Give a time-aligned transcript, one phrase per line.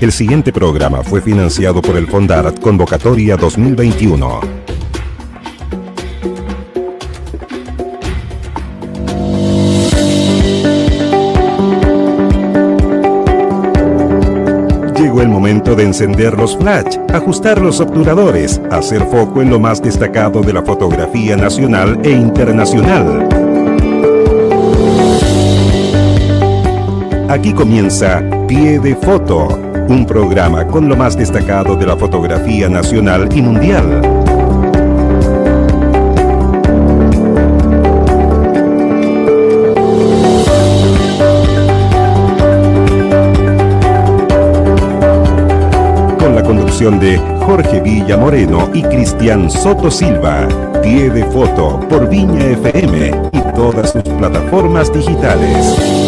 [0.00, 4.40] El siguiente programa fue financiado por el Fondart Convocatoria 2021.
[14.96, 19.82] Llegó el momento de encender los flash, ajustar los obturadores, hacer foco en lo más
[19.82, 23.28] destacado de la fotografía nacional e internacional.
[27.28, 33.28] Aquí comienza Pie de Foto, un programa con lo más destacado de la fotografía nacional
[33.34, 34.00] y mundial.
[46.18, 50.46] Con la conducción de Jorge Villa Moreno y Cristian Soto Silva.
[50.82, 55.99] Pie de Foto por Viña FM y todas sus plataformas digitales.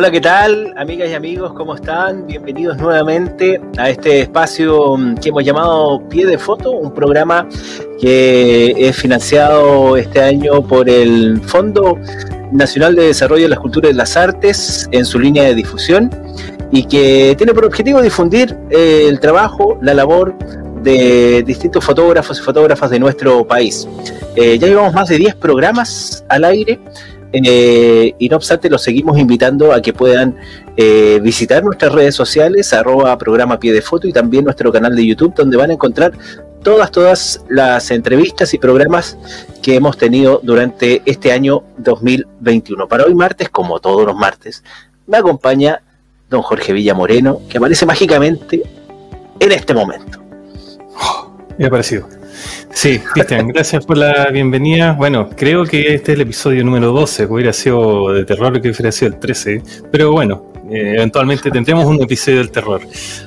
[0.00, 0.72] Hola, ¿qué tal?
[0.78, 2.26] Amigas y amigos, ¿cómo están?
[2.26, 7.46] Bienvenidos nuevamente a este espacio que hemos llamado Pie de Foto, un programa
[8.00, 11.98] que es financiado este año por el Fondo
[12.50, 16.08] Nacional de Desarrollo de las Culturas y las Artes en su línea de difusión
[16.72, 20.34] y que tiene por objetivo difundir eh, el trabajo, la labor
[20.82, 23.86] de distintos fotógrafos y fotógrafas de nuestro país.
[24.34, 26.80] Eh, ya llevamos más de 10 programas al aire
[27.32, 30.36] eh, y no obstante, los seguimos invitando a que puedan
[30.76, 35.06] eh, visitar nuestras redes sociales, arroba programa pie de foto y también nuestro canal de
[35.06, 36.12] YouTube, donde van a encontrar
[36.62, 39.16] todas, todas las entrevistas y programas
[39.62, 42.88] que hemos tenido durante este año 2021.
[42.88, 44.64] Para hoy martes, como todos los martes,
[45.06, 45.82] me acompaña
[46.28, 48.62] don Jorge Villa Moreno, que aparece mágicamente
[49.38, 50.20] en este momento.
[51.58, 52.19] me ha.
[52.72, 54.92] Sí, Cristian, gracias por la bienvenida.
[54.92, 58.70] Bueno, creo que este es el episodio número 12, que hubiera sido de terror que
[58.70, 62.80] hubiera sido el 13, pero bueno, eh, eventualmente tendremos un episodio del terror.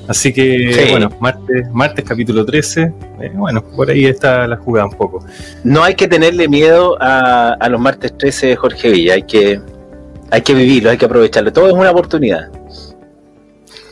[0.07, 2.81] Así que, bueno, martes, martes capítulo 13,
[3.21, 5.25] eh, bueno, por ahí está la jugada un poco.
[5.63, 9.59] No hay que tenerle miedo a, a los martes 13 de Jorge Villa, hay que,
[10.31, 12.49] hay que vivirlo, hay que aprovecharlo, todo es una oportunidad.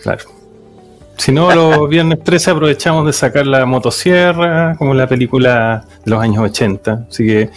[0.01, 0.41] Claro.
[1.21, 6.19] Si no, los viernes 13 aprovechamos de sacar la motosierra, como la película de los
[6.19, 7.05] años 80.
[7.07, 7.49] Así que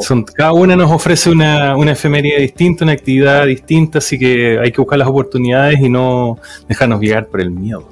[0.00, 4.72] son, cada una nos ofrece una, una efemería distinta, una actividad distinta, así que hay
[4.72, 7.86] que buscar las oportunidades y no dejarnos guiar por el miedo.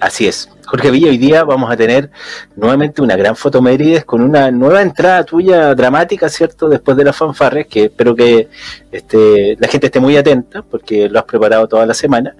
[0.00, 0.48] Así es.
[0.66, 2.10] Jorge Villa, hoy día vamos a tener
[2.56, 6.68] nuevamente una gran fotomérides con una nueva entrada tuya dramática, ¿cierto?
[6.68, 8.48] Después de las fanfarres, que espero que
[8.90, 12.34] este, la gente esté muy atenta, porque lo has preparado toda la semana.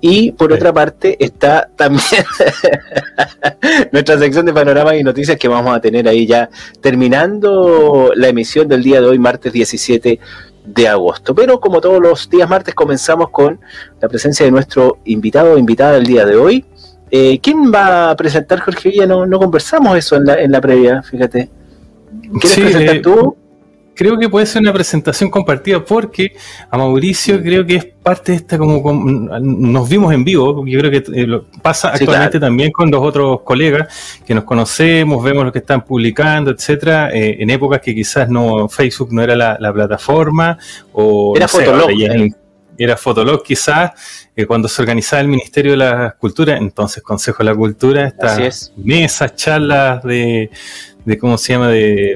[0.00, 2.24] Y por otra parte está también
[3.92, 6.48] nuestra sección de panoramas y noticias que vamos a tener ahí ya
[6.80, 10.20] terminando la emisión del día de hoy, martes 17
[10.64, 11.34] de agosto.
[11.34, 13.58] Pero como todos los días martes comenzamos con
[14.00, 16.64] la presencia de nuestro invitado o invitada del día de hoy.
[17.10, 19.06] Eh, ¿Quién va a presentar, Jorge Villa?
[19.06, 21.48] No, no conversamos eso en la, en la previa, fíjate.
[22.40, 23.36] ¿Quieres Sí, presentar eh, tú?
[23.98, 26.36] Creo que puede ser una presentación compartida porque
[26.70, 29.10] a Mauricio creo que es parte de esta como, como-
[29.40, 33.02] nos vimos en vivo, yo creo que eh, lo- pasa Sí, actualmente también con los
[33.02, 33.88] otros colegas
[34.24, 38.68] que nos conocemos, vemos lo que están publicando, etcétera, eh, en épocas que quizás no
[38.68, 40.56] Facebook no era la, la plataforma
[40.92, 41.90] o Era no sé, Fotolog,
[42.80, 43.90] era Fotolog quizás,
[44.36, 48.38] eh, cuando se organizaba el Ministerio de la Cultura, entonces Consejo de la Cultura, estas
[48.38, 48.72] es.
[48.76, 50.48] mesas, charlas de,
[51.04, 51.68] de ¿cómo se llama?
[51.70, 52.14] de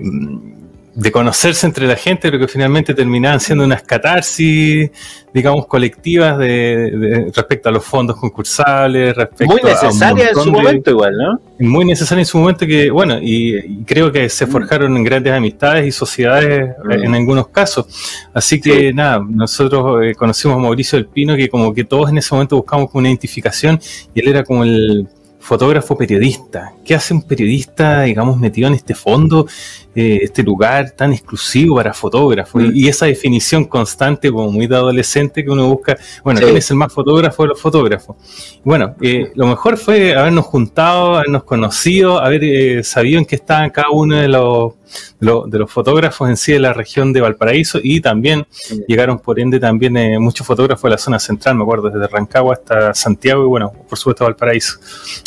[0.95, 4.91] de conocerse entre la gente, pero que finalmente terminaban siendo unas catarsis,
[5.33, 11.17] digamos, colectivas de, respecto a los fondos concursables, respecto Muy necesaria en su momento igual,
[11.17, 11.41] ¿no?
[11.59, 14.51] Muy necesaria en su momento que, bueno, y, creo que se mm.
[14.51, 16.93] forjaron grandes amistades y sociedades mm.
[16.93, 17.87] en algunos casos.
[18.35, 22.19] Así que nada, nosotros eh, conocimos a Mauricio del Pino, que como que todos en
[22.19, 23.81] ese momento buscamos una identificación
[24.15, 25.09] y él era como el
[25.43, 26.73] fotógrafo periodista.
[26.85, 29.47] ¿Qué hace un periodista, digamos, metido en este fondo,
[29.95, 32.63] eh, este lugar tan exclusivo para fotógrafos?
[32.73, 36.77] Y, esa definición constante, como muy de adolescente, que uno busca, bueno, ¿quién es el
[36.77, 38.17] más fotógrafo de los fotógrafos?
[38.63, 43.71] Bueno, eh, lo mejor fue habernos juntado, habernos conocido, haber eh, sabido en qué estaban
[43.71, 44.75] cada uno de los
[45.21, 48.47] de, los fotógrafos en sí de la región de Valparaíso y también
[48.87, 52.55] llegaron por ende también eh, muchos fotógrafos de la zona central, me acuerdo, desde Rancagua
[52.55, 54.79] hasta Santiago y bueno, por supuesto Valparaíso.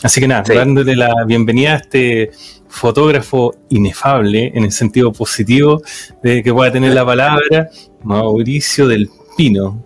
[0.06, 2.30] Así que nada, dándole la bienvenida a este
[2.68, 5.81] fotógrafo inefable en el sentido positivo
[6.22, 7.72] de que pueda tener la palabra
[8.04, 9.84] Mauricio del Pino.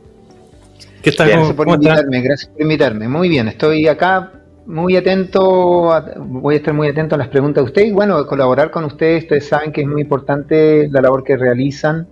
[1.01, 1.29] ¿Qué tal?
[1.29, 3.07] Gracias por invitarme, gracias por invitarme.
[3.07, 4.33] Muy bien, estoy acá
[4.65, 8.71] muy atento, voy a estar muy atento a las preguntas de ustedes y bueno, colaborar
[8.71, 12.09] con ustedes, ustedes saben que es muy importante la labor que realizan,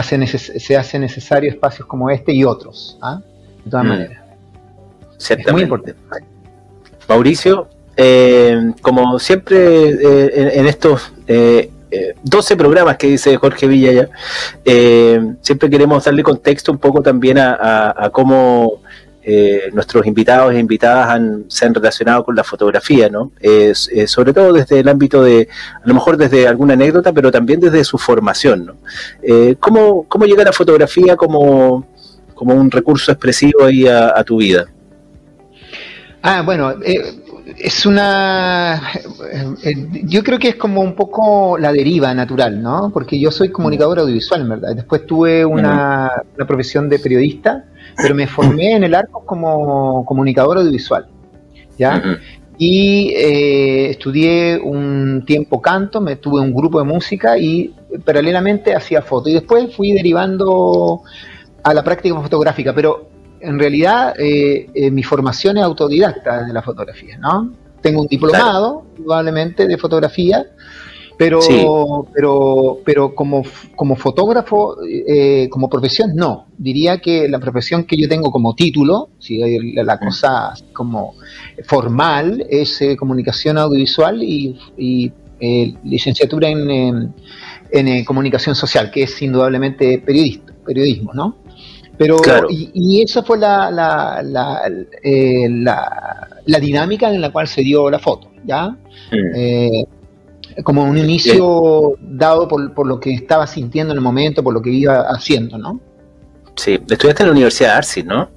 [0.00, 3.20] se hace necesario espacios como este y otros, ¿ah?
[3.62, 3.88] de todas mm.
[3.88, 4.24] maneras.
[5.18, 6.00] Es muy importante.
[7.12, 9.56] Mauricio, eh, como siempre
[9.90, 11.70] eh, en, estos eh,
[12.22, 14.08] 12 programas que dice Jorge Villa
[14.64, 18.80] eh, siempre queremos darle contexto un poco también a cómo
[19.24, 23.30] eh, nuestros invitados e invitadas han, se han relacionado con la fotografía, ¿no?
[23.40, 25.48] Eh, sobre todo desde el ámbito de,
[25.80, 28.76] a lo mejor desde alguna anécdota, pero también desde su formación, ¿no?
[29.22, 31.86] Eh, ¿cómo, ¿cómo, llega la fotografía como,
[32.34, 34.66] como un recurso expresivo ahí a, tu vida?
[36.22, 36.74] Ah, bueno,
[37.58, 38.80] es una.
[40.04, 42.90] yo creo que es como un poco la deriva natural, ¿no?
[42.94, 44.76] Porque yo soy comunicador audiovisual, verdad.
[44.76, 47.64] Después tuve una, una profesión de periodista
[47.96, 51.06] pero me formé en el arco como comunicador audiovisual,
[51.78, 52.02] ¿ya?
[52.58, 57.74] Y eh, estudié un tiempo canto, me tuve un grupo de música y
[58.04, 59.28] paralelamente hacía foto.
[59.28, 61.02] Y después fui derivando
[61.62, 63.08] a la práctica fotográfica, pero
[63.42, 67.52] en realidad eh, eh, mi formación es autodidacta de la fotografía, ¿no?
[67.80, 70.46] Tengo un diplomado, probablemente, de fotografía,
[71.18, 73.42] pero, pero, pero como,
[73.76, 76.46] como fotógrafo, eh, como profesión, no.
[76.56, 79.38] Diría que la profesión que yo tengo como título, si
[79.74, 81.14] la, cosa como
[81.64, 87.12] formal, es eh, comunicación audiovisual y, eh, licenciatura en,
[87.70, 91.36] en, comunicación social, que es indudablemente periodista, periodismo, ¿no?
[92.02, 94.62] Pero, y, esa fue la, la, la,
[96.46, 98.68] la, dinámica en la cual se dio la foto, ¿ya?
[99.10, 99.84] Mm
[100.64, 104.60] como un inicio dado por, por, lo que estaba sintiendo en el momento, por lo
[104.60, 105.80] que iba haciendo, ¿no?
[106.56, 108.28] Sí, estudiaste en la Universidad de Arcis, ¿no?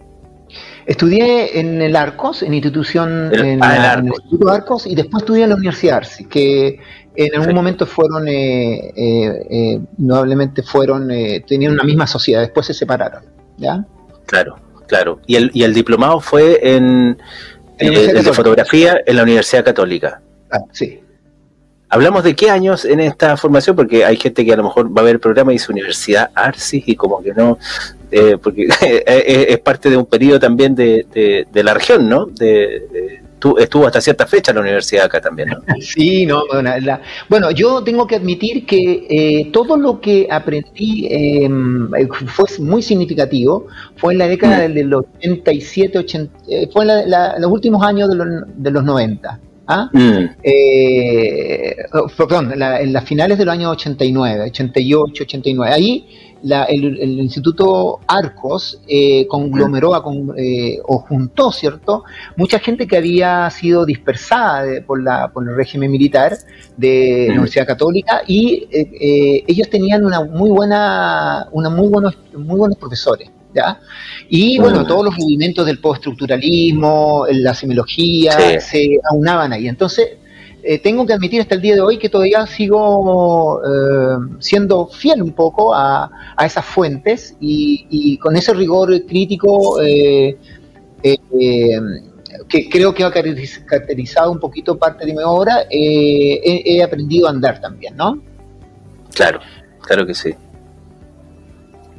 [0.86, 5.50] Estudié en el Arcos, en institución, en, ah, el Instituto Arcos, y después estudié en
[5.50, 6.80] la Universidad de Arcis, que
[7.16, 12.68] en algún momento fueron, eh, eh, eh indudablemente fueron, eh, tenían una misma sociedad, después
[12.68, 13.24] se separaron,
[13.58, 13.86] ¿ya?
[14.26, 14.58] Claro,
[14.88, 15.20] claro.
[15.28, 17.18] Y el, y el diplomado fue en,
[17.80, 20.22] en fotografía en la Universidad Católica.
[20.52, 21.00] Ah, sí.
[21.90, 25.02] Hablamos de qué años en esta formación, porque hay gente que a lo mejor va
[25.02, 27.58] a ver el programa y dice Universidad Arcis y como que no,
[28.12, 31.06] eh, porque es, parte de un periodo también de,
[31.52, 32.26] de, la región, ¿no?
[32.26, 33.22] De,
[33.58, 35.62] estuvo hasta cierta fecha la universidad acá también, ¿no?
[35.82, 36.44] Sí, no,
[37.30, 41.90] bueno, yo tengo que admitir que eh, todo lo que aprendí em,
[42.28, 44.74] fue muy significativo, fue en la década mm.
[44.74, 49.40] del 87, 80, eh, fue en los últimos años de los, de los 90.
[49.68, 49.90] ¿Ah?
[49.92, 50.30] Mm.
[50.44, 51.76] Eh,
[52.16, 55.74] perdón, en las finales del año 89, 88, 89.
[55.74, 56.35] Ahí
[56.68, 59.94] el, Instituto Arcos eh, conglomeró
[60.38, 62.04] eh, o juntó, ¿cierto?
[62.36, 66.38] Mucha gente que había sido dispersada por, la, por el régimen militar
[66.78, 67.34] de la.
[67.36, 73.30] Universidad Católica y ellos tenían una muy buena, una muy buenos, muy buenos profesores.
[74.30, 79.68] Y bueno, todos los movimientos del postestructuralismo, la semiología, se aunaban ahí.
[79.68, 80.18] Entonces,
[80.68, 85.22] eh, tengo que admitir hasta el día de hoy que todavía sigo eh, siendo fiel
[85.22, 86.10] un poco a,
[86.44, 90.36] esas fuentes y, con ese rigor crítico eh,
[92.50, 97.62] que creo que ha caracterizado un poquito parte de mi obra, he aprendido a andar
[97.62, 98.20] también, ¿no?
[99.14, 99.40] Claro,
[99.82, 100.34] claro que sí.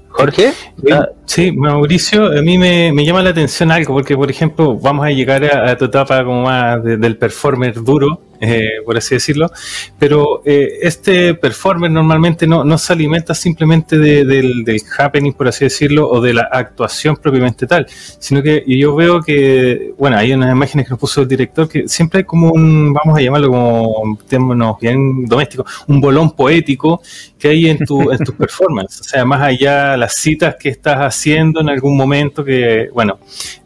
[0.09, 0.53] Jorge.
[0.91, 5.11] Ah, sí, Mauricio, a mí me, llama la atención algo, porque por ejemplo, vamos a
[5.11, 9.51] llegar a, tu etapa como más del performer duro, eh, por así decirlo,
[9.99, 15.65] pero eh, este performer normalmente no, no se alimenta simplemente del, del, happening, por así
[15.65, 17.87] decirlo, o de la actuación propiamente tal,
[18.19, 21.89] sino que yo veo que, bueno, hay unas imágenes que nos puso el director que
[21.89, 27.01] siempre hay como un, vamos a llamarlo como términos bien domésticos, un bolón poético
[27.39, 30.99] que hay en, tu, en tus performances, o sea, más allá las citas que estás
[30.99, 33.19] haciendo en algún momento, que, bueno,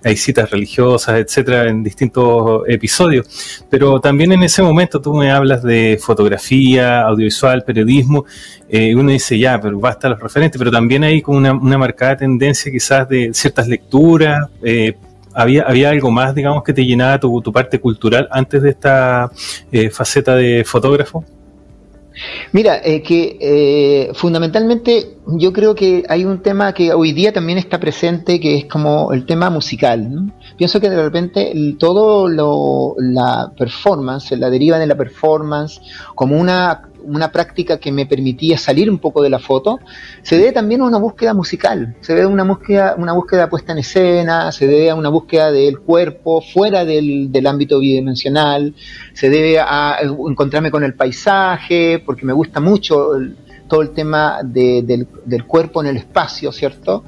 [0.05, 5.62] hay citas religiosas, etcétera, en distintos episodios, pero también en ese momento tú me hablas
[5.62, 8.25] de fotografía, audiovisual, periodismo,
[8.69, 12.71] eh, uno dice ya, pero basta los referentes, pero también hay como una, marcada tendencia
[12.71, 14.49] quizás de ciertas lecturas.
[14.62, 14.97] Eh,
[15.35, 19.31] había, había algo más, digamos, que te llenaba tu, parte cultural antes de esta
[19.71, 21.25] eh, faceta de fotógrafo?
[22.52, 27.59] Mira, eh, que eh, fundamentalmente yo creo que hay un tema que hoy día también
[27.59, 30.33] está presente, que es como el tema musical.
[30.61, 35.81] Pienso que de repente todo lo, la performance, la deriva de la performance,
[36.14, 39.81] como una una práctica que me permitía salir un poco de la foto,
[40.21, 43.73] se debe también a una búsqueda musical, se debe a una búsqueda, una búsqueda puesta
[43.73, 48.75] en escena, se debe a una búsqueda del cuerpo fuera del, ámbito bidimensional,
[49.14, 53.12] se debe a encontrarme con el paisaje, porque me gusta mucho
[53.71, 55.07] todo el tema del,
[55.47, 57.05] cuerpo en el espacio, ¿cierto?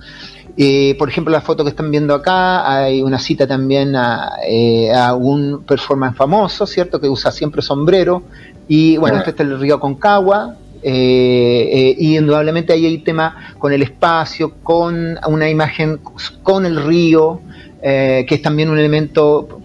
[0.56, 4.92] Eh, por ejemplo, la foto que están viendo acá, hay una cita también a, eh,
[4.92, 7.00] a, un performance famoso, ¿cierto?
[7.00, 8.22] Que usa siempre sombrero
[8.68, 13.72] y bueno, este está el río Concagua, eh, eh, y indudablemente ahí hay tema con
[13.72, 16.00] el espacio, con una imagen
[16.42, 17.40] con el río,
[17.80, 19.60] eh, que es también un elemento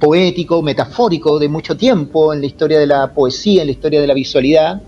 [0.00, 4.06] poético, metafórico de mucho tiempo en la historia de la poesía, en la historia de
[4.06, 4.82] la visualidad.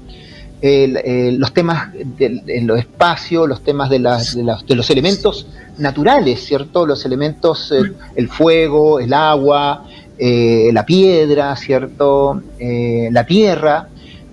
[1.39, 5.47] Los temas de, los espacios, los temas de, de, los elementos
[5.79, 6.87] naturales, ¿cierto?
[6.87, 7.73] Los elementos,
[8.17, 9.85] el fuego, el agua,
[10.17, 12.41] eh, la piedra, ¿cierto?
[12.61, 13.89] Eh, la tierra,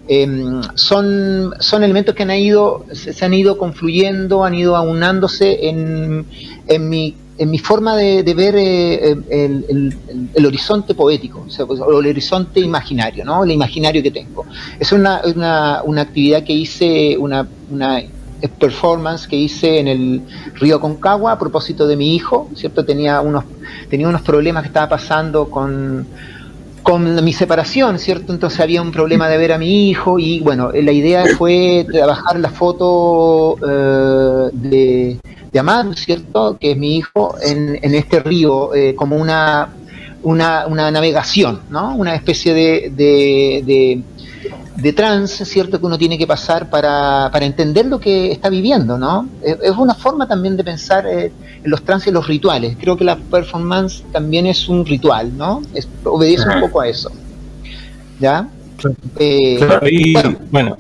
[0.08, 6.26] em, son, son elementos que han ido, se, han ido confluyendo, han ido aunándose en,
[6.68, 9.98] en, mi, en mi forma de, ver eh, el,
[10.36, 13.44] el, horizonte poético, o, el horizonte imaginario, ¿no?
[13.44, 14.46] El imaginario que tengo.
[14.80, 18.00] Es una, una, una actividad que hice, una, una
[18.60, 20.22] performance que hice en el
[20.54, 22.86] río Concagua a propósito de mi hijo, ¿cierto?
[22.86, 23.46] Tenía unos,
[23.90, 26.06] tenía unos problemas que estaba pasando con,
[26.84, 28.34] con mi separación, ¿cierto?
[28.34, 32.40] Entonces había un problema de ver a mi hijo y bueno, la idea fue trabajar
[32.40, 35.20] la foto eh, de,
[35.52, 36.58] de Amado, ¿cierto?
[36.60, 39.70] Que es mi hijo, en, en este río, eh, como una,
[40.24, 41.96] una, navegación, ¿no?
[41.96, 44.04] Una especie de, de
[44.82, 45.80] de trance, ¿cierto?
[45.80, 49.28] Que uno tiene que pasar para, para entender lo que está viviendo, ¿no?
[49.42, 51.32] Es, una forma también de pensar eh,
[51.64, 52.76] los trance y los rituales.
[52.80, 55.62] Creo que la performance también es un ritual, ¿no?
[56.04, 57.12] obedece un poco a eso.
[58.20, 58.48] ¿Ya?
[59.18, 59.60] Eh,
[60.52, 60.78] bueno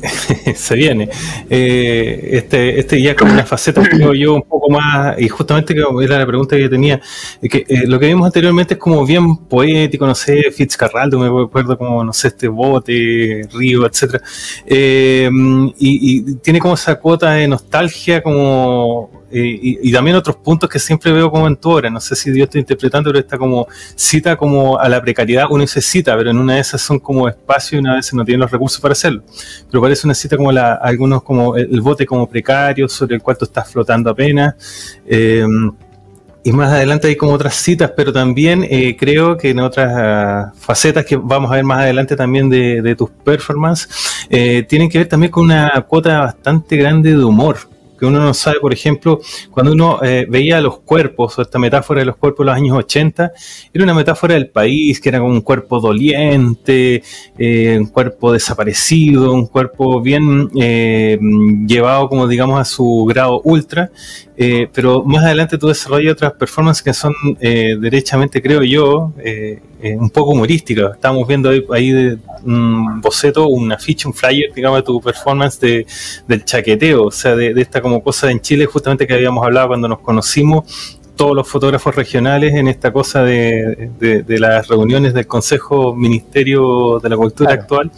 [0.54, 1.08] se viene.
[1.48, 6.18] Eh, este, este ya como una faceta, creo yo, un poco más, y justamente era
[6.18, 7.00] la pregunta que tenía,
[7.42, 11.76] que eh, lo que vimos anteriormente es como bien poético, no sé, Fitzcarraldo, me acuerdo
[11.76, 14.22] como, no sé, este bote, río, etcétera,
[14.66, 15.30] eh,
[15.78, 21.12] y, y, tiene como esa cuota de nostalgia como y, también otros puntos que siempre
[21.12, 24.36] veo como en tu obra, no sé si yo estoy interpretando, pero está como cita
[24.36, 27.76] como a la precariedad, uno dice cita, pero en una de esas son como espacio
[27.76, 29.22] y una vez no tienen los recursos para hacerlo.
[29.70, 33.36] Pero parece una cita como la, algunos como el, bote como precario sobre el cual
[33.36, 34.54] tú estás flotando apenas.
[35.06, 35.44] Eh,
[36.44, 40.52] y más adelante hay como otras citas, pero también eh, creo que en otras ah,
[40.56, 43.88] facetas que vamos a ver más adelante también de, de tus performances,
[44.30, 47.58] eh, tienen que ver también con una cuota bastante grande de humor
[47.98, 52.00] que uno no sabe, por ejemplo, cuando uno eh, veía los cuerpos, o esta metáfora
[52.00, 53.32] de los cuerpos de los años 80,
[53.74, 57.02] era una metáfora del país, que era como un cuerpo doliente,
[57.38, 61.18] eh, un cuerpo desaparecido, un cuerpo bien eh,
[61.66, 63.90] llevado, como digamos, a su grado ultra,
[64.72, 69.12] pero más adelante tú desarrollas otras performances que son derechamente, creo yo,
[69.82, 70.94] un poco humorísticas.
[70.94, 75.86] Estamos viendo ahí, de, un boceto, un afiche, un flyer, digamos, de tu performance de,
[76.28, 79.88] del chaqueteo, o sea, de esta como cosa en Chile, justamente que habíamos hablado cuando
[79.88, 85.92] nos conocimos, todos los fotógrafos regionales en esta cosa de, de, las reuniones del Consejo
[85.92, 87.90] Ministerio de la Cultura actual,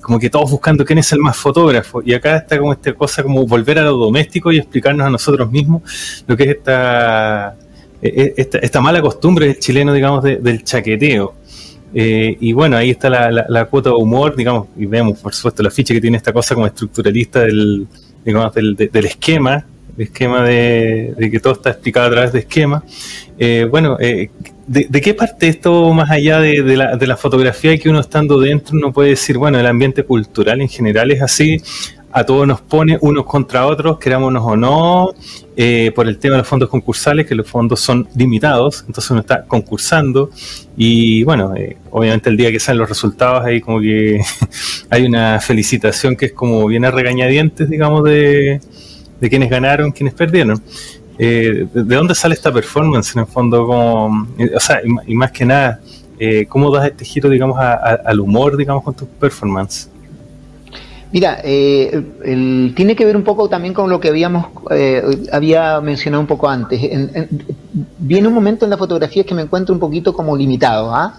[0.00, 2.02] como que todos buscando quién es el más fotógrafo.
[2.02, 5.50] Y acá está como esta cosa como volver a lo doméstico y explicarnos a nosotros
[5.50, 5.82] mismos
[6.26, 7.56] lo que es esta,
[8.00, 11.34] e, e, esta, esta mala costumbre del chileno, digamos, del chaqueteo.
[11.94, 15.62] Eh, y bueno, ahí está la, la, cuota de humor, digamos, y vemos por supuesto
[15.62, 17.86] la ficha que tiene esta cosa como estructuralista del,
[18.24, 22.84] digamos, del, del esquema, el esquema de, que todo está explicado a través de esquema.
[23.38, 24.30] Eh, bueno, eh,
[24.66, 28.00] ¿de, de qué parte esto, más allá de, de, la, de la fotografía que uno
[28.00, 31.60] estando dentro, uno puede decir, bueno, el ambiente cultural en general es así,
[32.12, 35.14] a todos nos pone unos contra otros, querámonos o no,
[35.56, 39.20] eh, por el tema de los fondos concursales, que los fondos son limitados, entonces uno
[39.20, 40.30] está concursando
[40.76, 44.20] y bueno, eh, obviamente el día que salen los resultados ahí como que
[44.90, 48.60] hay una felicitación que es como viene a regañadientes, digamos, de,
[49.22, 50.60] de quienes ganaron, quienes perdieron.
[51.16, 53.64] Eh, de, de, dónde sale esta performance en el fondo?
[53.64, 55.80] Como, eh, o sea, y, más que nada,
[56.18, 57.74] eh, ¿cómo das este giro, digamos, a,
[58.04, 59.88] al humor, digamos, con tu performance?
[61.12, 66.22] Mira, el, tiene que ver un poco también con lo que habíamos eh, había mencionado
[66.22, 66.82] un poco antes.
[66.82, 67.28] En, en,
[67.98, 70.92] viene un momento en la fotografía que me encuentro un poquito como limitado.
[70.92, 71.14] ¿ah?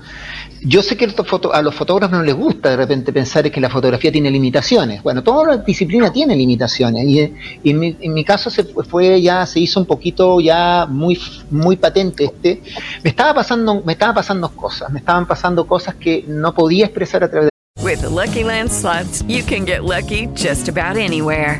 [0.65, 4.12] Yo sé que a los fotógrafos no les gusta de repente pensar que la fotografía
[4.12, 5.03] tiene limitaciones.
[5.03, 9.22] Bueno, toda la disciplina tiene limitaciones y, y en, mi, en, mi, caso se fue
[9.22, 12.62] ya se hizo un poquito ya muy muy patente este.
[13.03, 17.24] Me estaba pasando me estaba pasando cosas, me estaban pasando cosas que no podía expresar
[17.24, 21.60] a través de With the Lucky Land slots, you can get lucky just about anywhere.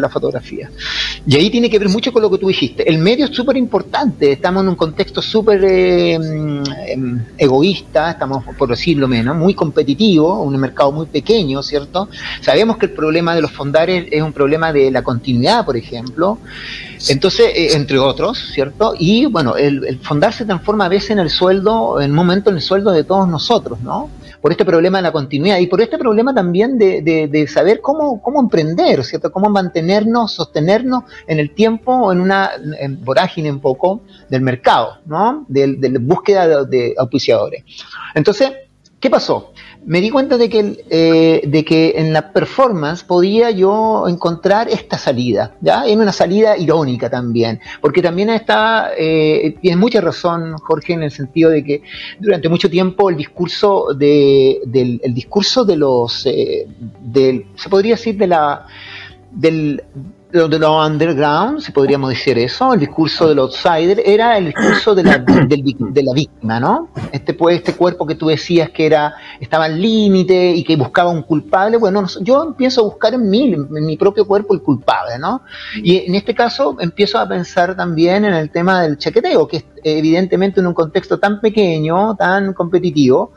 [0.00, 0.70] La fotografía.
[1.26, 2.88] Y ahí tiene que ver mucho con lo que tú dijiste.
[2.88, 4.32] El medio es súper importante.
[4.32, 6.96] Estamos en un contexto súper eh, eh,
[7.36, 12.08] egoísta, estamos, por decirlo menos, muy competitivo, un mercado muy pequeño, ¿cierto?
[12.40, 16.38] Sabemos que el problema de los fondares es un problema de la continuidad, por ejemplo.
[17.10, 18.94] Entonces, eh, entre otros, ¿cierto?
[18.98, 22.48] Y bueno, el, el, fondar se transforma a veces en el sueldo, en un momento
[22.48, 24.08] en el sueldo de todos nosotros, ¿no?
[24.42, 28.40] Por este problema de la continuidad y por este problema también de, saber cómo, cómo
[28.40, 29.32] emprender, ¿cierto?
[29.32, 32.50] Cómo mantenernos, sostenernos en el tiempo, en una
[32.98, 35.46] vorágine un poco del mercado, ¿no?
[35.48, 37.64] De, búsqueda de auspiciadores.
[38.14, 38.50] Entonces,
[39.02, 39.52] ¿qué pasó?
[39.84, 44.96] me di cuenta de que, eh, de que en la performance podía yo encontrar esta
[44.96, 45.86] salida, ¿ya?
[45.86, 51.10] En una salida irónica también, porque también estaba, eh, tienes mucha razón, Jorge, en el
[51.10, 51.82] sentido de que
[52.20, 56.66] durante mucho tiempo el discurso de, del el discurso de los, eh,
[57.00, 58.66] del, se podría decir de la,
[59.32, 59.82] del,
[60.32, 65.04] de lo underground, si podríamos decir eso, el discurso del outsider, era el discurso de
[65.04, 66.88] la, de la víctima, ¿no?
[67.12, 71.10] Este, pues, este cuerpo que tú decías que era estaba al límite y que buscaba
[71.10, 75.18] un culpable, bueno, yo empiezo a buscar en mí, en mi propio cuerpo, el culpable,
[75.18, 75.42] ¿no?
[75.76, 79.64] Y en este caso empiezo a pensar también en el tema del chaqueteo, que es
[79.84, 83.32] evidentemente en un contexto tan pequeño, tan competitivo,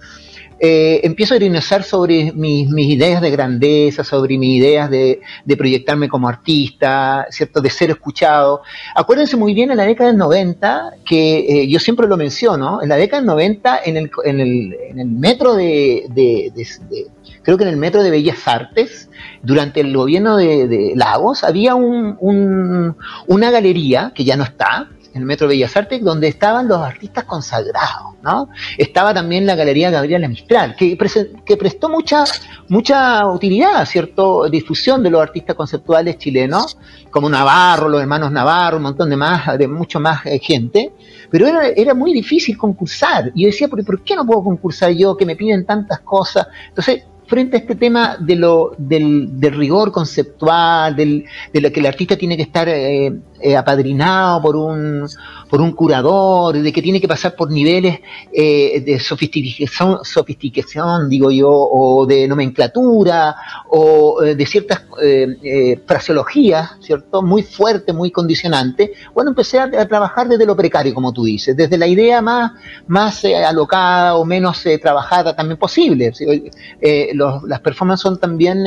[0.60, 5.58] eh, empiezo a ironizar sobre mis, mis, ideas de grandeza, sobre mis ideas de, de,
[5.58, 7.60] proyectarme como artista, ¿cierto?
[7.62, 8.62] De ser escuchado.
[8.96, 12.90] Acuérdense muy bien en la década del 90, que eh, yo siempre lo menciono, en
[12.90, 17.08] la década del 90 en el, en el, en el metro de, de, de,
[17.44, 19.10] creo que en el metro de Bellas Artes,
[19.44, 22.96] durante el gobierno de, Lagos, había un, un,
[23.28, 27.24] una galería que ya no está, en el Metro Bellas Artes, donde estaban los artistas
[27.24, 28.50] consagrados, ¿no?
[28.78, 30.98] Estaba también la Galería Gabriela Mistral, que,
[31.46, 32.26] que prestó mucha,
[32.68, 34.50] mucha utilidad, ¿cierto?
[34.50, 36.78] Difusión de los artistas conceptuales chilenos,
[37.10, 40.92] como Navarro, los hermanos Navarro, un montón de más, de mucho más eh, gente,
[41.32, 43.32] pero era, era muy difícil concursar.
[43.34, 45.16] Y yo decía, ¿por, ¿por qué no puedo concursar yo?
[45.16, 46.46] Que me piden tantas cosas.
[46.68, 51.80] Entonces, frente a este tema de lo, del, del rigor conceptual, del, de lo que
[51.80, 55.08] el artista tiene que estar eh, eh, apadrinado por un,
[55.50, 58.00] por un curador, de que tiene que pasar por niveles
[58.32, 63.36] eh, de sofisticación, sofisticación, digo yo, o de nomenclatura,
[63.70, 64.84] o eh, de ciertas
[65.86, 67.22] fraseologías, ¿cierto?
[67.22, 68.94] Muy fuerte, muy condicionante.
[69.14, 72.54] Bueno, empecé a, trabajar desde lo precario, como tú dices, desde la idea más,
[72.88, 76.12] más alocada o menos trabajada también posible.
[77.14, 78.64] Los, las performances son también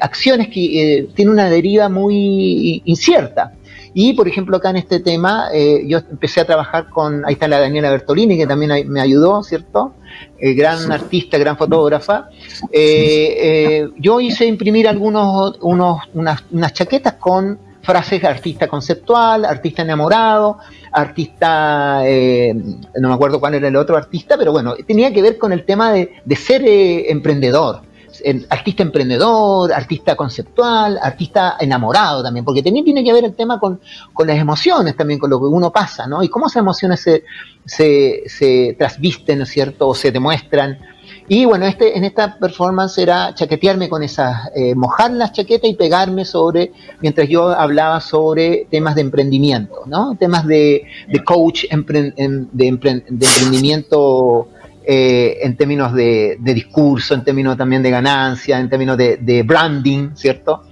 [0.00, 3.52] acciones que tienen una deriva muy incierta
[3.96, 7.46] Y, por ejemplo, acá en este tema, eh, yo empecé a trabajar con, ahí está
[7.46, 9.94] la Daniela Bertolini, que también me ayudó, ¿cierto?
[10.36, 12.28] Eh, gran artista, gran fotógrafa.
[12.72, 19.82] Eh, yo hice imprimir algunos, unos, unas, unas chaquetas con frases de artista conceptual, artista
[19.82, 20.58] enamorado,
[20.90, 25.52] artista, no me acuerdo cuál era el otro artista, pero bueno, tenía que ver con
[25.52, 27.82] el tema de, de ser emprendedor
[28.48, 33.80] artista emprendedor, artista conceptual, artista enamorado también, porque también tiene que ver el tema con,
[34.26, 36.22] las emociones también, con lo que uno pasa, ¿no?
[36.22, 37.00] Y cómo esas emociones
[37.64, 40.78] se, trasvisten, ¿no es cierto?, o se demuestran.
[41.26, 45.74] Y bueno, este, en esta performance era chaquetearme con esas, eh, mojar las chaquetas y
[45.74, 50.16] pegarme sobre, mientras yo hablaba sobre temas de emprendimiento, ¿no?
[50.18, 50.86] Temas de,
[51.24, 54.48] coach de, emprendimiento
[54.86, 60.64] eh, en términos de, discurso, en términos también de ganancia, en términos de, branding, ¿cierto?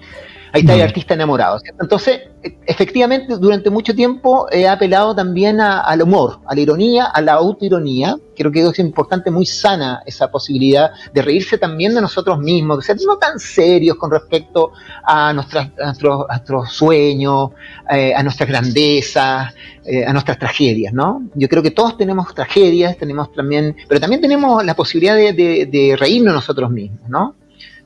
[0.53, 1.59] Ahí está el artista enamorado.
[1.61, 1.83] ¿cierto?
[1.83, 2.21] Entonces,
[2.67, 8.17] efectivamente, durante mucho tiempo he apelado también al humor, a la ironía, a la autoironía.
[8.37, 12.85] Creo que es importante, muy sana esa posibilidad de reírse también de nosotros mismos, de
[12.85, 14.73] ser no tan serios con respecto
[15.05, 17.51] a, nuestras, nuestros, sueños,
[17.91, 21.23] eh, a nuestras grandezas, eh, a nuestras tragedias, ¿no?
[21.35, 25.97] Yo creo que todos tenemos tragedias, tenemos también, pero también tenemos la posibilidad de, de
[25.99, 27.37] reírnos nosotros mismos, ¿no?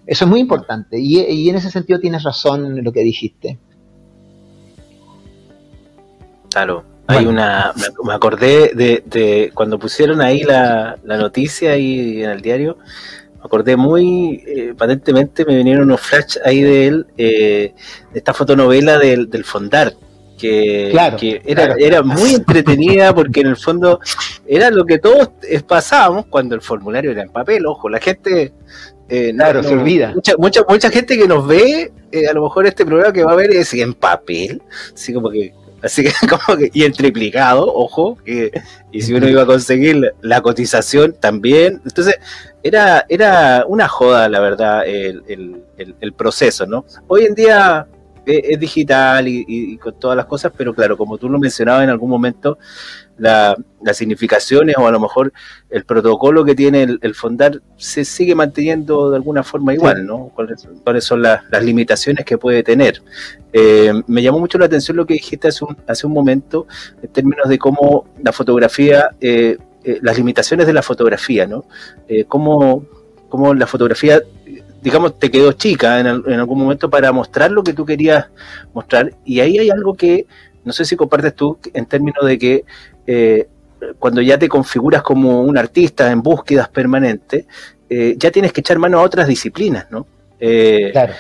[0.07, 0.99] Eso es muy importante.
[0.99, 3.59] Y, y, en ese sentido tienes razón en lo que dijiste.
[6.51, 7.73] Claro, hay una,
[8.05, 12.79] me, acordé de, cuando pusieron ahí la, noticia ahí en el diario,
[13.35, 17.75] me acordé muy eh, patentemente, me vinieron unos flash ahí de él, eh,
[18.13, 19.93] de esta fotonovela del, del Fondar,
[20.39, 20.91] que,
[21.45, 24.01] era, era muy entretenida porque en el fondo
[24.47, 25.31] era lo que todos
[25.67, 28.53] pasábamos cuando el formulario era en papel, ojo, la gente...
[29.09, 30.13] Eh, claro, se olvida.
[30.15, 31.93] Mucha, mucha, mucha gente que nos ve,
[32.29, 35.53] a lo mejor este programa que va a ver es en papel, así como que
[35.83, 38.19] Así que como que, y en triplicado, ojo,
[38.93, 41.81] y si uno iba a conseguir la cotización también.
[41.85, 42.17] Entonces,
[42.63, 45.23] era, era una joda, la verdad, el,
[45.77, 46.85] el, proceso, ¿no?
[47.07, 47.87] Hoy en día
[48.25, 52.11] es, digital y, con todas las cosas, pero claro, como tú lo mencionabas en algún
[52.11, 52.59] momento,
[53.19, 53.57] las
[53.97, 55.33] significaciones o a lo mejor
[55.71, 60.31] el protocolo que tiene el, fondar se sigue manteniendo de alguna forma igual, ¿no?
[60.35, 63.03] ¿Cuáles, son las, limitaciones que puede tener?
[63.53, 66.67] Eh, me llamó mucho la atención lo que dijiste hace un, hace un momento
[67.03, 71.65] en términos de cómo la fotografía, eh, eh, las limitaciones de la fotografía, ¿no?
[72.29, 72.85] cómo,
[73.29, 74.21] cómo la fotografía
[74.83, 78.27] digamos, te quedó chica en, en, algún momento para mostrar lo que tú querías
[78.73, 79.13] mostrar.
[79.25, 80.27] Y ahí hay algo que,
[80.65, 82.65] no sé si compartes tú, en términos de que
[83.07, 83.49] eh,
[83.99, 87.47] cuando ya te configuras como un artista en búsquedas permanentes,
[87.89, 90.07] eh, ya tienes que echar mano a otras disciplinas, ¿no?
[90.41, 91.15] Eh, claro.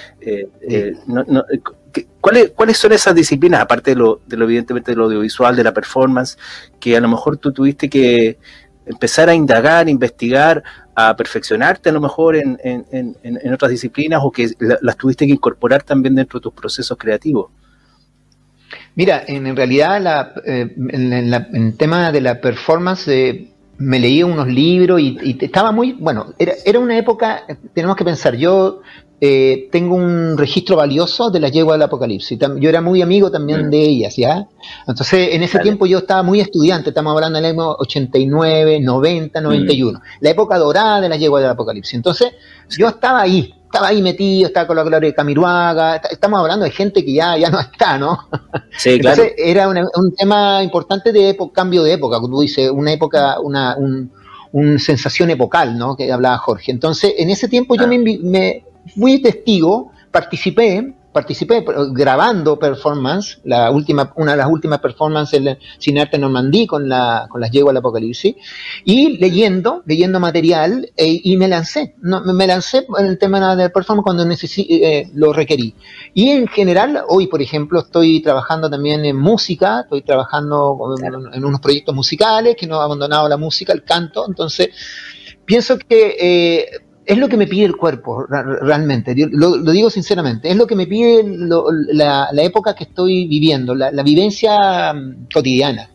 [2.20, 5.64] ¿cuáles, ¿Cuáles son esas disciplinas, aparte de lo, de lo evidentemente de lo audiovisual, de
[5.64, 6.37] la performance,
[6.81, 8.38] que a lo mejor tú tuviste que
[8.87, 10.62] empezar a indagar, investigar
[10.94, 15.83] a perfeccionarte a lo mejor en, en, otras disciplinas o que las tuviste que incorporar
[15.83, 17.51] también dentro de tus procesos creativos?
[18.96, 24.98] Mira, en, realidad la, eh, en, tema de la performance eh, me leí unos libros
[25.00, 28.80] y, estaba muy, bueno, era, era una época, tenemos que pensar, yo
[29.18, 32.38] eh, tengo un registro valioso de las yeguas del Apocalipsis.
[32.38, 33.70] Yo era muy amigo también mm.
[33.70, 34.46] de ellas, ¿ya?
[34.87, 40.00] Entonces, en ese tiempo yo estaba muy estudiante, estamos hablando del año 89, 90, 91,
[40.20, 41.94] la época dorada de las yeguas del Apocalipsis.
[41.94, 42.33] Entonces,
[42.76, 46.70] yo estaba ahí, estaba ahí metido, estaba con la gloria de Camiruaga, estamos hablando de
[46.70, 48.18] gente que ya, ya no está, ¿no?
[48.76, 53.40] Sí, Entonces, era un tema importante de cambio de época, como tú dices, una época,
[53.40, 54.11] una, un,
[54.79, 55.96] sensación epocal, ¿no?
[55.96, 56.70] Que hablaba Jorge.
[56.70, 57.88] Entonces, en ese tiempo yo ah.
[57.88, 65.59] me fui testigo, participé, participé grabando performance, la última, una de las últimas performances en
[65.79, 68.35] Cine Arte Normandí con, la, con las Yeguas al Apocalipsis,
[68.85, 73.70] y leyendo, leyendo material, e, y me lancé, no, me lancé en el tema de
[73.70, 75.75] performance cuando eh, lo requerí.
[76.12, 81.44] Y en general, hoy, por ejemplo, estoy trabajando también en música, estoy trabajando en, en
[81.46, 84.68] unos proyectos musicales, que no he abandonado la música, el canto, entonces
[85.46, 86.66] pienso que eh,
[87.07, 90.88] es lo que me pide el cuerpo, realmente, lo, digo sinceramente, es lo que me
[90.88, 91.25] pide
[91.92, 95.88] la, época que estoy viviendo, la, vivencia mm, cotidiana.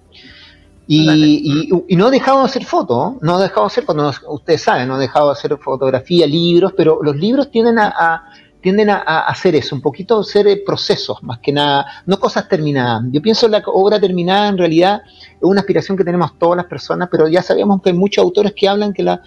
[0.87, 4.87] Y, no he dejado de hacer fotos, no he dejado de hacer, cuando ustedes saben,
[4.87, 8.23] no he dejado de hacer fotografía, libros, pero los libros tienden a,
[8.61, 13.03] tienden a, hacer eso, un poquito ser eh, procesos, más que nada, no cosas terminadas.
[13.11, 17.09] Yo pienso la obra terminada en realidad es una aspiración que tenemos todas las personas,
[17.11, 19.21] pero ya sabemos que hay muchos autores que hablan que la,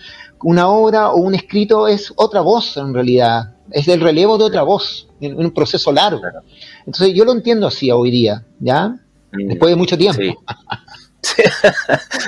[0.44, 4.62] una obra o un escrito es otra voz en realidad, es el relevo de otra
[4.62, 6.22] voz, en un proceso largo.
[6.86, 8.88] Entonces yo lo entiendo así hoy día, ¿ya?
[9.32, 9.48] Mm.
[9.48, 10.20] Después de mucho tiempo.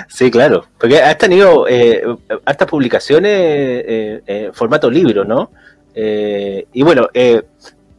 [0.08, 2.02] Sí, claro, porque has tenido eh,
[2.44, 5.50] hartas publicaciones, eh, eh, formato libro, ¿no?
[5.94, 7.08] Eh, y bueno,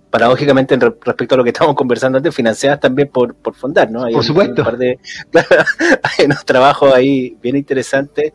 [0.09, 3.91] paradójicamente en re- respecto a lo que estábamos conversando antes, financiadas también por, por Fondar,
[3.91, 4.03] ¿no?
[4.05, 4.61] Hay Por un- supuesto.
[4.61, 4.99] Un par de,
[6.03, 8.33] hay unos trabajos ahí bien interesantes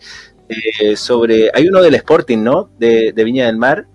[0.80, 2.70] eh, sobre, hay uno del Sporting, ¿no?
[2.78, 3.86] De, de Viña del Mar.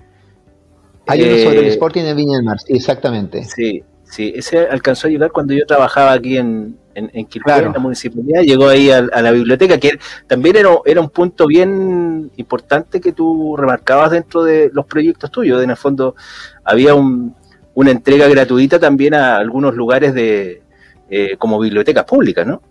[1.07, 3.43] Hay uno sobre el Eh, Sporting de Viña del Mar, sí, exactamente.
[3.45, 7.67] Sí, sí, ese alcanzó a llegar cuando yo trabajaba aquí en, en, en Claro.
[7.67, 11.47] en la municipalidad, llegó ahí a, a la biblioteca, que también era, era un punto
[11.47, 15.63] bien importante que tú remarcabas dentro de los proyectos tuyos.
[15.63, 16.15] En el fondo
[16.63, 17.35] había un-
[17.75, 20.63] una entrega gratuita también a algunos lugares de
[21.09, 22.61] eh, como bibliotecas públicas, ¿no?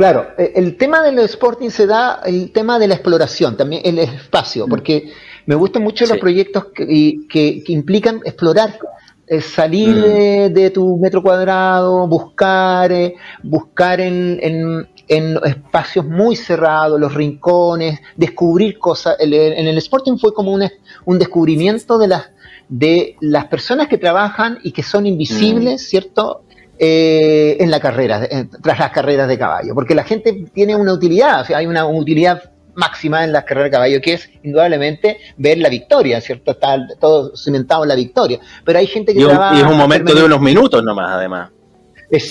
[0.00, 3.98] Claro, eh, el tema del Sporting se da el tema de la exploración, también el
[3.98, 5.10] espacio, porque
[5.44, 8.78] me gustan mucho los proyectos que, que- que implican explorar,
[9.26, 10.04] eh, salir Mm.
[10.06, 17.12] eh, de tu metro cuadrado, buscar, eh, buscar en, en- en espacios muy cerrados, los
[17.12, 19.16] rincones, descubrir cosas.
[19.20, 20.62] El- en el Sporting fue como un,
[21.04, 22.30] un descubrimiento de las
[22.72, 26.44] de las personas que trabajan y que son invisibles, ¿cierto?
[26.82, 30.94] Eh, en la carrera, eh, tras las carreras de caballo, porque la gente tiene una
[30.94, 32.42] utilidad, o sea, hay una utilidad
[32.74, 36.52] máxima en las carreras de caballo, que es indudablemente ver la victoria, ¿cierto?
[36.52, 39.56] Está todo cimentado en la victoria, pero hay gente que Y, un- trabaja...
[39.56, 41.50] y es un momento de unos minutos nomás, además.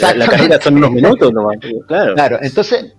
[0.02, 1.58] La, la carrera son unos minutos nomás,
[1.88, 2.16] claro.
[2.16, 2.94] Claro, entonces,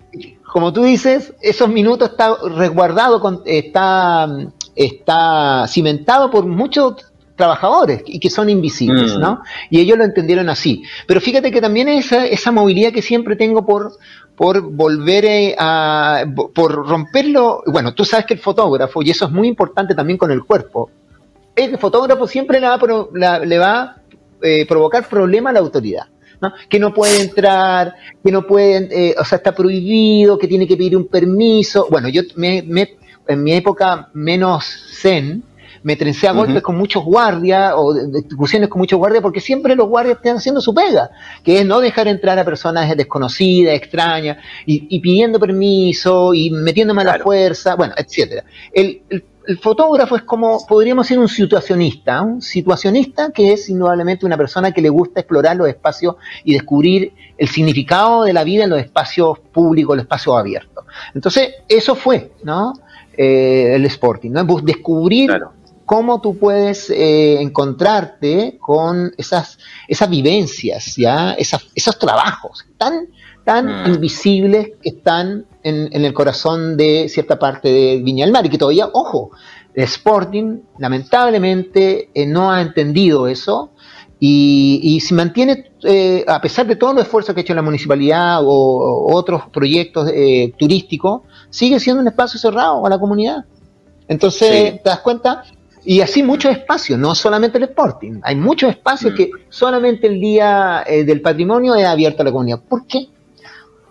[0.52, 4.28] como tú dices, esos minutos está resguardado, con- está,
[4.76, 7.09] está cimentado por muchos
[7.40, 9.20] trabajadores y que son invisibles, Mm.
[9.20, 9.42] ¿no?
[9.70, 10.82] Y ellos lo entendieron así.
[11.06, 13.92] Pero fíjate que también esa, esa movilidad que siempre tengo por,
[14.36, 16.24] por volver eh, a,
[16.54, 20.30] por romperlo, bueno, tú sabes que el fotógrafo, y eso es muy importante también con
[20.30, 20.90] el cuerpo,
[21.56, 23.96] el fotógrafo siempre le va a, pro- la- le va a
[24.42, 26.06] eh, provocar problema a la autoridad.
[26.42, 26.52] ¿no?
[26.70, 30.74] Que no puede entrar, que no puede, eh, o sea, está prohibido, que tiene que
[30.76, 31.86] pedir un permiso.
[31.90, 32.96] Bueno, yo me, me-
[33.28, 34.64] en mi época menos
[35.02, 35.42] zen,
[35.82, 39.88] me trencé a golpes con muchos guardias o discusiones con muchos guardias porque siempre los
[39.88, 41.10] guardias están haciendo su pega,
[41.42, 47.02] que es no dejar entrar a personas desconocidas, extrañas, y, y pidiendo permiso y metiéndome
[47.02, 48.44] a la fuerza, bueno, etcétera.
[48.72, 54.24] El, el- el fotógrafo es como, podríamos decir, un situacionista, un situacionista que es indudablemente
[54.26, 58.64] una persona que le gusta explorar los espacios y descubrir el significado de la vida
[58.64, 60.84] en los espacios públicos, los espacios abiertos.
[61.14, 62.74] Entonces, eso fue, ¿no?
[63.16, 64.44] Eh, el Sporting, ¿no?
[64.62, 65.30] Descubrir
[65.90, 71.32] cómo tú puedes eh, encontrarte con esas, esas vivencias, ¿ya?
[71.32, 73.08] Esas, esos trabajos tan,
[73.44, 73.94] tan Mm.
[73.94, 78.50] invisibles que están en, en el corazón de cierta parte de Viña del Mar y
[78.50, 79.32] que todavía, ojo,
[79.74, 83.70] el Sporting lamentablemente eh, no ha entendido eso
[84.20, 87.62] y, y se mantiene, eh, a pesar de todos los esfuerzos que ha hecho la
[87.62, 93.44] municipalidad o, o otros proyectos eh, turísticos, sigue siendo un espacio cerrado a la comunidad.
[94.06, 95.42] Entonces, ¿te das cuenta?
[95.92, 98.20] Y así muchos espacios, no solamente el Sporting.
[98.22, 102.60] Hay muchos espacios que solamente el día eh, del patrimonio es abierto a la comunidad.
[102.60, 103.08] ¿Por qué?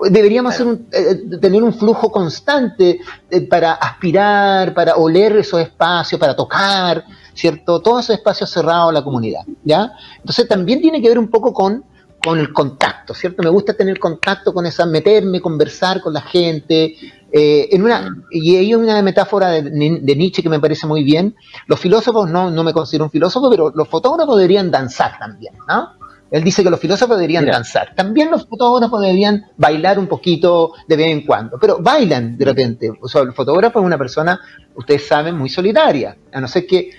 [0.09, 6.17] Deberíamos hacer un- eh, tener un flujo constante eh, para aspirar, para oler esos espacios,
[6.17, 7.81] para tocar, ¿cierto?
[7.81, 9.91] Todos esos espacios cerrados a la comunidad, ¿ya?
[10.19, 11.83] Entonces también tiene que ver un poco con,
[12.23, 13.43] con el contacto, ¿cierto?
[13.43, 16.95] Me gusta tener contacto con esa, meterme, conversar con la gente.
[17.31, 21.35] eh, en una, y hay una metáfora de, de Nietzsche que me parece muy bien.
[21.67, 25.99] Los filósofos, no, no me considero un filósofo, pero los fotógrafos deberían danzar también, ¿no?
[26.31, 27.95] Él dice que los filósofos deberían danzar.
[27.95, 32.91] También los fotógrafos deberían bailar un poquito de vez en cuando, pero bailan de repente.
[33.01, 34.39] O sea, el fotógrafo es una persona,
[34.79, 36.17] ustedes saben, muy solitaria.
[36.33, 36.91] A no ser que eh,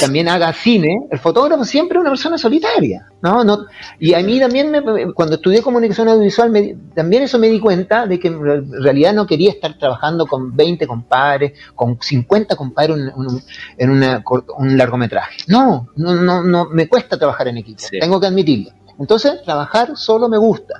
[0.00, 3.08] también haga cine, el fotógrafo siempre es una persona solitaria.
[3.22, 3.42] ¿no?
[3.44, 3.66] No,
[3.98, 8.06] y a mí también, me- cuando estudié comunicación audiovisual, me también eso me di cuenta
[8.06, 12.96] de que en re- realidad no quería estar trabajando con 20 compadres, con 50 compadres
[12.98, 13.42] en, un-
[13.78, 14.22] en una
[14.58, 15.38] un largometraje.
[15.48, 18.70] No, no, no, no, me cuesta trabajar en equipo, tengo que admitirlo.
[18.98, 20.74] Entonces, trabajar solo me gusta.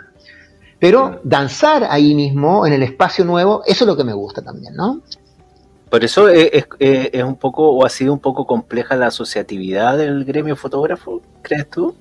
[0.78, 4.74] Pero danzar ahí mismo, en el espacio nuevo, eso es lo que me gusta también,
[4.74, 5.00] ¿no?
[5.94, 9.06] Por eso es, es- es- es un poco, o ha sido un poco compleja la
[9.06, 11.94] asociatividad del gremio fotógrafo, ¿crees tú?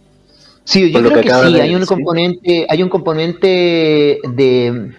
[0.63, 4.93] Sí, yo Por creo que sí, de hay un componente, hay un componente de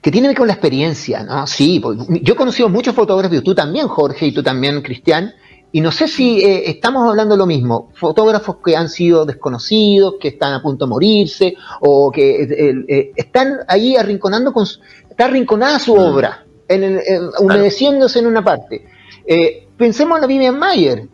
[0.00, 1.46] que tiene que ver con la experiencia, ¿no?
[1.46, 5.34] Sí, porque yo he conocido muchos fotógrafos, tú también, Jorge, y tú también, Cristian,
[5.70, 10.28] y no sé si eh, estamos hablando lo mismo, fotógrafos que han sido desconocidos, que
[10.28, 15.26] están a punto de morirse, o que eh, eh, están ahí arrinconando con su- está
[15.26, 18.84] arrinconada su obra, en el- en- humedeciéndose en una parte.
[19.26, 21.06] Eh, pensemos en la Vivian Mayer,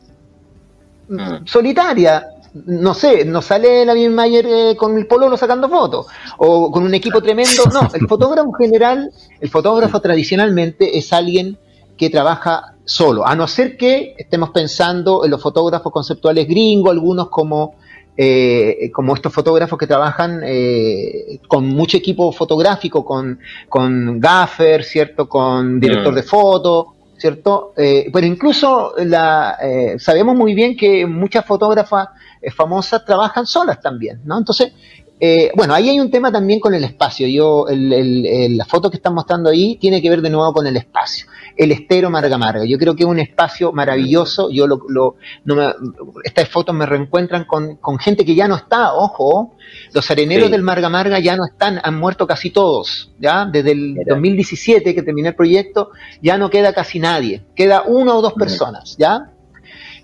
[1.08, 2.26] mm, solitaria.
[2.66, 6.06] No sé, no sale la bien Mayer eh, con el pololo sacando fotos
[6.38, 7.64] o con un equipo tremendo.
[7.72, 11.58] No, el fotógrafo general, el fotógrafo tradicionalmente es alguien
[11.96, 17.28] que trabaja solo, a no ser que estemos pensando en los fotógrafos conceptuales gringos, algunos
[17.28, 17.74] como
[18.20, 25.28] eh, como estos fotógrafos que trabajan eh, con mucho equipo fotográfico, con, con gaffer, ¿cierto?
[25.28, 26.16] Con director Mm.
[26.16, 27.74] de foto, ¿cierto?
[27.76, 32.08] Eh, pero incluso la, eh, sabemos muy bien que muchas fotógrafas
[32.42, 34.36] eh, famosas trabajan solas también, ¿no?
[34.36, 34.72] Entonces,
[35.20, 37.26] eh, bueno, ahí hay un tema también con el espacio.
[37.26, 40.52] Yo, el- el- el- la foto que están mostrando ahí tiene que ver de nuevo
[40.52, 41.26] con el espacio.
[41.56, 42.64] El estero Marga Marga.
[42.64, 44.48] Yo creo que es un espacio maravilloso.
[44.50, 45.74] Yo lo, lo- no me-
[46.22, 49.56] estas fotos me reencuentran con, con gente que ya no está, ojo.
[49.92, 50.52] Los areneros Sí.
[50.52, 53.10] del Marga Marga ya no están, han muerto casi todos.
[53.18, 53.44] ¿ya?
[53.44, 55.90] Desde el 2017 que terminé el proyecto,
[56.22, 57.42] ya no queda casi nadie.
[57.56, 59.32] Queda una o dos personas, ¿ya?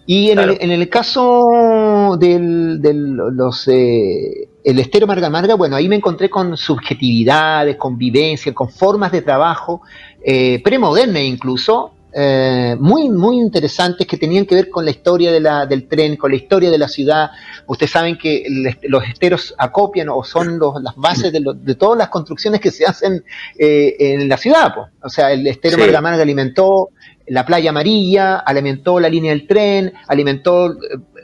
[0.07, 5.77] Y en, el, en el caso del, del- los, eh, el estero Marga Marga, bueno,
[5.77, 9.83] ahí me encontré con subjetividades, con vivencias, con formas de trabajo
[10.25, 15.41] eh, premodernas incluso, eh, muy, muy interesantes que tenían que ver con la historia de
[15.41, 17.31] la, del tren, con la historia de la ciudad.
[17.67, 18.45] Ustedes saben que
[18.85, 22.71] los esteros acopian o son los- las bases de, lo- de todas las construcciones que
[22.71, 23.25] se hacen
[23.59, 24.73] eh, en la ciudad.
[24.75, 24.87] po.
[25.03, 25.81] O sea, el estero Sí.
[25.83, 26.91] Marga Marga alimentó
[27.27, 30.77] la playa amarilla, alimentó la línea del tren, alimentó, eh,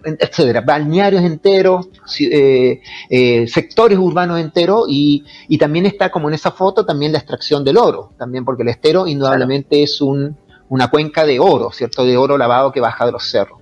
[0.04, 1.88] etcétera, balnearios enteros,
[2.20, 7.18] eh, eh, sectores urbanos enteros y, y también está como en esa foto también la
[7.18, 10.36] extracción del oro, también porque el estero indudablemente es un,
[10.68, 12.04] una cuenca de oro, ¿cierto?
[12.04, 13.60] De oro lavado que baja de los cerros.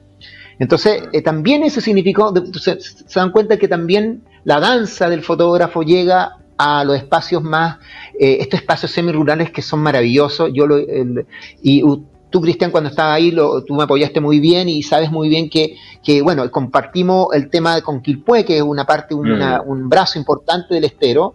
[0.59, 5.83] Entonces, eh, también ese significó, se, se dan cuenta que también la danza del fotógrafo
[5.83, 7.79] llega a los espacios más,
[8.19, 10.51] eh, estos espacios semirurales que son maravillosos.
[10.53, 11.27] Yo lo, el-
[11.63, 11.83] y
[12.31, 15.49] tú, Cristian, cuando estabas ahí, lo, tú me apoyaste muy bien y sabes muy bien
[15.49, 19.89] que, que, bueno, compartimos el tema de con Quilpué, que es una parte, una- un
[19.89, 21.35] brazo importante del estero,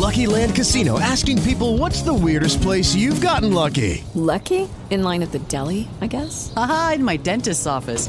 [0.00, 4.02] Lucky Land Casino asking people what's the weirdest place you've gotten lucky?
[4.14, 4.66] Lucky?
[4.90, 6.50] In line at the deli, I guess?
[6.56, 8.08] Aha, in my dentist's office.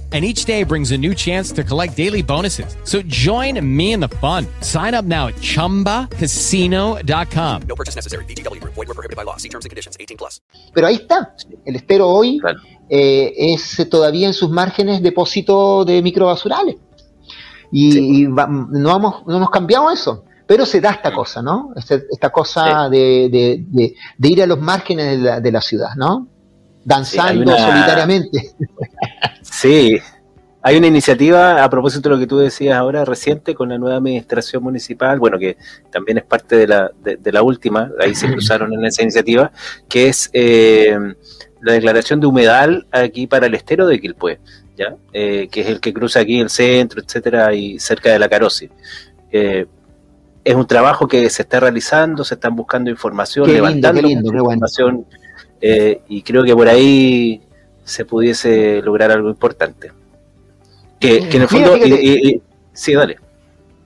[0.13, 2.75] And each day brings a new chance to collect daily bonuses.
[2.83, 4.45] So join me in the fun.
[4.59, 7.61] Sign up now at chumbacasino.com.
[7.67, 8.25] No purchase necessary.
[8.25, 8.73] VGW Group.
[8.73, 9.37] Void were prohibited by law.
[9.37, 9.95] See terms and conditions.
[9.97, 10.41] 18 plus.
[10.73, 11.33] Pero ahí está.
[11.65, 12.41] El estero hoy
[12.89, 16.75] eh, es todavía en sus márgenes depósito de microbasurales.
[17.71, 20.25] Y, y va- no, hemos, no hemos cambiado eso.
[20.45, 21.69] Pero se da esta cosa, ¿no?
[21.77, 25.61] Este- esta cosa de, de- de- de ir a los márgenes de la, de la
[25.61, 26.27] ciudad, ¿no?
[26.83, 28.51] Danzando Sí, hay una- solitariamente.
[29.41, 29.97] Sí,
[30.63, 33.97] hay una iniciativa a propósito de lo que tú decías ahora reciente con la nueva
[33.97, 35.57] administración municipal, bueno, que
[35.91, 39.51] también es parte de la, de, de la última, ahí se cruzaron en esa iniciativa,
[39.89, 40.97] que es eh,
[41.61, 44.39] la declaración de humedal aquí para el estero de Quilpué,
[44.77, 44.95] ¿ya?
[45.13, 48.69] Eh, que es el que cruza aquí el centro, etcétera, y cerca de la Carosi.
[49.31, 49.65] Eh,
[50.43, 54.07] es un trabajo que se está realizando, se están buscando información, Qué lindo, levantando qué
[54.07, 54.65] lindo, qué bueno.
[55.61, 57.41] Eh, y creo que por ahí
[57.83, 59.91] se pudiese lograr algo importante.
[60.99, 61.77] Que, que en el fondo.
[61.77, 62.41] y- y-
[62.73, 63.17] sí, dale.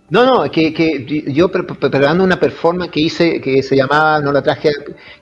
[0.07, 4.19] No, no, que, que yo pre- pre- preparando una performance que hice que se llamaba,
[4.21, 4.69] no la traje,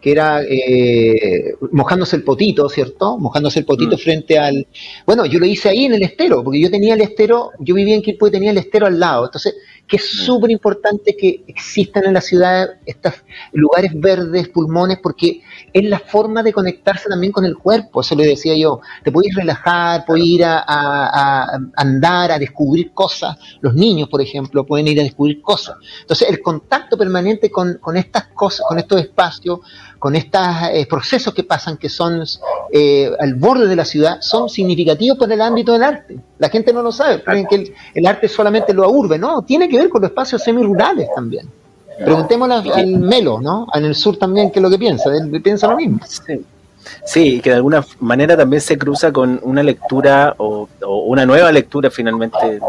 [0.01, 3.17] que era eh, mojándose el potito, ¿cierto?
[3.17, 4.67] Mojándose el potito frente al...
[5.05, 7.95] Bueno, yo lo hice ahí en el estero, porque yo tenía el estero, yo vivía
[7.95, 9.23] en Quilpue y tenía el estero al lado.
[9.25, 9.55] Entonces,
[9.93, 13.13] que es súper importante que existan en la ciudad estos
[13.51, 18.25] lugares verdes, pulmones, porque es la forma de conectarse también con el cuerpo, eso le
[18.25, 18.79] decía yo.
[19.03, 23.37] Te podéis relajar, podéis ir a, a- a andar, a descubrir cosas.
[23.61, 25.75] Los niños, por ejemplo, pueden ir a descubrir cosas.
[26.01, 29.59] Entonces, el contacto permanente con, con estas cosas, con estos espacios,
[30.03, 30.41] con estos
[30.89, 32.25] procesos que pasan, que son
[32.73, 36.17] eh, al borde de la ciudad, son significativos para el ámbito del arte.
[36.39, 39.69] La gente no lo sabe, creen que el, el arte solamente lo urbe, no, tiene
[39.69, 41.49] que ver con los espacios semirurales también.
[42.03, 43.65] Preguntémosle al, al Melo, ¿no?
[43.73, 46.01] En el sur también, qué es lo que piensa, él piensa lo mismo.
[47.05, 51.49] Sí, que de alguna manera también se cruza con una lectura o, o una nueva
[51.49, 52.59] lectura finalmente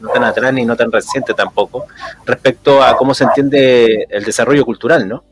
[0.00, 1.86] no tan atrás ni no tan reciente tampoco,
[2.24, 5.24] respecto a cómo se entiende el desarrollo cultural, ¿no?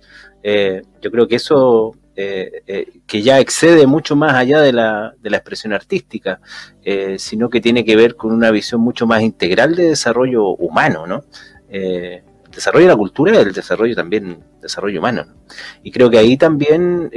[0.48, 5.12] Eh, yo creo que eso eh, eh, que ya excede mucho más allá de la,
[5.20, 6.38] de la expresión artística,
[7.18, 11.24] sino que tiene que ver con una visión mucho más integral de desarrollo humano, ¿no?
[12.54, 15.24] Desarrollo de la cultura el desarrollo también, desarrollo humano.
[15.26, 15.34] ¿no?
[15.82, 17.10] Y creo que ahí también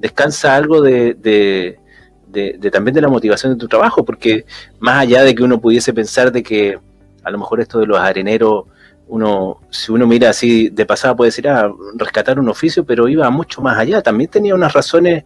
[0.00, 4.44] descansa algo de- de también de la motivación de tu trabajo, porque
[4.80, 6.80] más allá de que uno pudiese pensar de que
[7.22, 8.64] a lo mejor esto de los areneros
[9.08, 13.28] uno, si uno mira así de pasada puede decir, ah, rescatar un oficio, pero iba
[13.30, 15.24] mucho más allá, también tenía unas razones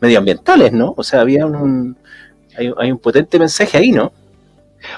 [0.00, 0.94] medioambientales, ¿no?
[0.96, 1.96] O sea, había un,
[2.56, 4.12] hay, hay un potente mensaje ahí, ¿no?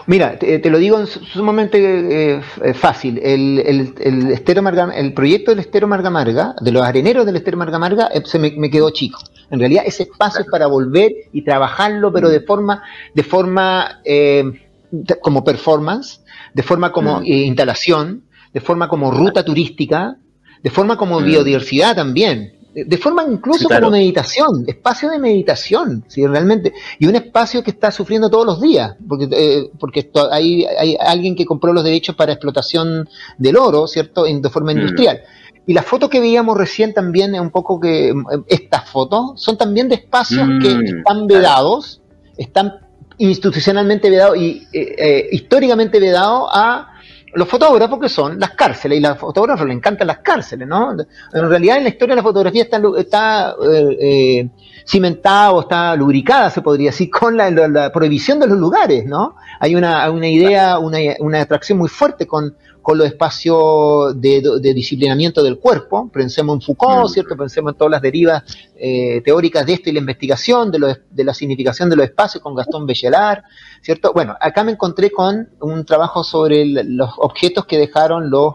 [0.07, 3.19] Mira, te, te lo digo en su- sumamente eh, f- fácil.
[3.23, 7.37] El, el, el estero Marga- el proyecto del estero Marga Marga, de los areneros del
[7.37, 9.21] estero Marga Marga, eh, se me, me quedó chico.
[9.51, 12.83] En realidad, ese espacio es para volver y trabajarlo, pero de forma,
[13.15, 14.45] de forma eh,
[14.91, 16.21] de- como performance,
[16.55, 17.25] de forma como Mm.
[17.25, 20.17] eh, instalación, de forma como ruta turística,
[20.63, 21.25] de forma como Mm.
[21.25, 22.55] biodiversidad también.
[22.75, 23.87] De de forma incluso Sí, claro.
[23.87, 26.25] como meditación, espacio de meditación, ¿sí?
[26.25, 26.73] realmente.
[27.01, 30.97] Y un espacio que está sufriendo todos los días, porque, eh, porque esto- hay, hay
[31.01, 34.79] alguien que compró los derechos para explotación del oro, ¿cierto?, en, de forma Mm.
[34.79, 35.21] industrial.
[35.67, 38.15] Y las fotos que veíamos recién también, un poco que
[38.47, 40.69] estas fotos, son también de espacios que
[40.99, 42.01] están vedados,
[42.37, 42.73] están
[43.21, 46.89] institucionalmente vedados y eh, eh, históricamente vedados a
[47.35, 50.97] los fotógrafos que son las cárceles, y a los fotógrafos les encantan las cárceles, ¿no?
[51.33, 54.49] En realidad en la historia la fotografía está, está eh, eh,
[54.85, 59.07] cimentada o está lubricada, se podría decir, con la, la- la prohibición de los lugares,
[59.07, 59.37] ¿no?
[59.61, 62.57] Hay una, una idea, una, una atracción muy fuerte con,
[62.91, 66.11] con los espacios de, de disciplinamiento del cuerpo.
[66.13, 67.37] Pensemos en Foucault, ¿cierto?
[67.37, 68.43] Pensemos en todas las derivas
[68.77, 72.43] eh, teóricas de esto y la investigación de, los- de la significación de los espacios
[72.43, 73.45] con Gastón Bachelard,
[73.81, 74.13] ¿cierto?
[74.13, 78.55] Bueno, acá me encontré con un trabajo sobre el- los objetos que dejaron los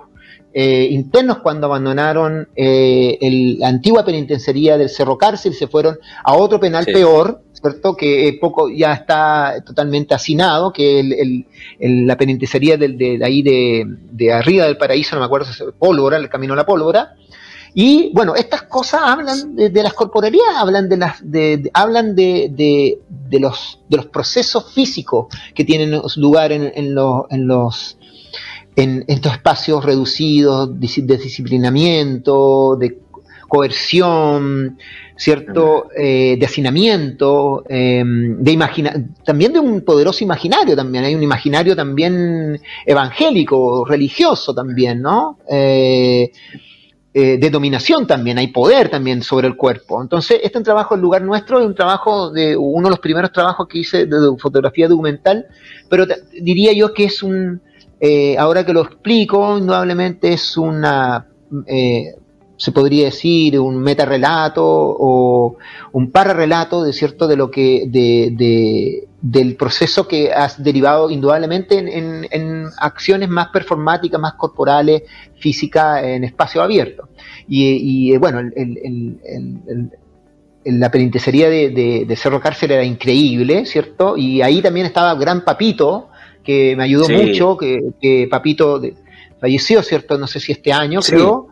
[0.58, 6.34] eh, internos cuando abandonaron eh, el- la antigua penitenciaría del Cerro Cárcel se fueron a
[6.34, 6.94] otro penal Sí.
[6.94, 7.94] peor, ¿cierto?
[7.98, 11.46] Que eh, poco ya está totalmente hacinado, que el,
[12.08, 15.48] la penitenciaría del- de, de ahí de, de arriba del paraíso, no me acuerdo
[15.78, 17.16] Pólvora, el camino a la Pólvora.
[17.78, 22.16] Y bueno, estas cosas hablan de, de las corporalidades, hablan de las, de, de- hablan
[22.16, 23.00] de, de-
[23.30, 26.96] de los, de los procesos físicos que tienen lugar en, en
[27.30, 27.98] en los
[28.76, 33.00] en estos espacios reducidos de disciplinamiento, de
[33.48, 34.78] coerción,
[35.16, 35.90] ¿cierto?
[35.96, 41.76] Eh, de hacinamiento, eh, de imagina también de un poderoso imaginario también, hay un imaginario
[41.76, 45.38] también evangélico, religioso también, ¿no?
[45.50, 46.32] Eh,
[47.18, 50.02] eh, de dominación también, hay poder también sobre el cuerpo.
[50.02, 53.00] Entonces, este es un trabajo en lugar nuestro, es un trabajo de uno de los
[53.00, 55.46] primeros trabajos que hice de fotografía documental,
[55.90, 56.06] pero
[56.42, 57.62] diría yo que es un,
[58.00, 61.28] eh, ahora que lo explico, indudablemente es una,
[61.68, 62.16] eh,
[62.58, 65.58] se podría decir, un metarrelato o
[65.92, 71.80] un pararrelato de cierto de lo que, de, de- del proceso que has derivado indudablemente
[71.80, 75.02] en, en- en acciones más performáticas, más corporales,
[75.38, 77.10] físicas, en espacio abierto.
[77.48, 77.66] Y,
[78.10, 83.66] y, eh, bueno, el- el- el- la penitenciaría de, de- de Cerro Cárcel era increíble,
[83.66, 84.16] ¿cierto?
[84.18, 86.10] Y ahí también estaba Gran Papito,
[86.46, 87.14] que me ayudó Sí.
[87.14, 88.94] mucho, que, que Papito de-
[89.42, 90.18] falleció, ¿cierto?
[90.18, 91.12] No sé si este año, Sí.
[91.14, 91.48] creo.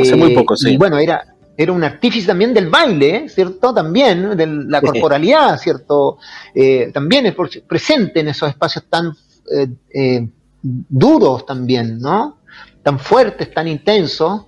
[0.00, 0.70] Hace muy poco, sí.
[0.72, 1.24] Y bueno, era,
[1.56, 3.72] era un artífice también del baile, ¿cierto?
[3.72, 6.18] También, de la corporalidad, ¿cierto?
[6.54, 7.34] Eh, también es
[7.66, 9.12] presente en esos espacios tan
[9.56, 10.28] eh, eh,
[10.62, 12.38] duros también, ¿no?
[12.82, 14.42] Tan fuertes, tan intensos.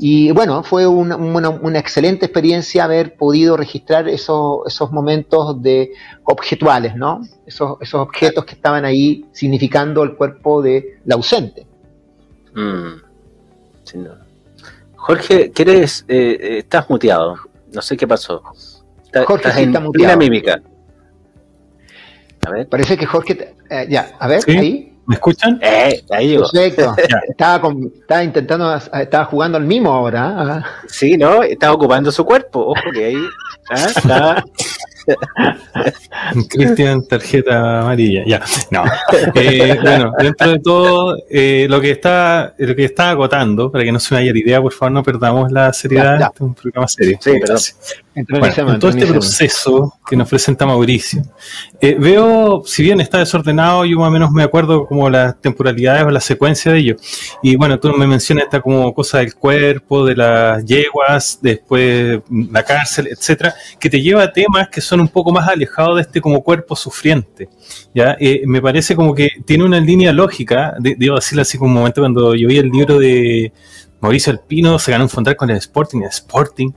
[0.00, 5.92] Y bueno, fue una, una- una excelente experiencia haber podido registrar esos, esos momentos de
[6.24, 7.20] objetuales, ¿no?
[7.46, 11.66] Esos, esos objetos que estaban ahí significando el cuerpo de la ausente.
[12.54, 13.00] Mm,
[13.84, 14.26] sin duda.
[14.96, 16.04] Jorge, ¿quieres?
[16.08, 17.36] eh, eh, estás muteado.
[17.72, 18.42] No sé qué pasó.
[19.04, 20.16] Está- Jorge estás sí está muteado.
[20.18, 20.62] mímica.
[22.46, 22.68] A ver.
[22.68, 24.56] Parece que Jorge, te- eh, ya, a ver, ¿Sí?
[24.56, 24.93] ahí.
[25.06, 25.58] ¿Me escuchan?
[25.62, 26.48] Eh, ahí llegó.
[26.50, 26.94] Perfecto.
[27.28, 30.34] Estaba, con- estaba intentando, estaba jugando al mimo ahora.
[30.36, 30.66] ah.
[30.88, 31.42] Sí, ¿no?
[31.42, 32.60] Está ocupando su cuerpo.
[32.68, 33.16] Ojo que ahí
[33.70, 34.44] ah, está.
[36.48, 38.22] Cristian, tarjeta amarilla.
[38.26, 38.84] Ya, no.
[39.34, 43.92] Eh, bueno, dentro de todo, eh, lo que está lo que está agotando, para que
[43.92, 46.14] no se me haya la idea, por favor, no perdamos la seriedad.
[46.14, 46.26] Ya, ya.
[46.26, 47.18] Este es un programa serio.
[47.20, 47.58] Sí, perdón.
[48.14, 51.22] Bueno, en todo este proceso que nos presenta Mauricio,
[51.80, 56.04] eh, veo, si bien está desordenado, yo más o menos me acuerdo como las temporalidades
[56.04, 56.96] o la secuencia de ello.
[57.42, 62.62] Y bueno, tú me mencionas esta como cosa del cuerpo, de las yeguas, después la
[62.62, 66.20] cárcel, etcétera, que te lleva a temas que son un poco más alejados de este
[66.20, 67.48] como cuerpo sufriente.
[67.92, 68.16] ¿ya?
[68.20, 71.78] Eh, me parece como que tiene una línea lógica, de, debo decirlo así como un
[71.78, 73.52] momento cuando yo vi el libro de
[74.00, 76.70] Mauricio Alpino, se ganó un fondar con el Sporting, el Sporting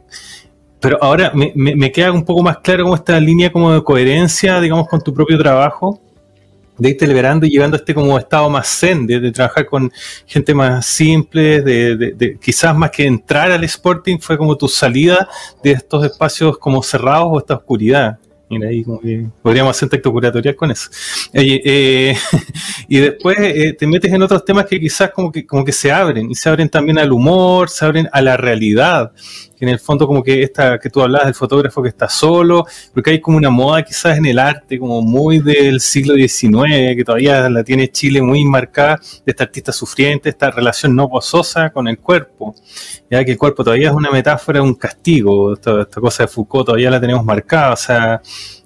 [0.80, 4.60] pero ahora me, me, queda un poco más claro cómo esta línea como de coherencia,
[4.60, 6.00] digamos, con tu propio trabajo,
[6.78, 9.92] de irte liberando y llegando a este como estado más zen, de, trabajar con
[10.26, 15.28] gente más simple, de, de, quizás más que entrar al Sporting fue como tu salida
[15.64, 18.20] de estos espacios como cerrados o esta oscuridad.
[18.50, 20.90] Mira, ahí como que podríamos hacer texto curatorial con eso.
[21.34, 22.16] Eh,
[22.88, 25.92] y después eh, te metes en otros temas que quizás como que, como que se
[25.92, 29.12] abren, y se abren también al humor, se abren a la realidad
[29.58, 32.66] que en el fondo como que esta que tú hablabas del fotógrafo que está solo,
[32.94, 37.04] porque hay como una moda quizás en el arte como muy del siglo XIX, que
[37.04, 41.88] todavía la tiene Chile muy marcada, de esta artista sufriente, esta relación no gozosa con
[41.88, 42.54] el cuerpo,
[43.10, 46.92] ya que el cuerpo todavía es una metáfora, un castigo, esta, cosa de Foucault todavía
[46.92, 48.22] la tenemos marcada, o sea,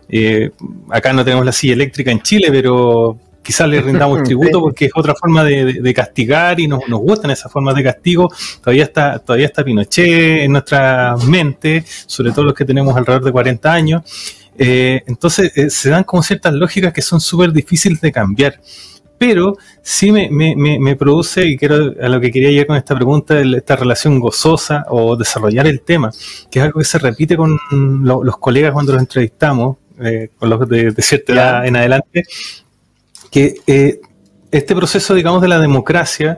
[0.10, 0.52] eh,
[0.90, 4.92] acá no tenemos la silla eléctrica en Chile, pero quizás le rindamos tributo porque es
[4.96, 8.30] otra forma de, castigar y nos, nos, gustan esas formas de castigo.
[8.62, 13.32] Todavía está, todavía está Pinochet en nuestra mente, sobre todo los que tenemos alrededor de
[13.32, 14.04] 40 años.
[14.58, 18.60] Eh, entonces eh, se dan como ciertas lógicas que son súper difíciles de cambiar.
[19.18, 22.96] Pero sí me, me, me, produce, y quiero a lo que quería llegar con esta
[22.96, 26.10] pregunta, esta relación gozosa o desarrollar el tema,
[26.50, 27.60] que es algo que se repite con
[28.04, 32.24] los colegas cuando los entrevistamos, eh, con los de, de cierta edad en adelante,
[33.32, 34.02] que eh,
[34.52, 36.38] este proceso, digamos, de la democracia,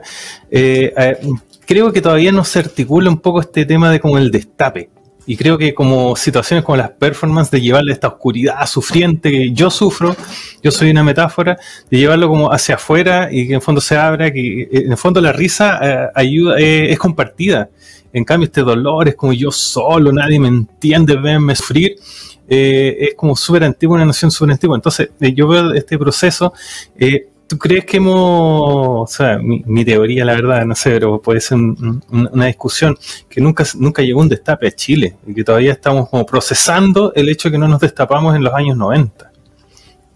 [0.50, 1.18] eh, eh,
[1.66, 4.88] creo que todavía no se articula un poco este tema de como el destape.
[5.26, 9.70] Y creo que como situaciones como las performances de llevarle esta oscuridad sufriente que yo
[9.70, 10.14] sufro,
[10.62, 11.58] yo soy una metáfora,
[11.90, 15.22] de llevarlo como hacia afuera y que en fondo se abra, que en el fondo
[15.22, 17.70] la risa ayuda, es compartida.
[18.12, 21.96] En cambio este dolor es como yo solo, nadie me entiende, venme sufrir
[22.48, 24.76] eh, es como súper antiguo, una nación súper antigua.
[24.76, 26.52] Entonces, eh, yo veo este proceso.
[26.96, 31.40] Eh, ¿Tú crees que hemos, o sea, mi, teoría, la verdad, no sé, pero puede
[31.40, 32.96] ser una discusión,
[33.28, 37.28] que nunca, nunca llegó un destape a Chile y que todavía estamos como procesando el
[37.28, 39.30] hecho de que no nos destapamos en los años 90?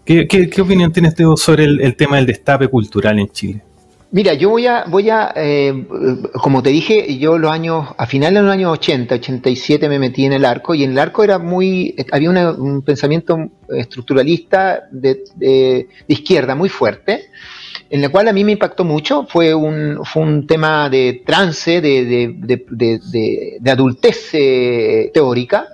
[0.03, 3.63] ¿Qué, qué, opinión tienes tú sobre el tema del destape cultural en Chile?
[4.11, 5.85] Mira, yo voy a, voy a eh,
[6.41, 10.25] como te dije, yo los años, a finales de los años 80, 87 me metí
[10.25, 13.37] en el arco y en el arco era muy, había un pensamiento
[13.69, 17.29] estructuralista de, de, izquierda muy fuerte,
[17.91, 21.79] en el cual a mí me impactó mucho, fue un, fue un tema de trance,
[21.79, 22.35] de,
[23.59, 25.67] de adultez eh, teórica,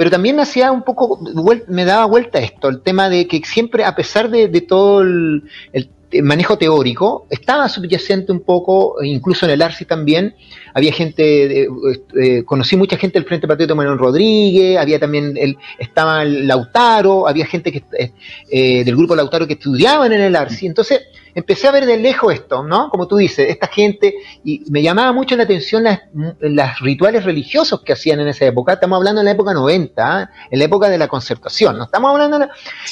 [0.00, 1.20] pero también hacía un poco,
[1.68, 5.90] me daba vuelta esto, el tema de que siempre, a pesar de, todo el, el
[6.22, 10.34] manejo teórico, estaba subyacente un poco, incluso en el ARSI también,
[10.74, 16.22] había gente, eh, conocí mucha gente del Frente Patriota Manuel Rodríguez, había también, el, estaba
[16.22, 18.12] el Lautaro, había gente que, eh,
[18.50, 21.00] eh, del grupo Lautaro que estudiaban en el ARSI, entonces
[21.34, 22.90] empecé a ver de lejos esto, ¿no?
[22.90, 24.14] Como tú dices, esta gente,
[24.44, 28.96] y me llamaba mucho la atención las, rituales religiosos que hacían en esa época, estamos
[28.96, 30.30] hablando en la época 90, ¿ah?
[30.50, 32.48] en la época de la concertación, no estamos hablando, de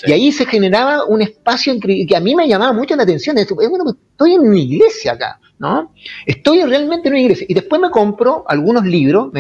[0.07, 3.85] y ahí se generaba un espacio que a mí me llamaba mucho la atención, bueno,
[4.19, 5.93] estoy en una iglesia acá, ¿no?
[6.27, 7.47] Estoy realmente en una iglesia.
[7.49, 9.31] Y después me compro algunos libros,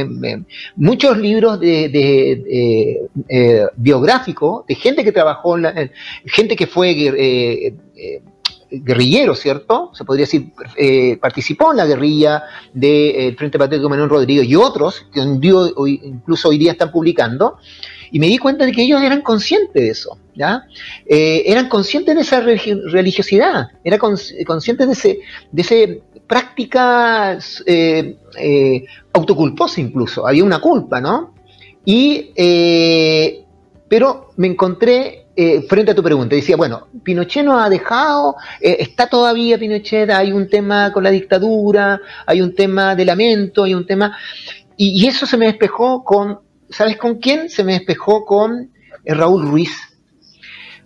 [0.76, 5.56] muchos libros de, eh, biográficos de gente que trabajó,
[6.26, 8.22] gente que fue eh, eh,
[8.70, 9.90] guerrillero, ¿cierto?
[9.94, 10.52] Se podría decir,
[11.20, 16.72] participó en la guerrilla del Frente Patriótico Manuel Rodríguez y otros, que incluso hoy día
[16.72, 17.58] están publicando,
[18.10, 20.64] y me di cuenta de que ellos eran conscientes de eso, ¿ya?
[21.06, 25.18] eran conscientes de esa religiosidad, eran conscientes de ese,
[25.52, 31.34] de ese práctica eh, eh, autoculposa incluso, había una culpa, ¿no?
[31.84, 33.44] Y, eh,
[33.88, 35.27] pero me encontré
[35.68, 40.48] frente a tu pregunta, decía, bueno, Pinochet nos ha dejado, está todavía Pinochet, hay un
[40.48, 44.16] tema con la dictadura, hay un tema de lamento, hay un tema...
[44.76, 47.48] Y, y eso se me despejó con, ¿sabes con quién?
[47.48, 48.70] Se me despejó con
[49.04, 49.72] Raúl Ruiz.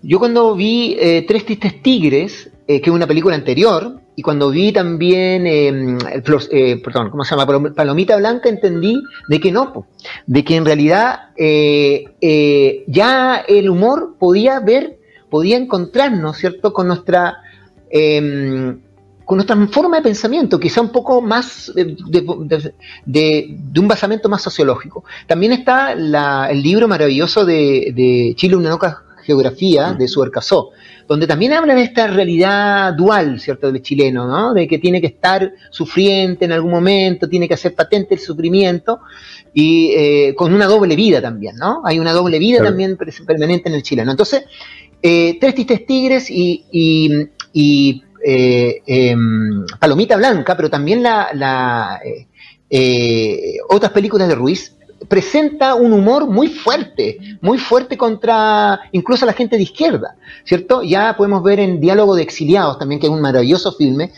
[0.02, 0.96] Yo cuando vi
[1.26, 6.80] Tres Tristes Tigres, que es una película anterior, y cuando vi también em, el, eh,
[6.84, 7.72] perdón, ¿cómo se llama?
[7.74, 9.86] Palomita Blanca, entendí de que no,
[10.26, 14.98] de que en realidad eh, eh, ya el humor podía ver,
[15.30, 17.38] podía encontrarnos, ¿cierto?, con nuestra,
[17.90, 18.80] em,
[19.24, 21.96] con nuestra forma de pensamiento, quizá un poco más de,
[23.06, 25.04] de- un basamento más sociológico.
[25.26, 30.70] También está la- el libro maravilloso de, Chile, una loca geografía, de Suercasó,
[31.08, 34.54] donde también habla de esta realidad dual, ¿cierto?, del chileno, ¿no?
[34.54, 39.00] De que tiene que estar sufriente en algún momento, tiene que hacer patente el sufrimiento,
[39.54, 41.82] y eh, con una doble vida también, ¿no?
[41.84, 42.70] Hay una doble vida Claro.
[42.70, 42.96] también
[43.26, 44.10] permanente en el chileno.
[44.10, 44.44] Entonces,
[45.02, 52.00] eh, Tres Tristes Tigres y, y- y, eh, em, Palomita Blanca, pero también la, la,
[53.68, 54.76] otras películas de Ruiz,
[55.08, 60.82] presenta un humor muy fuerte, muy fuerte contra incluso la gente de izquierda, ¿cierto?
[60.82, 64.12] Ya podemos ver en Diálogo de Exiliados también, que es un maravilloso filme,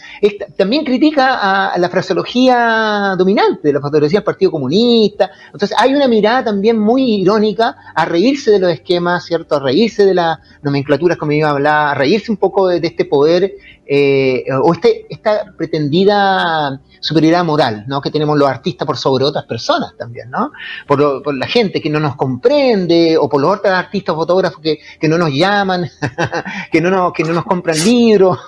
[0.57, 6.09] también critica a, a la fraseología dominante la fotografía del Partido Comunista, entonces hay una
[6.09, 9.57] mirada también muy irónica a reírse de los esquemas, ¿cierto?
[9.57, 13.05] A reírse de las nomenclaturas, como iba a hablar, a reírse un poco de este
[13.05, 13.53] poder
[13.87, 18.01] eh, o este, esta pretendida superioridad moral, ¿no?
[18.01, 20.53] Que tenemos los artistas por sobre otras personas también, ¿no?
[20.87, 24.61] Por, lo- por la gente que no nos comprende, o por los otros artistas fotógrafos
[24.63, 24.79] que,
[25.09, 25.89] no nos llaman,
[26.73, 28.39] que no nos, que no nos compran libros,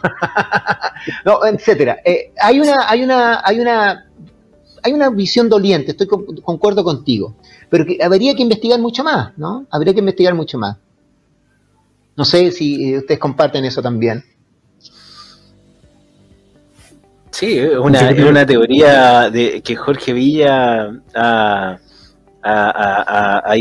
[1.52, 1.98] etcétera.
[2.04, 4.06] Eh, hay una, hay una, hay una,
[4.82, 7.36] hay una visión doliente, estoy con- concuerdo contigo,
[7.68, 9.66] pero que habría que investigar mucho más, ¿no?
[9.70, 10.76] Habría que investigar mucho más.
[12.16, 14.24] No sé si eh, ustedes comparten eso también.
[17.38, 20.84] Sí, es una, es una teoría de que Jorge Villa
[21.14, 21.76] ha,
[22.42, 22.70] ha-
[23.42, 23.52] ha-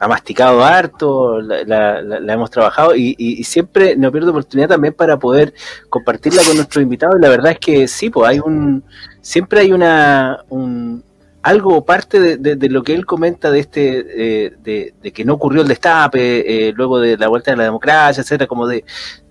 [0.00, 4.94] ha- masticado harto, la, la- hemos trabajado y, y- y siempre no pierdo oportunidad también
[4.94, 5.52] para poder
[5.90, 7.16] compartirla con nuestros invitados.
[7.20, 8.82] La verdad es que sí, pues hay un,
[9.20, 11.04] siempre hay una, un,
[11.42, 14.06] algo parte de, de- de lo que él comenta de este,
[14.46, 17.64] eh, de, de que no ocurrió el destape, eh, luego de la vuelta de la
[17.64, 18.84] democracia, etcétera, como de,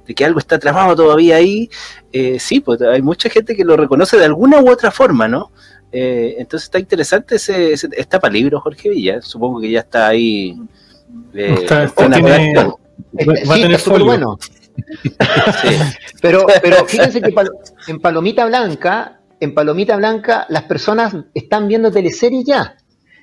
[0.05, 1.69] de que algo está tramado todavía ahí,
[2.11, 5.51] eh, sí, pues hay mucha gente que lo reconoce de alguna u otra forma, ¿no?
[5.91, 10.07] Eh, entonces está interesante ese, ese está para libro Jorge Villa, supongo que ya está
[10.07, 10.57] ahí.
[11.33, 12.67] eh, Está- está- una tiene- redacción.
[12.67, 14.37] va- va a Sí, tener está bueno.
[16.21, 17.49] Pero, pero fíjense que pal-
[17.87, 22.75] en Palomita Blanca, en Palomita Blanca, las personas están viendo teleseries ya.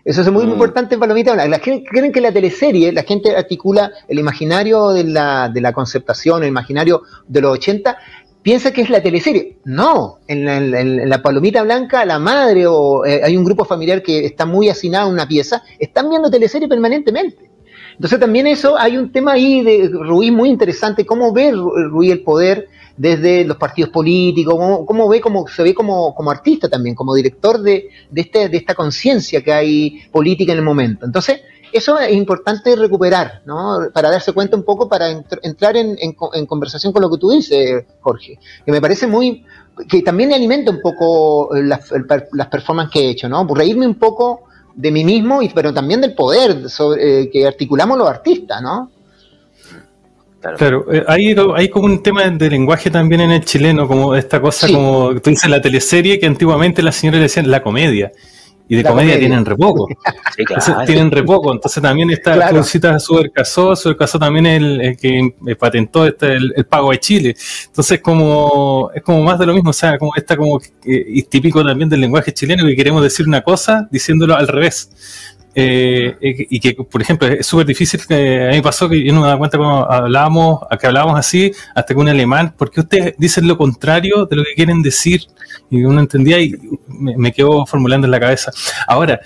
[0.04, 1.48] Eso es muy importante en Palomita Blanca.
[1.48, 5.72] La gente creen que la teleserie, la gente articula el imaginario de la, de la
[5.72, 7.96] concertación, el imaginario de los 80,
[8.42, 9.58] piensa que es la teleserie.
[9.64, 14.24] No, en la, en Palomita Blanca, la madre o eh, hay un grupo familiar que
[14.26, 17.48] está muy hacinado en una pieza, están viendo teleserie permanentemente.
[17.94, 22.10] Entonces también eso, hay un tema ahí de Ruiz muy interesante, cómo ve Ru- Ruiz
[22.10, 22.66] el poder
[22.96, 24.54] desde los partidos políticos,
[24.86, 28.74] cómo, ve cómo se ve como, artista también, como director de, de, este, de esta
[28.74, 31.06] conciencia que hay política en el momento.
[31.06, 31.40] Entonces,
[31.72, 33.88] eso es importante recuperar, ¿no?
[33.94, 37.10] Para darse cuenta un poco, para entr- entrar en, en co- en conversación con lo
[37.10, 39.44] que tú dices, Jorge, que me parece muy,
[39.88, 43.46] que también alimenta un poco eh, las performances que he hecho, ¿no?
[43.46, 44.42] Por reírme un poco
[44.74, 48.90] de mí mismo, y, pero también del poder sobre, eh, que articulamos los artistas, ¿no?
[50.56, 54.40] Claro, eh, hay, hay como un tema de lenguaje también en el chileno, como esta
[54.40, 54.72] cosa, Sí.
[54.74, 58.10] como tú dices, la teleserie, que antiguamente las señoras le decían la comedia.
[58.68, 59.18] Y de comedia, comedia.
[59.18, 59.86] tienen re poco.
[60.34, 60.86] Sí, Entonces, claro.
[60.86, 61.52] tienen re poco.
[61.52, 62.58] Entonces también está, Claro.
[62.58, 66.64] tú citas a Subercasó, Subercasó también es el, el que eh, patentó este, el, el
[66.64, 67.36] pago de Chile.
[67.66, 71.22] Entonces como, es como más de lo mismo, o sea, como esta como, eh, y
[71.24, 74.90] típico también del lenguaje chileno, que queremos decir una cosa diciéndolo al revés.
[75.54, 79.12] Eh, eh, y que, por ejemplo, es súper difícil que a mí pasó que yo
[79.12, 83.14] no me daba cuenta cuando hablábamos, que hablábamos así, hasta que un alemán, porque ustedes
[83.18, 85.26] dicen lo contrario de lo que quieren decir,
[85.70, 86.54] y uno entendía y
[86.86, 88.50] me, me quedó formulando en la cabeza.
[88.86, 89.20] Ahora,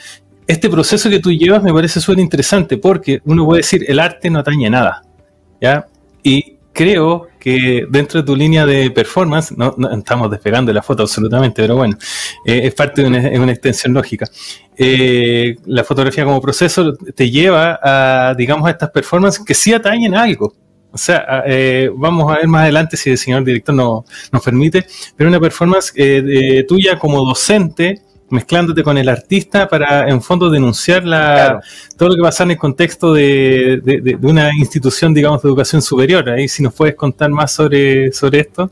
[0.46, 4.28] este proceso que tú llevas me parece súper interesante, porque uno puede decir, el arte
[4.28, 5.02] no atañe nada,
[5.60, 5.86] ¿ya?
[6.22, 11.04] Y creo que dentro de tu línea de performance, no, no estamos despegando la foto
[11.04, 11.96] absolutamente, pero bueno,
[12.44, 14.26] eh, es parte de una, extensión lógica.
[14.76, 20.14] Eh, la fotografía como proceso te lleva a, digamos, a estas performances que sí atañen
[20.14, 20.52] algo.
[20.92, 24.86] O sea, eh, vamos a ver más adelante si el señor director no- nos permite,
[25.16, 25.92] pero una performance
[26.68, 31.60] tuya como docente, mezclándote con el artista para, en fondo, denunciar la,
[31.96, 35.48] todo lo que pasa en el contexto de, de- de- de una institución, digamos, de
[35.48, 36.28] educación superior.
[36.28, 38.70] Ahí, si nos puedes contar más sobre, sobre esto.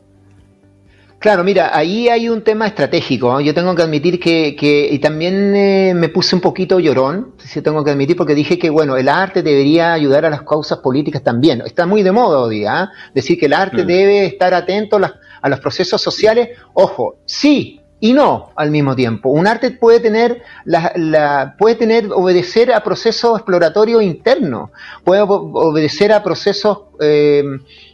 [1.21, 3.33] Claro, mira, ahí hay un tema estratégico.
[3.33, 3.41] ¿no?
[3.41, 7.63] Yo tengo que admitir que, que- y también eh, me puse un poquito llorón, sí
[7.63, 11.23] tengo que admitir, porque dije que, bueno, el arte debería ayudar a las causas políticas
[11.23, 11.63] también.
[11.65, 12.91] Está muy de moda hoy día, ¿ah?
[13.15, 13.87] decir que el arte Mm.
[13.87, 16.51] debe estar atento a, las- a los procesos sociales.
[16.75, 19.31] Ojo, sí, y no al mismo tiempo.
[19.31, 24.71] Un arte puede tener, la, puede tener, obedecer a procesos exploratorios internos,
[25.05, 27.43] puede ob- obedecer a procesos eh,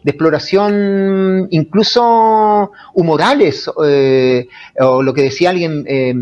[0.02, 4.48] de exploración incluso humorales, eh,
[4.80, 6.12] o lo que decía alguien, eh,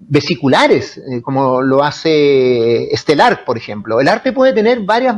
[0.00, 4.00] vesiculares, como lo hace Estelar, por ejemplo.
[4.00, 5.16] El arte puede tener varias,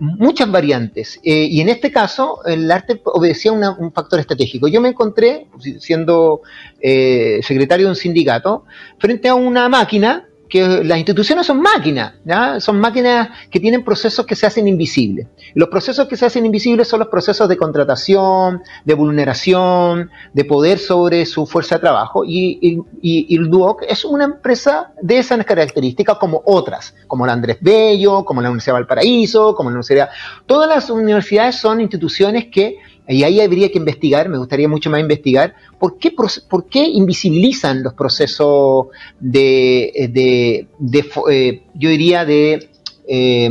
[0.00, 4.66] muchas variantes, eh, y en este caso el arte obedecía a un factor estratégico.
[4.66, 5.46] Yo me encontré,
[5.78, 6.40] siendo
[6.80, 8.64] eh, secretario de un sindicato,
[8.98, 12.60] frente a una máquina que las instituciones son máquinas, ¿ya?
[12.60, 15.28] son máquinas que tienen procesos que se hacen invisibles.
[15.54, 20.78] Los procesos que se hacen invisibles son los procesos de contratación, de vulneración, de poder
[20.78, 22.24] sobre su fuerza de trabajo.
[22.26, 28.24] Y el Duoc es una empresa de esas características como otras, como la Andrés Bello,
[28.24, 30.10] como la Universidad de Valparaíso, como la Universidad...
[30.46, 32.78] Todas las universidades son instituciones que
[33.10, 37.82] y ahí habría que investigar, me gustaría mucho más investigar, ¿por qué, por qué invisibilizan
[37.82, 38.86] los procesos
[39.18, 42.70] de, de- de eh, yo diría, de
[43.08, 43.50] eh,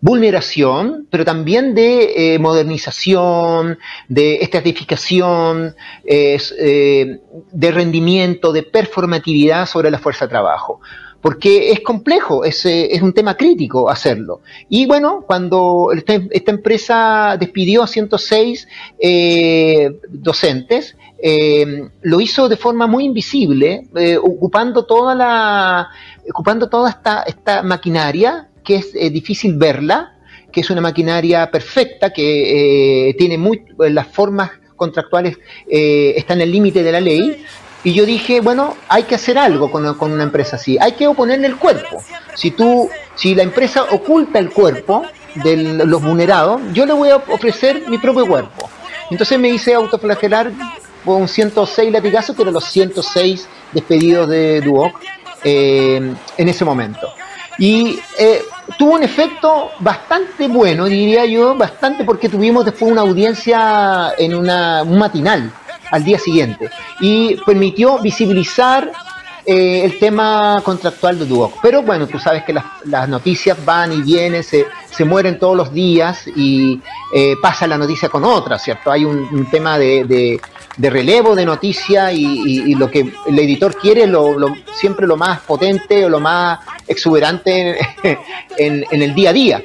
[0.00, 7.20] vulneración, pero también de eh, modernización, de estratificación, eh, eh,
[7.52, 10.80] de rendimiento, de performatividad sobre la fuerza de trabajo
[11.24, 14.42] porque es complejo, es, eh, es un tema crítico hacerlo.
[14.68, 18.68] Y bueno, cuando esta, esta empresa despidió a 106
[18.98, 25.88] eh, docentes, eh, lo hizo de forma muy invisible, eh, ocupando toda la,
[26.28, 30.18] ocupando toda esta, esta maquinaria que es eh, difícil verla,
[30.52, 36.82] que es una maquinaria perfecta, que tiene muy, las formas contractuales eh, están el límite
[36.82, 37.42] de la ley,
[37.84, 41.06] y yo dije, bueno, hay que hacer algo con, con una empresa así, hay que
[41.06, 42.02] oponerle el cuerpo.
[42.34, 45.04] Si tú, si la empresa oculta el cuerpo
[45.34, 48.70] de los vulnerados, yo le voy a ofrecer mi propio cuerpo.
[49.10, 50.50] Entonces me hice autoflagelar
[51.04, 54.98] con 106 latigazos, que eran los 106 despedidos de Duoc
[55.44, 57.12] eh, en ese momento.
[57.58, 58.42] Y eh,
[58.78, 64.82] tuvo un efecto bastante bueno, diría yo, bastante porque tuvimos después una audiencia en una,
[64.82, 65.52] un matinal
[65.90, 66.70] al día siguiente
[67.00, 68.90] y permitió visibilizar
[69.46, 71.56] eh, el tema contractual de Duoc.
[71.62, 75.54] Pero bueno, tú sabes que las, las noticias van y vienen, se, se mueren todos
[75.54, 76.80] los días y
[77.14, 78.90] eh, pasa la noticia con otra, ¿cierto?
[78.90, 80.40] Hay un, tema de, de-
[80.90, 85.40] relevo de noticia y, y- lo que el editor quiere, lo, lo- siempre lo más
[85.40, 87.78] potente o lo más exuberante
[88.56, 89.62] en- en el día a día.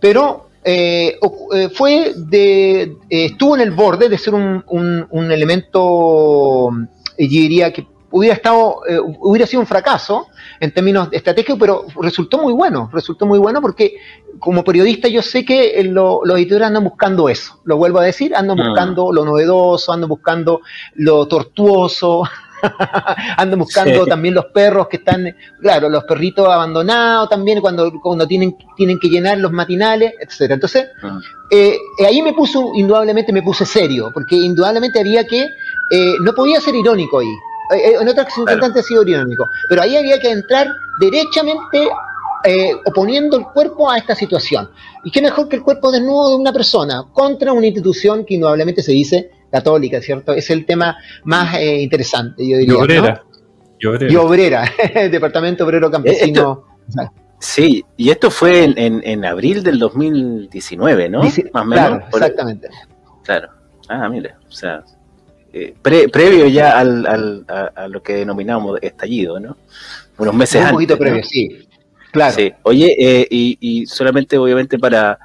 [0.00, 1.18] Pero eh,
[1.54, 6.70] eh, fue de, eh, estuvo en el borde de ser un, un- un elemento,
[7.16, 10.26] eh, yo diría que hubiera estado, eh, hubiera sido un fracaso
[10.58, 13.94] en términos estratégicos, pero resultó muy bueno, resultó muy bueno porque
[14.40, 18.34] como periodista yo sé que lo- los editores andan buscando eso, lo vuelvo a decir,
[18.34, 18.66] andan Mm.
[18.66, 20.60] buscando lo novedoso, andan buscando
[20.94, 22.22] lo tortuoso,
[23.36, 24.08] andan buscando Sí.
[24.08, 29.08] también los perros que están, claro, los perritos abandonados también cuando, cuando tienen, tienen que
[29.08, 30.54] llenar los matinales, etcétera.
[30.54, 30.88] Entonces,
[31.50, 36.32] eh, eh, ahí me puso, indudablemente me puse serio, porque indudablemente había que, eh, no
[36.32, 37.34] podía ser irónico ahí.
[37.72, 40.66] En otras circunstancias ha sido irónico, pero ahí había que entrar
[40.98, 41.88] derechamente
[42.42, 44.70] eh, oponiendo el cuerpo a esta situación.
[45.04, 48.82] Y qué mejor que el cuerpo desnudo de una persona contra una institución que indudablemente
[48.82, 50.32] se dice católica, ¿cierto?
[50.32, 52.74] Es el tema más eh, interesante, yo Y diría.
[52.74, 53.22] Y obrera.
[54.10, 54.64] Y obrera,
[55.10, 56.64] Departamento Obrero Campesino.
[57.38, 61.22] Sí, y esto fue en, en- en abril del 2019, ¿no?
[61.22, 61.86] Dice- Más o menos.
[61.88, 62.68] claro, por- exactamente.
[63.24, 63.48] Claro.
[63.88, 64.84] Ah, mire, o sea,
[65.52, 69.56] eh, pre- previo ya al, al- a, a lo que denominamos estallido, ¿no?
[70.18, 70.72] Unos meses Un antes.
[70.74, 70.98] poquito ¿no?
[70.98, 71.66] previo, sí.
[72.12, 72.34] Claro.
[72.34, 72.52] Sí.
[72.64, 75.18] Oye, eh, y, y solamente obviamente para,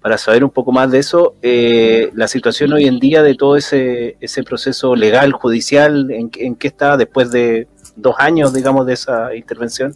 [0.00, 3.56] para saber un poco más de eso, eh, la situación hoy en día de todo
[3.56, 8.94] ese, ese proceso legal, judicial, ¿en, en qué está después de dos años, digamos, de
[8.94, 9.94] esa intervención?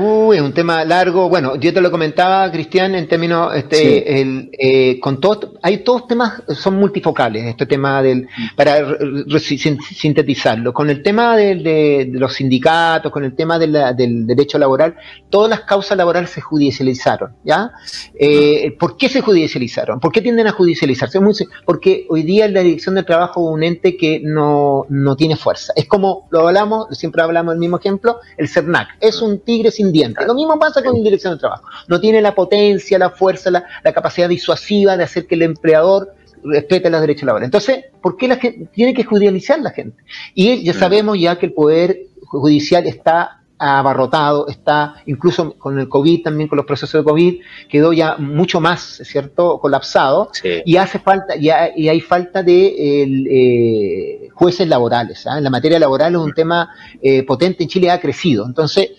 [0.00, 1.28] Uy, es un tema largo.
[1.28, 4.02] Bueno, yo te lo comentaba, Cristian, en términos, este, Sí.
[4.06, 9.40] el, eh, con todo, hay todos temas, son multifocales, este tema del, para re- re-
[9.40, 10.72] sin- sintetizarlo.
[10.72, 14.56] Con el tema del- de, de los sindicatos, con el tema de la- del derecho
[14.58, 14.94] laboral,
[15.30, 17.72] todas las causas laborales se judicializaron, ¿ya?
[18.14, 19.98] Eh, ¿Por qué se judicializaron?
[19.98, 21.18] ¿Por qué tienden a judicializarse?
[21.64, 25.72] Porque hoy día la Dirección del Trabajo es un ente que no, no tiene fuerza.
[25.74, 28.88] Es como lo hablamos, siempre hablamos del mismo ejemplo, el CERNAC.
[29.00, 29.87] Es un tigre sin
[30.26, 31.64] Lo mismo pasa con la Dirección del Trabajo.
[31.88, 36.14] No tiene la potencia, la fuerza, la, la capacidad disuasiva de hacer que el empleador
[36.44, 37.48] respete los derechos laborales.
[37.48, 40.02] Entonces, ¿por qué la gente tiene que judicializar la gente?
[40.34, 46.22] Y ya sabemos ya que el poder judicial está abarrotado, está incluso con el COVID,
[46.22, 50.30] también con los procesos de COVID, quedó ya mucho más, ¿cierto?, colapsado,
[50.64, 55.26] y hace falta, ya, y hay falta de el, eh, jueces laborales.
[55.26, 55.38] ¿ah?
[55.38, 56.70] En la materia laboral es un tema
[57.02, 58.46] eh, potente en Chile, ha crecido.
[58.46, 58.90] Entonces,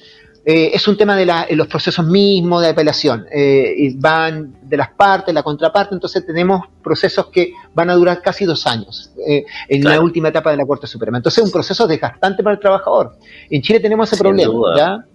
[0.51, 3.27] eh, es un tema de la, los procesos mismos de apelación.
[3.31, 8.45] Eh, van de las partes, la contraparte, entonces tenemos procesos que van a durar casi
[8.45, 11.17] dos años eh, en la última etapa de la Corte Suprema.
[11.17, 13.11] Entonces es un proceso desgastante para el trabajador.
[13.47, 14.51] En Chile tenemos ese Sin problema.
[14.51, 14.75] duda.
[14.75, 15.05] ¿ya?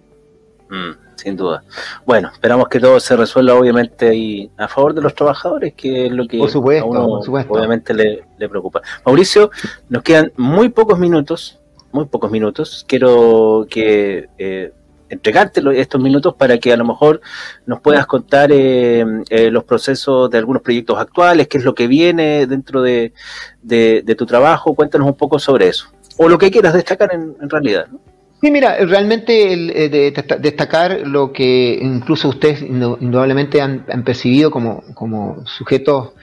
[0.73, 1.63] Mm, sin duda.
[2.05, 6.11] Bueno, esperamos que todo se resuelva obviamente ahí a favor de los trabajadores, que es
[6.13, 7.51] lo que Por supuesto, a uno por supuesto.
[7.53, 8.81] obviamente le, le preocupa.
[9.05, 9.51] Mauricio,
[9.89, 11.59] nos quedan muy pocos minutos,
[11.91, 12.85] muy pocos minutos.
[12.87, 14.71] Quiero que eh,
[15.09, 17.21] entregarte estos minutos para que a lo mejor
[17.65, 21.87] nos puedas contar eh, eh, los procesos de algunos proyectos actuales, qué es lo que
[21.87, 23.13] viene dentro de,
[23.61, 24.73] de- de tu trabajo.
[24.73, 25.87] Cuéntanos un poco sobre eso.
[26.17, 27.87] O lo que quieras destacar en, en realidad.
[27.91, 27.99] ¿no?
[28.41, 34.03] Sí, mira, realmente el, eh, de- de- destacar lo que incluso ustedes indudablemente han, han
[34.03, 36.13] percibido como, como sujetos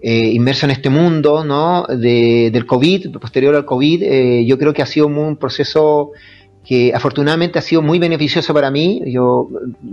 [0.00, 1.84] eh, inmersos en este mundo ¿no?
[1.88, 6.12] de- del COVID, posterior al COVID, eh, yo creo que ha sido muy- un proceso
[6.68, 9.00] que afortunadamente ha sido muy beneficioso para mí.
[9.06, 9.48] Yo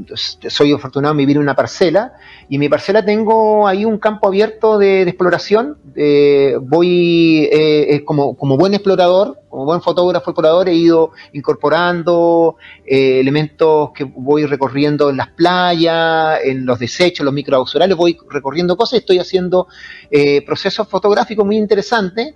[0.10, 2.16] eh, soy afortunado en vivir en una parcela
[2.50, 5.78] y en mi parcela tengo ahí un campo abierto de, de exploración.
[5.96, 13.22] Eh, voy eh, como, como buen explorador, como buen fotógrafo explorador, he ido incorporando eh,
[13.22, 19.00] elementos que voy recorriendo en las playas, en los desechos, los microauxurales, voy recorriendo cosas,
[19.00, 19.68] estoy haciendo
[20.12, 22.34] eh, procesos fotográficos muy interesantes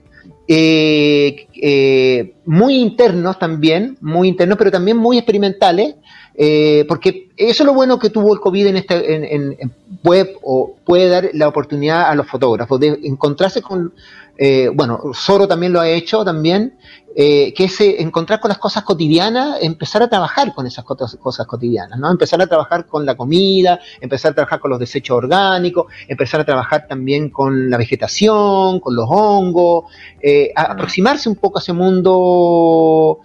[0.52, 5.94] eh, eh, muy internos también, muy internos, pero también muy experimentales,
[6.34, 9.72] eh, porque eso es lo bueno que tuvo el COVID en, este, en, en-
[10.04, 13.94] web o puede dar la oportunidad a los fotógrafos de encontrarse con,
[14.42, 16.78] eh, bueno, Soro también lo ha hecho también,
[17.16, 21.18] eh, que es eh, encontrar con las cosas cotidianas, empezar a trabajar con esas cosas,
[21.18, 22.10] cosas cotidianas, ¿no?
[22.10, 26.46] Empezar a trabajar con la comida, empezar a trabajar con los desechos orgánicos, empezar a
[26.46, 29.86] trabajar también con la vegetación, con los hongos,
[30.22, 33.20] eh, a- aproximarse un poco a ese mundo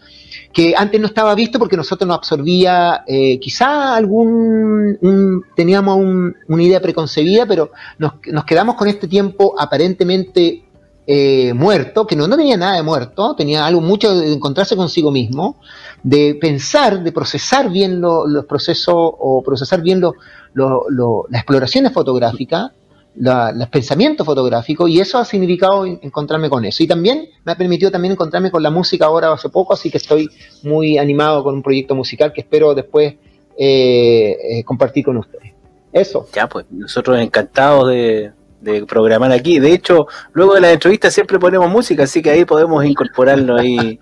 [0.53, 6.35] que antes no estaba visto porque nosotros nos absorbía eh, quizá algún un- teníamos un-
[6.49, 10.64] una idea preconcebida pero nos, nos quedamos con este tiempo aparentemente
[11.07, 15.11] eh, muerto que no, no tenía nada de muerto tenía algo mucho de encontrarse consigo
[15.11, 15.57] mismo
[16.03, 20.15] de pensar de procesar bien lo- los procesos o procesar bien lo-
[20.55, 22.71] las exploraciones fotográficas
[23.17, 26.83] los pensamientos fotográficos y eso ha significado en- encontrarme con eso.
[26.83, 29.99] Y también me ha permitido también encontrarme con la música ahora hace poco, así que
[29.99, 30.29] estoy
[30.65, 33.15] muy animado con un proyecto musical que espero después
[33.57, 35.53] eh, eh, compartir con ustedes.
[35.93, 36.27] Eso.
[36.35, 38.33] Ya, pues nosotros encantados de,
[38.65, 39.59] de programar aquí.
[39.61, 43.99] De hecho, luego de la entrevista siempre ponemos música, así que ahí podemos incorporarlo ahí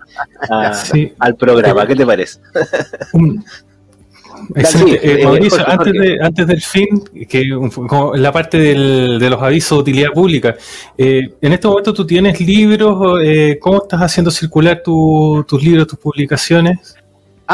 [0.49, 1.13] a- Sí.
[1.19, 1.85] al programa.
[1.85, 2.39] ¿Qué te parece?
[4.55, 4.99] Excelente.
[4.99, 5.99] Sí, Eh, eh, Mauricio, Jorge, antes, Jorge.
[6.17, 6.87] de, antes del fin,
[7.29, 10.55] que un- como la parte del- de los avisos de utilidad pública,
[10.97, 15.87] eh, en este momento tú tienes libros, eh, ¿cómo estás haciendo circular tu- tus libros,
[15.87, 16.95] tus publicaciones?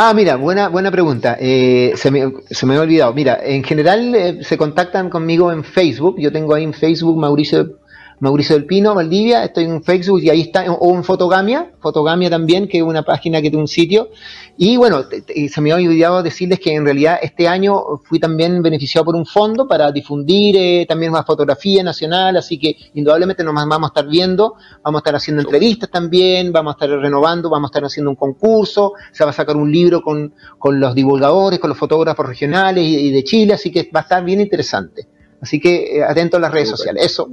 [0.01, 1.35] Ah, mira, buena, buena pregunta.
[1.41, 3.13] Eh, se, me, se me había olvidado.
[3.13, 6.15] Mira, en general eh, se contactan conmigo en Facebook.
[6.19, 7.79] Yo tengo ahí en Facebook Mauricio,
[8.19, 9.43] Mauricio del Pino, Valdivia.
[9.45, 13.41] Estoy en Facebook y ahí está, o en Fotogamia, Fotogamia también, que es una página
[13.41, 14.09] que tiene un sitio.
[14.57, 18.19] Y bueno, te- te- se me había olvidado decirles que en realidad este año fui
[18.19, 23.43] también beneficiado por un fondo para difundir eh, también más fotografía nacional, así que indudablemente
[23.43, 27.49] nos vamos a estar viendo, vamos a estar haciendo entrevistas también, vamos a estar renovando,
[27.49, 30.93] vamos a estar haciendo un concurso, se va a sacar un libro con, con los
[30.93, 34.41] divulgadores, con los fotógrafos regionales y, y de Chile, así que va a estar bien
[34.41, 35.07] interesante.
[35.41, 37.05] Así que eh, atento a las redes sociales.
[37.05, 37.29] Eso.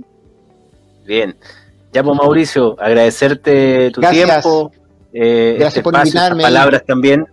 [1.07, 1.37] Bien.
[1.93, 4.43] Ya, pues Mauricio, agradecerte tu Gracias.
[4.43, 4.73] tiempo,
[5.13, 6.43] eh, Gracias este por espacio, invitarme.
[6.43, 7.27] palabras también.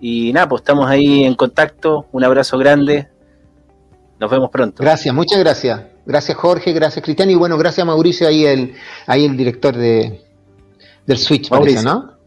[0.00, 2.06] Y nada, pues estamos ahí en contacto.
[2.12, 3.08] Un abrazo grande.
[4.18, 4.82] Nos vemos pronto.
[4.82, 5.80] Gracias, muchas gracias.
[6.04, 8.74] Gracias Jorge, gracias Cristian y bueno, gracias Mauricio, ahí el,
[9.06, 10.20] ahí el director de,
[11.06, 11.82] del Switch, parece, Mauricio.
[11.82, 12.18] ¿no?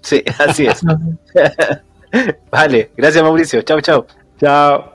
[0.00, 0.80] Sí, así es.
[2.50, 3.62] vale, gracias Mauricio.
[3.62, 4.06] Chao, chao.
[4.40, 4.92] Chao.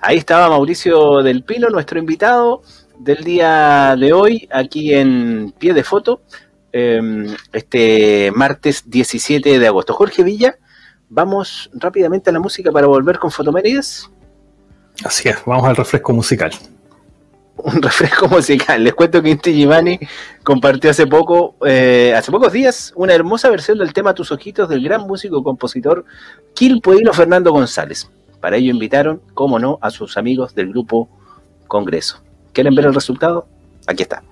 [0.00, 2.62] Ahí estaba Mauricio del Pino, nuestro invitado
[2.98, 6.20] del día de hoy, aquí en Pie de Foto,
[6.72, 7.00] eh,
[7.52, 9.94] este martes 17 de agosto.
[9.94, 10.58] Jorge Villa,
[11.08, 14.10] vamos rápidamente a la música para volver con Fotomérides.
[15.04, 16.50] Así es, vamos al refresco musical.
[17.56, 18.82] Un refresco musical.
[18.82, 19.98] Les cuento que Inti Gimani
[20.44, 24.82] compartió hace poco, eh, hace pocos días, una hermosa versión del tema Tus Ojitos del
[24.82, 26.04] gran músico compositor
[26.54, 28.10] Quilpuedino Fernando González.
[28.40, 31.08] Para ello invitaron, como no, a sus amigos del grupo
[31.66, 32.22] Congreso.
[32.52, 33.46] ¿Quieren ver el resultado?
[33.86, 34.22] Aquí está.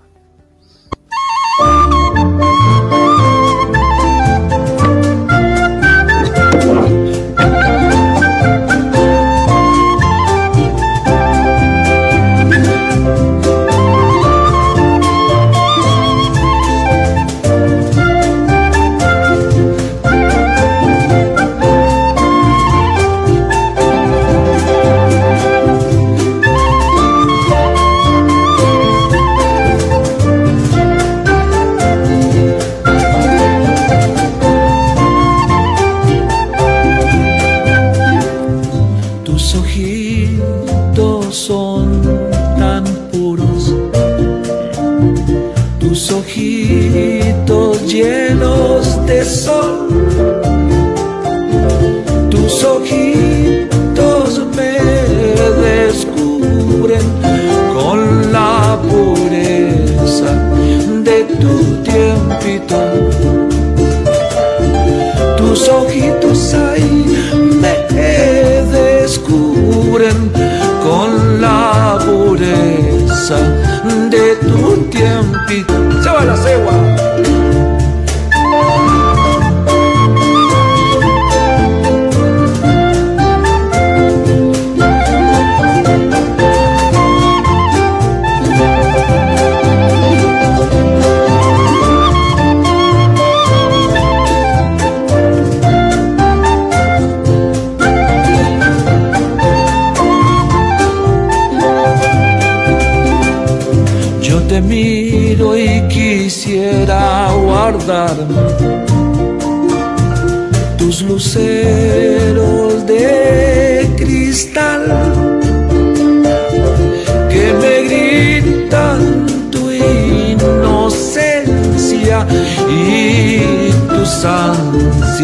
[65.69, 67.05] Ojitos ahí
[67.61, 67.75] me
[68.71, 70.31] descubren
[70.83, 73.39] con la pureza
[74.11, 75.86] de tu tiempito.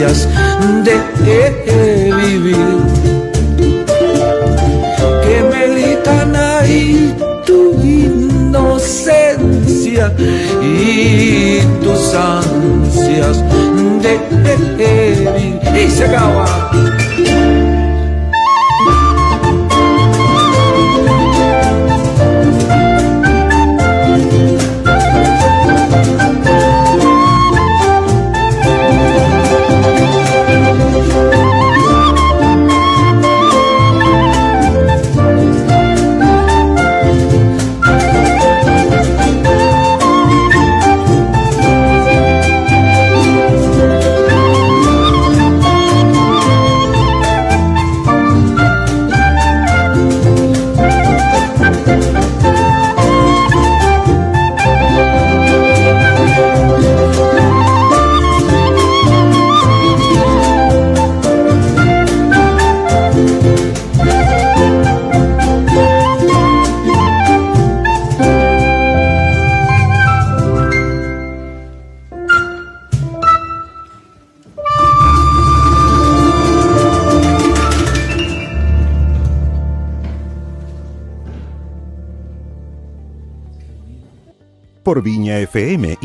[0.03, 0.42] Ansias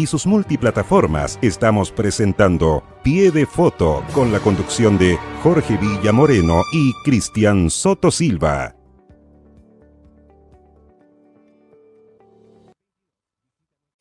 [0.08, 7.70] sus multiplataformas estamos presentando Pie de Foto con la conducción de Jorge Villamoreno y Cristian
[7.70, 8.78] Soto Silva.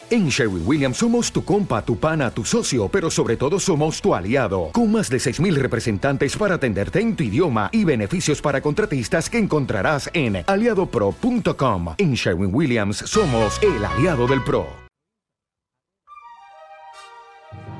[0.09, 4.15] En Sherwin Williams somos tu compa, tu pana, tu socio, pero sobre todo somos tu
[4.15, 9.29] aliado, con más de 6.000 representantes para atenderte en tu idioma y beneficios para contratistas
[9.29, 11.95] que encontrarás en aliadopro.com.
[11.99, 14.86] En Sherwin Williams somos el aliado del PRO.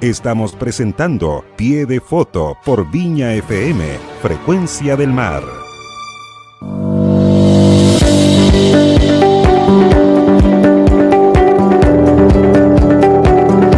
[0.03, 3.83] Estamos presentando Pie de Foto por Viña FM,
[4.21, 5.43] Frecuencia del Mar.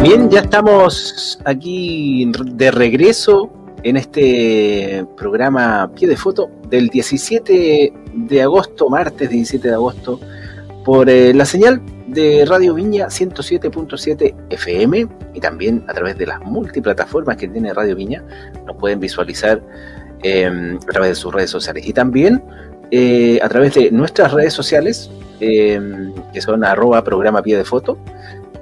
[0.03, 3.49] Bien, ya estamos aquí de regreso
[3.83, 10.19] en este programa Pie de Foto del 17 de agosto, martes 17 de agosto,
[10.83, 11.81] por eh, la señal
[12.11, 17.95] de Radio Viña 107.7 FM y también a través de las multiplataformas que tiene Radio
[17.95, 18.23] Viña,
[18.65, 19.61] nos pueden visualizar
[20.23, 22.43] eh, a través de sus redes sociales y también
[22.91, 25.79] eh, a través de nuestras redes sociales, eh,
[26.33, 27.97] que son arroba programa Pie de Foto,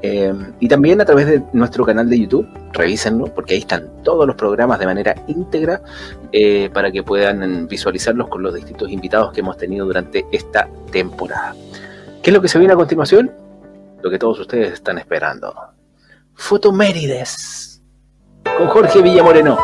[0.02, 4.28] eh, y también a través de nuestro canal de YouTube, revísenlo, porque ahí están todos
[4.28, 5.82] los programas de manera íntegra
[6.32, 11.56] eh, para que puedan visualizarlos con los distintos invitados que hemos tenido durante esta temporada.
[12.28, 13.34] ¿Qué es lo que se viene a continuación?
[14.02, 15.56] Lo que todos ustedes están esperando.
[16.34, 17.82] Fotomérides
[18.58, 19.58] con Jorge Villamoreno.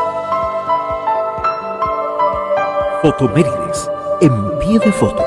[3.02, 3.92] Fotomérides
[4.22, 5.26] en pie de foto.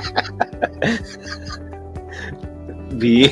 [3.10, 3.30] Bien.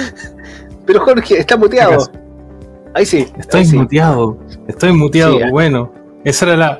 [0.86, 2.08] Pero Jorge, está muteado.
[2.94, 3.26] Ahí sí.
[3.38, 3.76] Estoy ahí sí.
[3.76, 4.38] muteado.
[4.68, 5.38] Estoy muteado.
[5.38, 5.92] Sí, bueno,
[6.24, 6.78] esa era la.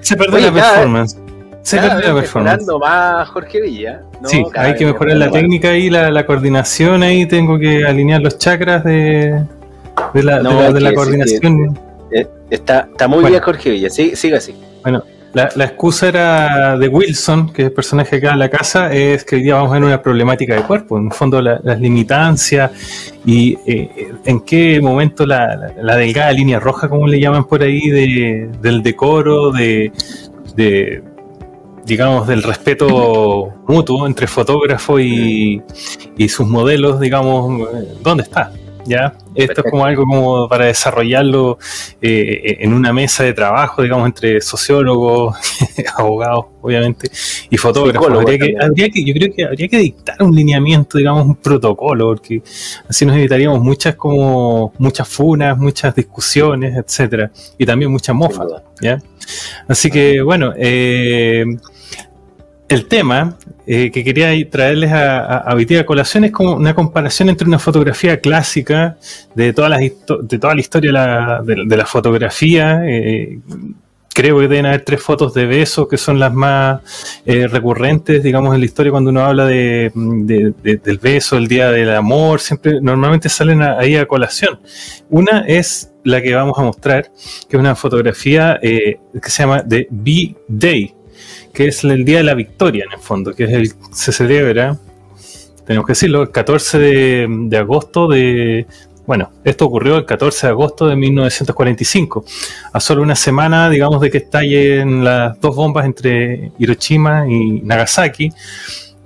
[0.00, 1.16] Se perdió Oye, la performance.
[1.62, 2.60] Se perdió la performance.
[2.60, 4.00] mejorando más Jorge Villa.
[4.22, 4.28] ¿no?
[4.28, 7.26] sí, hay que mejorar la técnica y la, la coordinación ahí.
[7.26, 9.44] Tengo que alinear los chakras de,
[10.14, 11.78] de la, de de coordinación.
[12.12, 13.28] Eh, está, está muy Bueno.
[13.30, 14.54] bien Jorge Villa, sí, siga así.
[14.82, 18.92] Bueno, la, la excusa era de Wilson, que es el personaje acá en la casa,
[18.92, 21.60] es que hoy día vamos a ver una problemática de cuerpo, en el fondo la-
[21.62, 22.70] las limitancias
[23.24, 27.88] y eh, en qué momento la, la- delgada línea roja, como le llaman por ahí,
[27.90, 29.92] de, del decoro, de,
[31.86, 35.62] digamos, del respeto mutuo entre fotógrafo y,
[36.16, 37.68] y sus modelos, digamos,
[38.02, 38.52] ¿dónde está?
[38.90, 39.14] ¿Ya?
[39.36, 41.58] Esto es como algo como para desarrollarlo
[42.02, 45.36] eh, en una mesa de trabajo, digamos, entre sociólogos,
[45.96, 47.08] abogados, obviamente,
[47.48, 48.10] y fotógrafos.
[48.10, 48.62] Habría que, también.
[48.62, 52.42] habría que, yo creo que habría que dictar un lineamiento, digamos, un protocolo, porque
[52.88, 58.48] así nos evitaríamos muchas como muchas funas, muchas discusiones, etcétera, y también muchas mofas,
[58.80, 59.00] ¿ya?
[59.68, 61.44] Así que bueno, eh,
[62.70, 65.18] el tema eh, que quería traerles a,
[65.50, 68.96] a, a colación es como una comparación entre una fotografía clásica
[69.34, 70.90] de, todas las de toda la historia
[71.42, 72.80] de la, fotografía.
[72.86, 73.40] eh,
[74.14, 76.80] creo que deben haber tres fotos de besos que son las más
[77.26, 81.90] eh, recurrentes, digamos, en la historia cuando uno habla de- del beso, el día del
[81.94, 84.60] amor, siempre normalmente salen a- ahí a colación.
[85.08, 87.10] Una es la que vamos a mostrar,
[87.48, 90.94] que es una fotografía eh, que se llama The B-Day,
[91.52, 94.78] que es el Día de la Victoria, en el fondo, que es el se celebra,
[95.70, 98.66] tenemos que decirlo, el 14 de, agosto de...
[99.06, 102.24] Bueno, esto ocurrió el 14 de agosto de 1945,
[102.72, 108.32] a solo una semana, digamos, de que estallen las dos bombas entre Hiroshima y Nagasaki,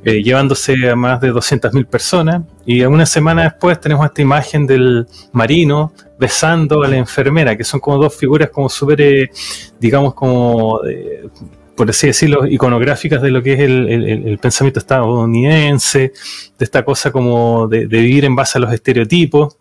[0.07, 2.43] eh, llevándose a más de 200.000 personas.
[2.65, 7.79] Y una semana después tenemos esta imagen del marino besando a la enfermera, que son
[7.79, 9.31] como dos figuras como súper, eh,
[9.79, 11.29] digamos, como, eh,
[11.77, 16.12] por así decirlo, iconográficas de lo que es el, el- pensamiento estadounidense,
[16.59, 19.57] de esta cosa como de, de vivir en base a los estereotipos.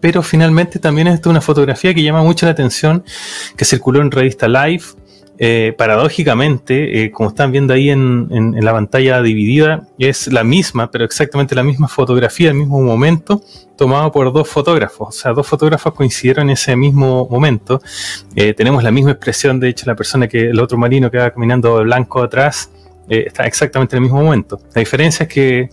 [0.00, 3.02] Pero finalmente también es una fotografía que llama mucho la atención,
[3.56, 4.94] que circuló en revista Life,
[5.38, 11.04] eh, paradójicamente, eh, como están viendo ahí en, la pantalla dividida, es la misma, pero
[11.04, 13.42] exactamente la misma fotografía, el mismo momento,
[13.76, 15.08] tomado por dos fotógrafos.
[15.08, 17.82] O sea, dos fotógrafos coincidieron en ese mismo momento.
[18.34, 21.30] Eh, tenemos la misma expresión, de hecho, la persona que, el otro marino que va
[21.30, 22.70] caminando de blanco atrás,
[23.08, 24.60] está exactamente en el mismo momento.
[24.74, 25.68] La diferencia es que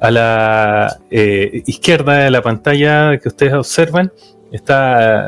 [0.00, 4.12] a la izquierda de la pantalla que ustedes observan,
[4.52, 5.26] está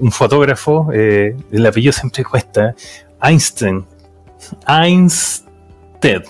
[0.00, 2.74] un fotógrafo, el apellido siempre cuesta,
[3.20, 3.84] Einstein.
[4.66, 6.22] Einstein.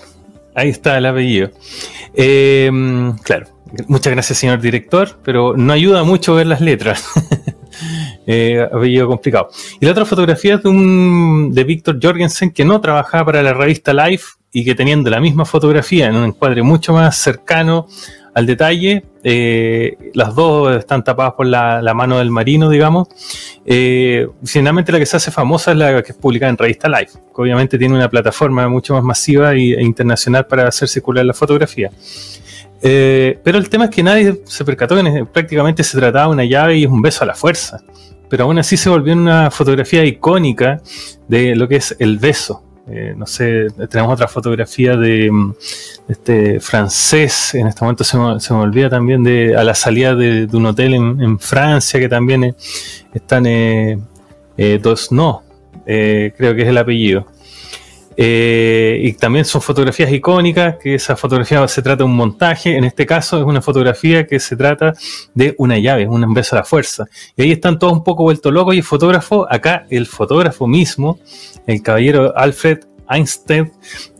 [0.54, 1.50] Ahí está el apellido.
[2.14, 2.70] Eh,
[3.22, 3.46] claro,
[3.86, 7.04] muchas gracias, señor director, pero no ayuda mucho ver las letras.
[8.30, 9.48] Eh, apellido complicado.
[9.80, 13.54] Y la otra fotografía es de un de Víctor Jorgensen que no trabajaba para la
[13.54, 17.86] revista Life y que teniendo la misma fotografía en un encuadre mucho más cercano
[18.34, 23.08] al detalle, eh, las dos están tapadas por la, mano del marino, digamos.
[23.66, 27.18] Eh, finalmente la que se hace famosa es la que es publicada en revista Life,
[27.34, 31.90] que obviamente tiene una plataforma mucho más masiva e internacional para hacer circular la fotografía.
[32.80, 36.44] Eh, pero el tema es que nadie se percató que prácticamente se trataba de una
[36.44, 37.80] llave y es un beso a la fuerza.
[38.28, 40.80] Pero aún así se volvió una fotografía icónica
[41.28, 42.62] de lo que es el beso.
[42.90, 45.54] Eh, no sé, tenemos otra fotografía de mm,
[46.08, 50.14] este francés, en este momento se me, se me olvida también de a la salida
[50.14, 52.54] de, de un hotel en, Francia que también eh,
[53.12, 53.98] están eh,
[54.56, 55.42] eh, dos no,
[55.84, 57.26] creo que es el apellido.
[58.20, 62.82] Eh, y también son fotografías icónicas, que esa fotografía se trata de un montaje, en
[62.82, 64.92] este caso es una fotografía que se trata
[65.34, 67.04] de una llave, un beso a la fuerza.
[67.36, 71.20] Y ahí están todos un poco vueltos locos y el fotógrafo, acá el fotógrafo mismo,
[71.64, 73.70] el caballero Alfred Einstein,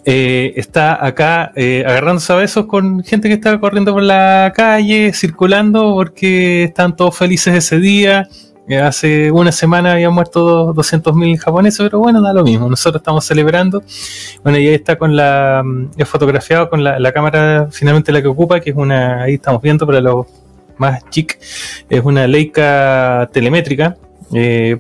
[0.05, 5.13] eh, está acá eh, agarrándose a besos con gente que está corriendo por la calle,
[5.13, 8.29] circulando, porque están todos felices ese día.
[8.77, 12.69] Hace una semana habían muerto 200.000 japoneses, pero bueno, da lo mismo.
[12.69, 13.83] Nosotros estamos celebrando.
[14.43, 15.63] Bueno, y ahí está con la.
[15.65, 19.23] mm, fotografiado con la, la cámara finalmente la que ocupa, que es una.
[19.23, 20.27] Ahí estamos viendo para los
[20.77, 21.39] más chic.
[21.89, 23.97] Es una Leica telemétrica.
[24.35, 24.79] eh,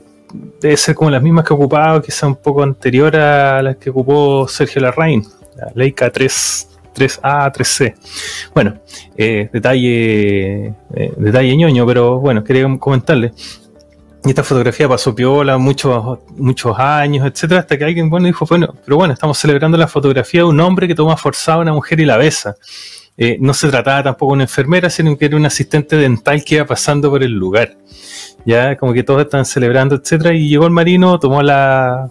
[0.60, 4.46] debe ser como las mismas que ocupaba, quizá un poco anterior a las que ocupó
[4.48, 5.24] Sergio Larraín.
[5.56, 6.64] La Leica 3.
[6.94, 7.94] 3A, 3C.
[8.52, 8.74] Bueno,
[9.16, 13.32] eh, detalle, eh, detalle ñoño, pero bueno, quería comentarle.
[14.28, 18.74] Y esta fotografía pasó piola muchos, muchos años, etcétera, hasta que alguien bueno dijo, bueno,
[18.84, 21.98] pero bueno, estamos celebrando la fotografía de un hombre que toma forzada a una mujer
[22.00, 22.54] y la besa.
[23.16, 26.56] Eh, no se trataba tampoco de una enfermera, sino que era un asistente dental que
[26.56, 27.78] iba pasando por el lugar.
[28.44, 32.10] Ya, como que todos estaban celebrando, etcétera, y llegó el marino, tomó a la,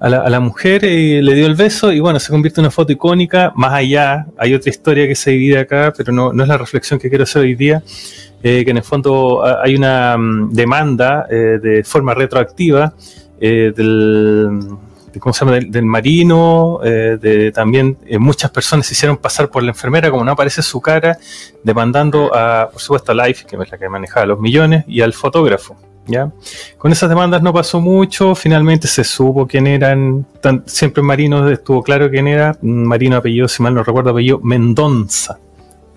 [0.00, 2.90] a la mujer, eh, le dio el beso y bueno, se convierte en una foto
[2.90, 3.52] icónica.
[3.54, 6.98] Más allá, hay otra historia que se divide acá, pero no, no es la reflexión
[6.98, 7.82] que quiero hacer hoy día.
[8.44, 12.92] Eh, que en el fondo ah, hay una mm, demanda eh, de forma retroactiva
[13.40, 14.60] eh, del,
[15.12, 15.58] de- ¿cómo se llama?
[15.58, 20.60] del, marino, de también muchas personas se hicieron pasar por la enfermera, como no aparece
[20.62, 21.16] su cara,
[21.62, 25.12] demandando a, por supuesto, a Life, que es la que manejaba los millones, y al
[25.12, 25.76] fotógrafo.
[26.06, 26.30] ¿Ya?
[26.76, 30.26] Con esas demandas no pasó mucho, finalmente se supo quién eran,
[30.66, 35.38] siempre Marino estuvo claro quién era, Marino apellido, si mal no recuerdo, apellido Mendonza,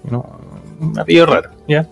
[0.09, 0.39] ¿no?
[0.79, 1.87] un apellido raro, ¿ya?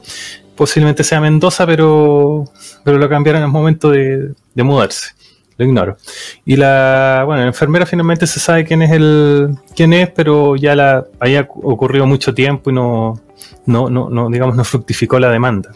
[0.56, 2.46] Posiblemente sea Mendoza, pero,
[2.84, 5.12] pero lo cambiaron en el momento de, mudarse,
[5.58, 5.98] lo ignoro.
[6.46, 10.76] Y la, bueno, la enfermera finalmente se sabe quién es el, quién es, pero ya
[10.76, 13.20] la, había ocurrido mucho tiempo y no,
[13.66, 15.72] no, no, no, digamos, no fructificó la demanda.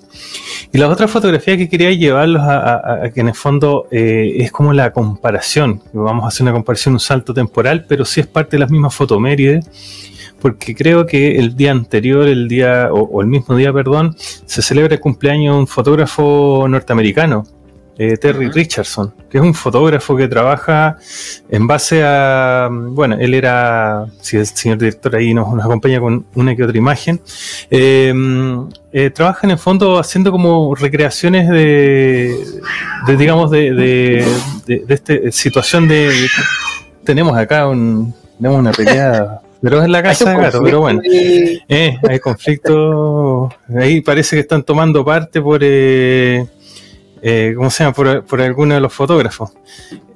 [0.71, 4.73] Y la otra fotografía que quería llevarlos a que en el fondo eh, es como
[4.73, 5.81] la comparación.
[5.93, 8.93] Vamos a hacer una comparación, un salto temporal, pero sí es parte de las mismas
[8.93, 9.65] fotomérides,
[10.39, 14.61] porque creo que el día anterior, el día, o, o el mismo día, perdón, se
[14.61, 17.45] celebra el cumpleaños de un fotógrafo norteamericano,
[18.01, 20.95] eh, Terry Richardson, que es un fotógrafo que trabaja
[21.49, 26.25] en base a, bueno, él era, si el señor director ahí nos, nos acompaña con
[26.35, 27.19] una que otra imagen,
[27.69, 28.13] eh,
[28.93, 32.33] eh, trabaja en el fondo haciendo como recreaciones de,
[33.05, 34.25] de, digamos, de, de,
[34.65, 36.27] de, de este situación de, de-
[37.03, 41.01] tenemos acá un, tenemos una pelea, pero es en la casa de gato, pero bueno.
[41.01, 43.49] de- Eh, hay conflicto.
[43.79, 46.45] Ahí parece que están tomando parte por, eh,
[47.21, 47.93] eh, ¿cómo se llama?
[47.95, 49.51] Por, por alguno de los fotógrafos.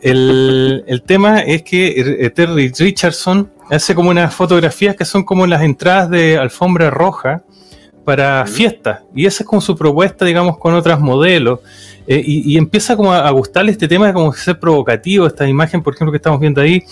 [0.02, 1.94] El, el tema es que
[2.26, 7.44] eh, Terry Richardson hace como unas fotografías que son como las entradas de alfombra roja
[8.06, 9.00] para fiestas.
[9.16, 11.60] Y esa es como su propuesta, digamos, con otras modelos.
[12.06, 15.48] Eh, y, y empieza como a, a gustarle este tema de como ser provocativo, esta
[15.48, 16.84] imagen, por ejemplo, que estamos viendo ahí.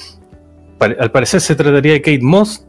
[0.81, 2.65] Al parecer se trataría de Kate Moss.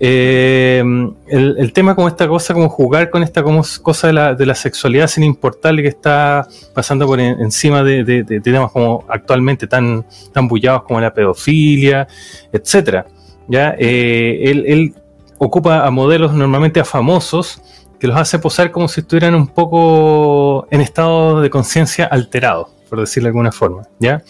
[0.00, 0.80] Eh,
[1.26, 4.54] el, tema como esta cosa, como jugar con esta como cosa de la, de la
[4.54, 10.46] sexualidad sin importarle que está pasando por en- encima de temas como actualmente tan, tan
[10.46, 12.06] bullados como la pedofilia,
[12.52, 13.06] etcétera.
[13.48, 13.74] ¿ya?
[13.76, 14.94] Eh, él, él
[15.38, 17.60] ocupa a modelos normalmente a famosos
[17.98, 23.00] que los hace posar como si estuvieran un poco en estado de conciencia alterado, por
[23.00, 23.82] decirlo de alguna forma.
[23.98, 24.22] ¿ya?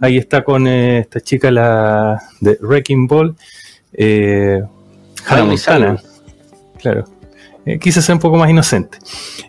[0.00, 3.34] Ahí está con eh, esta chica la de Wrecking Ball,
[3.92, 4.62] eh,
[5.26, 5.96] Hannah Montana.
[6.78, 7.04] Claro.
[7.66, 8.98] Eh, quise ser un poco más inocente.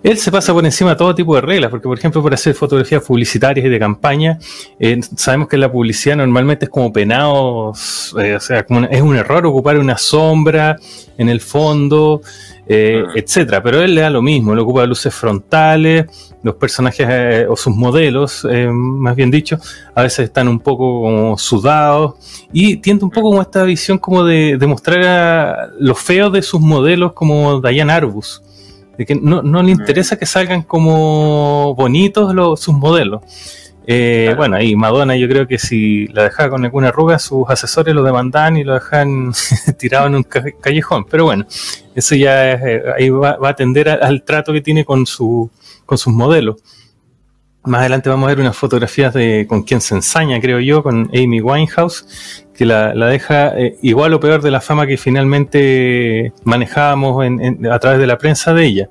[0.02, 2.54] Él se pasa por encima de todo tipo de reglas, porque por ejemplo, para hacer
[2.54, 4.40] fotografías publicitarias y de campaña,
[4.80, 9.02] eh, sabemos que la publicidad normalmente es como penados, eh, o sea, como una- es
[9.02, 10.78] un error ocupar una sombra
[11.18, 12.22] en el fondo,
[12.68, 13.62] eh, etcétera.
[13.62, 16.06] Pero él le da lo mismo, le ocupa luces frontales,
[16.44, 19.58] los personajes eh, o sus modelos, eh, más bien dicho,
[19.94, 22.16] a veces están un poco como sudados
[22.52, 26.42] y tiende un poco como esta visión como de, de mostrar a lo feo de
[26.42, 28.42] sus modelos como Diane Arbus.
[28.98, 33.22] De que no, no le interesa que salgan como bonitos los, sus modelos.
[33.88, 37.94] Eh, Bueno, ahí Madonna yo creo que si la dejaba con alguna arruga, sus asesores
[37.94, 39.32] lo demandan y lo dejan
[39.80, 41.06] tirado en un ca- callejón.
[41.10, 41.46] Pero bueno,
[41.96, 45.06] eso ya es, eh, ahí va, va a atender a- al trato que tiene con,
[45.06, 45.50] su,
[45.86, 46.58] con sus modelos.
[47.64, 51.10] Más adelante vamos a ver unas fotografías de con quien se ensaña, creo yo, con
[51.16, 56.32] Amy Winehouse, que la, la deja eh, igual o peor de la fama que finalmente
[56.44, 58.90] manejábamos en- en- a través de la prensa de ella.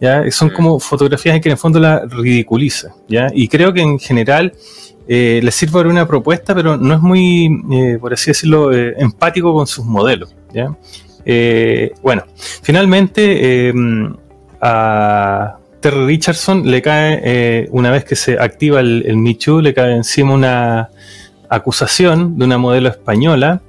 [0.00, 0.22] ¿Ya?
[0.30, 2.94] Son como fotografías en que en el fondo la ridiculiza.
[3.08, 3.28] ¿ya?
[3.34, 4.52] Y creo que en general
[5.08, 8.94] eh, le sirve para una propuesta, pero no es muy, eh, por así decirlo, eh,
[8.98, 10.34] empático con sus modelos.
[10.52, 10.74] ¿ya?
[12.02, 12.24] Bueno,
[12.62, 13.74] finalmente eh,
[14.60, 19.74] a Terry Richardson le cae, una vez que se activa el, el Me Too, le
[19.74, 20.88] cae encima una
[21.50, 23.60] acusación de una modelo española,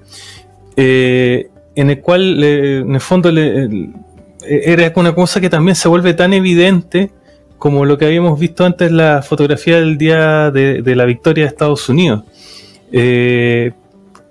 [0.78, 3.90] en el cual en el fondo le-
[4.48, 7.12] era una cosa que también se vuelve tan evidente
[7.58, 11.90] como lo que habíamos visto antes la fotografía del día de, la victoria de Estados
[11.90, 12.24] Unidos.
[12.92, 13.72] Eh,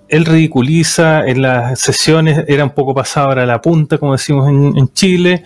[0.07, 4.77] él ridiculiza en las sesiones, era un poco pasado ahora la punta, como decimos en,
[4.77, 5.43] en Chile.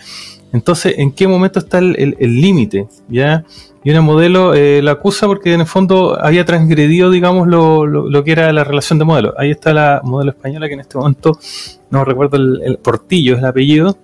[0.51, 2.87] Entonces, ¿en qué momento está el límite?
[3.07, 3.43] ¿Ya?
[3.83, 8.09] Y una modelo eh, la acusa porque en el fondo había transgredido, digamos, lo, lo-
[8.09, 9.33] lo que era la relación de modelo.
[9.37, 11.39] Ahí está la modelo española que en este momento,
[11.89, 13.97] no recuerdo el, el Portillo, es el apellido,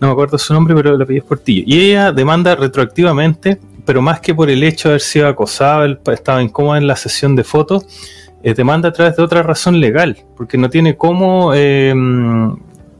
[0.00, 1.62] no me acuerdo su nombre, pero el apellido es Portillo.
[1.66, 6.42] Y ella demanda retroactivamente, pero más que por el hecho de haber sido acosada, estaba
[6.42, 7.84] incómoda en la sesión de fotos,
[8.42, 11.52] eh, demanda a través de otra razón legal, porque no tiene cómo...
[11.54, 11.92] eh,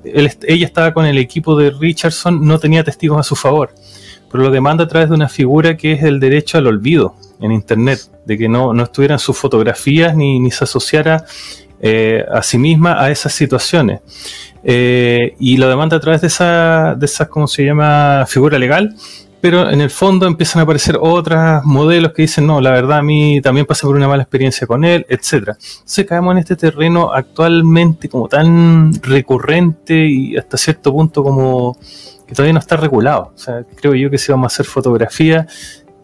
[0.05, 3.75] él ella estaba con el equipo de Richardson, no tenía testigos a su favor,
[4.31, 7.53] pero lo demanda a través de una figura que es el derecho al olvido en
[7.53, 11.25] Internet, de que no, no estuvieran sus fotografías ni, ni se asociara
[11.81, 14.01] eh, a sí misma a esas situaciones.
[14.63, 18.95] Eh, y lo demanda a través de esa, de esa, ¿cómo se llama?, figura legal,
[19.41, 23.03] pero en el fondo empiezan a aparecer otros modelos que dicen, no, la verdad a
[23.03, 25.57] mí también pasé por una mala experiencia con él, etcétera.
[25.61, 31.77] Entonces caemos en este terreno actualmente como tan recurrente y hasta cierto punto como
[32.27, 33.33] que todavía no está regulado.
[33.35, 35.47] O sea, creo yo que si vamos a hacer fotografía,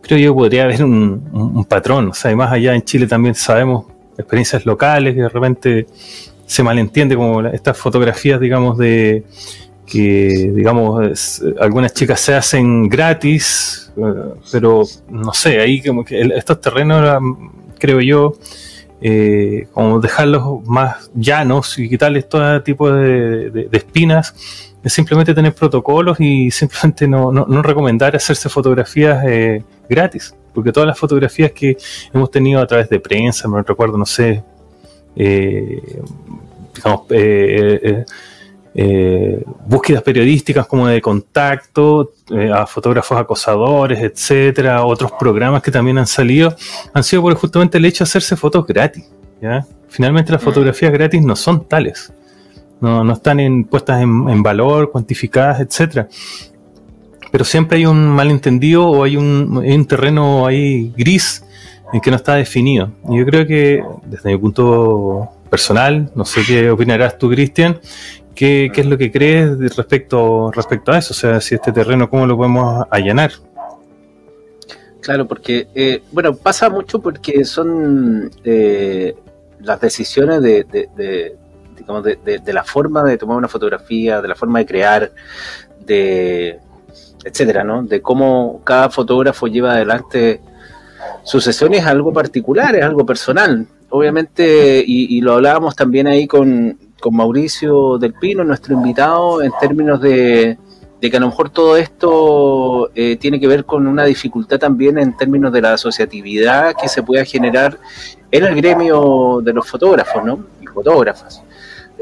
[0.03, 2.09] creo yo podría haber un, un, un patrón.
[2.09, 3.87] O sea, además allá en Chile también sabemos
[4.19, 5.87] experiencias locales que de repente
[6.47, 9.25] se malentiende como estas fotografías, digamos, de
[9.87, 14.03] que, digamos, algunas chicas se hacen gratis, eh,
[14.51, 17.23] pero no sé, ahí como que el- estos terrenos,
[17.79, 18.35] creo yo,
[19.01, 24.35] eh, como dejarlos más llanos y quitarles todo tipo de, espinas,
[24.83, 30.73] es simplemente tener protocolos y simplemente no, no- no recomendar hacerse fotografías eh, gratis, porque
[30.73, 31.77] todas las fotografías que
[32.13, 34.43] hemos tenido a través de prensa, me recuerdo, no sé,
[35.15, 35.81] eh,
[36.75, 37.03] digamos,
[38.79, 45.97] eh, búsquedas periodísticas como de contacto eh, a fotógrafos acosadores, etcétera, otros programas que también
[45.97, 46.55] han salido,
[46.93, 49.05] han sido por justamente el hecho de hacerse fotos gratis.
[49.41, 49.65] ¿ya?
[49.89, 52.13] Finalmente las fotografías gratis no son tales,
[52.81, 56.09] no, no están en- puestas en, en valor, cuantificadas, etcétera.
[57.33, 61.45] Pero siempre hay un malentendido o hay un, hay un terreno ahí gris
[61.93, 62.91] en que no está definido.
[63.09, 67.79] Y yo creo que desde mi punto personal, no sé qué opinarás tú, Cristian,
[68.37, 71.13] ¿qué, qué es lo que crees respecto, respecto a eso?
[71.13, 73.33] O sea, si este terreno, ¿cómo lo podemos allanar?
[75.01, 79.15] Claro, porque, eh, bueno, pasa mucho porque son eh,
[79.61, 81.37] las decisiones de, de- de,
[81.79, 85.13] digamos, de, la forma de tomar una fotografía, de la forma de crear,
[85.85, 86.59] de
[87.25, 87.83] etcétera, ¿no?
[87.83, 90.41] De cómo cada fotógrafo lleva adelante
[91.23, 93.67] sus sesiones es algo particular, es algo personal.
[93.91, 100.01] Obviamente, y lo hablábamos también ahí con, con Mauricio Del Pino, nuestro invitado, en términos
[100.01, 100.57] de,
[101.01, 104.99] de que a lo mejor todo esto eh, tiene que ver con una dificultad también
[104.99, 107.79] en términos de la asociatividad que se pueda generar
[108.31, 110.41] en el gremio de los fotógrafos, ¿no?
[110.63, 111.43] Y fotógrafas.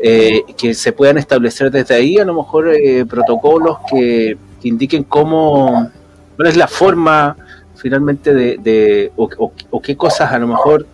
[0.02, 5.04] Eh, que se puedan establecer desde ahí a lo mejor eh, protocolos que, que indiquen
[5.04, 5.88] cómo,
[6.36, 7.36] cuál es la forma
[7.76, 10.86] finalmente de, de- o, o- o qué cosas a lo mejor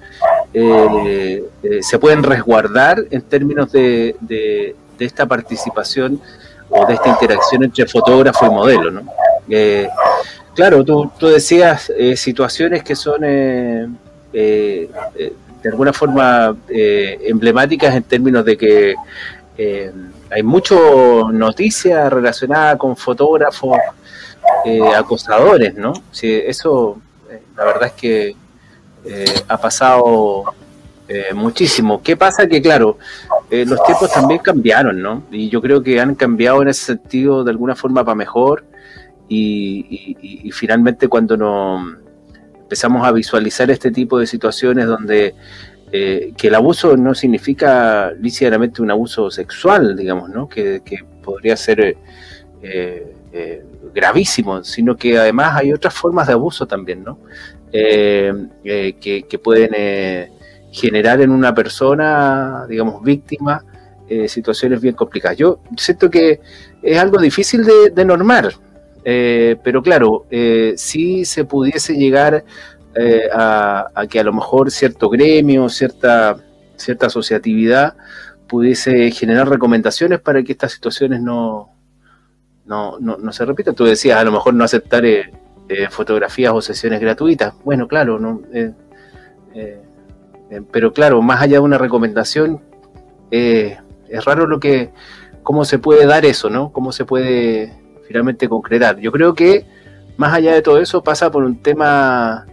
[0.53, 6.21] eh, eh, se pueden resguardar en términos de, de- esta participación
[6.69, 9.03] o de esta interacción entre fotógrafo y modelo, ¿no?
[9.49, 9.89] Eh,
[10.55, 14.91] claro, tú, decías situaciones que son de
[15.65, 18.95] alguna forma emblemáticas en términos de que
[20.31, 23.79] hay mucho noticia relacionada con fotógrafos
[24.95, 25.95] acosadores, ¿no?
[26.13, 27.01] Sí, eso,
[27.57, 28.37] la verdad es que
[29.05, 30.45] eh, ha pasado
[31.09, 32.03] eh, muchísimo.
[32.03, 32.47] ¿Qué pasa?
[32.47, 32.99] Que claro,
[33.51, 35.25] eh, los tiempos también cambiaron, ¿no?
[35.31, 38.65] Y yo creo que han cambiado en ese sentido de alguna forma para mejor.
[39.33, 41.97] Y, finalmente cuando nos
[42.59, 45.37] empezamos a visualizar este tipo de situaciones donde
[45.93, 50.49] que el abuso no significa lícitamente un abuso sexual, digamos, ¿no?
[50.49, 51.97] Que, que podría ser
[53.95, 57.19] gravísimo, sino que además hay otras formas de abuso también, ¿no?
[57.73, 58.33] Eh,
[58.65, 60.33] eh, que, que pueden eh,
[60.73, 63.65] generar en una persona, digamos, víctima,
[64.09, 65.39] eh, situaciones bien complicadas.
[65.39, 66.41] Yo siento que
[66.83, 68.53] es algo difícil de, de normar,
[69.05, 72.45] eh, pero claro, eh, si se pudiese llegar
[73.33, 76.37] a, a que a lo mejor cierto gremio, cierta,
[76.75, 77.95] cierta asociatividad
[78.49, 81.71] pudiese generar recomendaciones para que estas situaciones no,
[82.65, 83.77] no, no, no se repitan.
[83.77, 85.05] Tú decías, a lo mejor no aceptar
[85.91, 87.55] fotografías o sesiones gratuitas.
[87.65, 88.73] Bueno, claro, eh,
[89.55, 89.81] eh,
[90.51, 92.61] eh, pero claro, más allá de una recomendación,
[93.31, 94.91] es raro lo que,
[95.43, 96.73] cómo se puede dar eso, ¿no?
[96.73, 97.73] Cómo se puede
[98.09, 98.99] finalmente concretar.
[98.99, 99.67] Yo creo que
[100.17, 102.47] más allá de todo eso pasa por un tema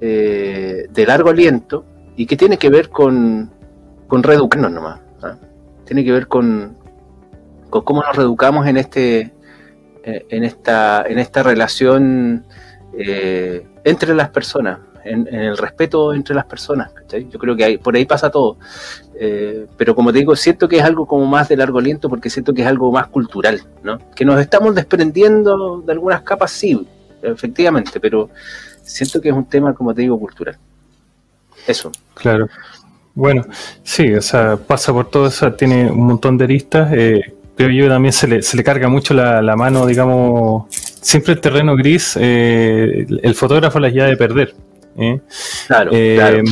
[0.00, 1.84] de largo aliento
[2.16, 3.50] y que tiene que ver con,
[4.06, 5.00] con reeducarnos nomás.
[5.22, 5.36] ¿ah?
[5.84, 6.76] Tiene que ver con,
[7.68, 9.35] con cómo nos reeducamos en este
[10.06, 12.44] en esta en esta relación
[12.96, 16.90] eh, entre las personas, en, en el respeto entre las personas.
[16.92, 17.28] ¿cachai?
[17.28, 18.56] Yo creo que hay, por ahí pasa todo.
[19.18, 22.30] Eh, pero como te digo, siento que es algo como más de largo aliento porque
[22.30, 23.98] siento que es algo más cultural, ¿no?
[24.14, 26.86] Que nos estamos desprendiendo de algunas capas, sí,
[27.22, 28.30] efectivamente, pero
[28.82, 30.56] siento que es un tema, como te digo, cultural.
[31.66, 31.90] Eso.
[32.14, 32.48] Claro.
[33.14, 33.44] Bueno,
[33.82, 36.92] sí, o sea, pasa por todo eso, tiene un montón de aristas.
[36.92, 41.32] Eh, creo yo también se le, se le carga mucho la, la mano, digamos, siempre
[41.34, 44.54] el terreno gris, eh, el fotógrafo las ya de perder.
[44.98, 45.20] ¿eh?
[45.66, 46.42] Claro, Eh, claro.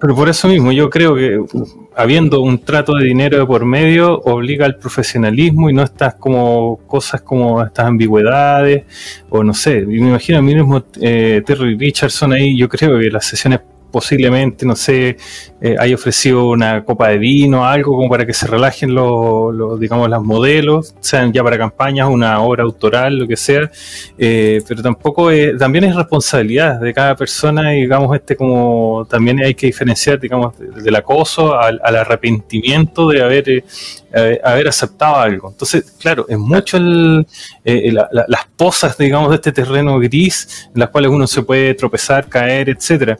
[0.00, 3.64] pero por eso mismo yo creo que uh, habiendo un trato de dinero de por
[3.64, 8.84] medio obliga al profesionalismo y no estas como cosas como estas ambigüedades
[9.30, 13.10] o no sé, y me imagino a mí mismo Terry Richardson ahí, yo creo que
[13.10, 13.60] las sesiones
[13.96, 15.16] posiblemente, no sé,
[15.58, 20.10] eh, haya ofrecido una copa de vino, algo como para que se relajen los, digamos,
[20.10, 23.70] las modelos, sean ya para campañas, una obra autoral, lo que sea,
[24.18, 29.68] eh, pero tampoco también es responsabilidad de cada persona digamos, este como también hay que
[29.68, 35.48] diferenciar, digamos, del acoso al, arrepentimiento de haber, eh, haber aceptado algo.
[35.52, 37.26] Entonces, claro, es mucho el,
[37.64, 41.40] eh, la, la, las posas, digamos, de este terreno gris en las cuales uno se
[41.40, 43.16] puede tropezar, caer, etcétera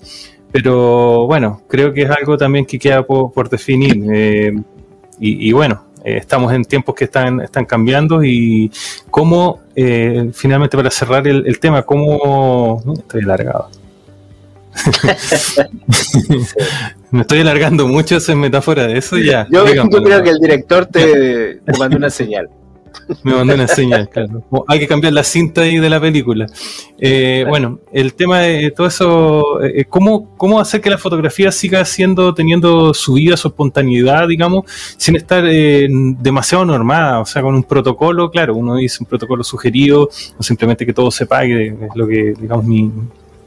[0.53, 4.05] pero bueno, creo que es algo también que queda por, por definir.
[4.13, 4.53] Eh,
[5.19, 8.71] y, y, bueno, eh, estamos en tiempos que están, están cambiando y
[9.11, 12.83] cómo, eh, finalmente para cerrar el, el tema, cómo...
[12.99, 13.71] Estoy alargado.
[17.11, 19.47] Me estoy alargando mucho, esa metáfora de eso ya.
[19.51, 22.49] Yo, yo creo que el director te, te mandó una señal.
[23.23, 24.45] Me mandó una señal, claro.
[24.69, 26.47] Hay que cambiar la cinta ahí de la película.
[26.99, 31.85] Eh, bueno, el tema de todo eso, eh, ¿cómo, ¿cómo hacer que la fotografía siga
[31.85, 34.65] siendo, teniendo su vida, su espontaneidad, digamos,
[34.97, 37.21] sin estar eh, demasiado normada?
[37.21, 40.09] O sea, con un protocolo, claro, uno dice un protocolo sugerido,
[40.39, 42.91] o simplemente que todo se pague, es lo que, digamos, mi,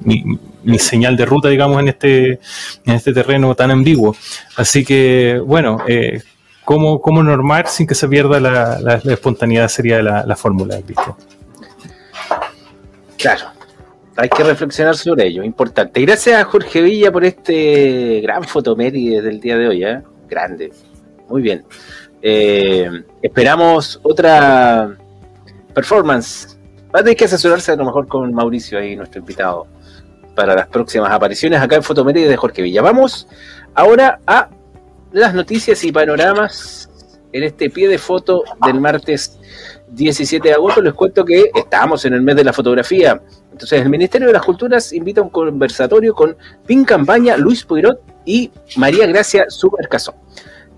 [0.02, 0.24] mi,
[0.64, 2.40] mi, señal de ruta, digamos, en este,
[2.86, 4.16] en este terreno tan ambiguo.
[4.56, 6.22] Así que, bueno, eh,
[6.70, 11.02] cómo, cómo normar sin que se pierda la, la, espontaneidad sería la, la fórmula, ¿viste?
[13.18, 13.46] Claro,
[14.16, 16.00] hay que reflexionar sobre ello, importante.
[16.00, 20.04] Gracias a Jorge Villa por este gran fotomeri del día de hoy, ¿eh?
[20.30, 20.72] grande,
[21.28, 21.66] muy bien.
[22.22, 22.88] Eh,
[23.24, 24.96] esperamos otra
[25.74, 26.56] performance.
[26.94, 29.66] Va a tener que asesorarse a lo mejor con Mauricio ahí, nuestro invitado,
[30.36, 32.84] para las próximas apariciones acá en Fotomeri de Jorge Villa.
[32.84, 33.28] Vamos
[33.74, 34.50] ahora a
[35.12, 36.90] las noticias y panoramas
[37.32, 39.40] en este pie de foto del martes
[39.90, 40.82] 17 de agosto.
[40.82, 43.22] Les cuento que estamos en el mes de la fotografía.
[43.52, 48.02] Entonces, el Ministerio de las Culturas invita a un conversatorio con Pin Campaña, Luis Puirot
[48.26, 50.16] y María Gracia Supercazón.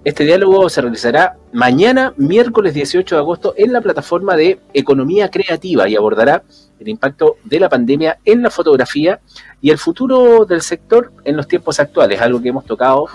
[0.04, 5.88] Este diálogo se realizará mañana, miércoles 18 de agosto, en la plataforma de Economía Creativa
[5.88, 6.42] y abordará
[6.80, 9.20] el impacto de la pandemia en la fotografía
[9.62, 13.08] y el futuro del sector en los tiempos actuales, algo que hemos tocado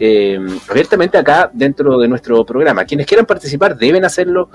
[0.00, 2.84] eh, abiertamente acá dentro de nuestro programa.
[2.84, 4.48] Quienes quieran participar deben hacerlo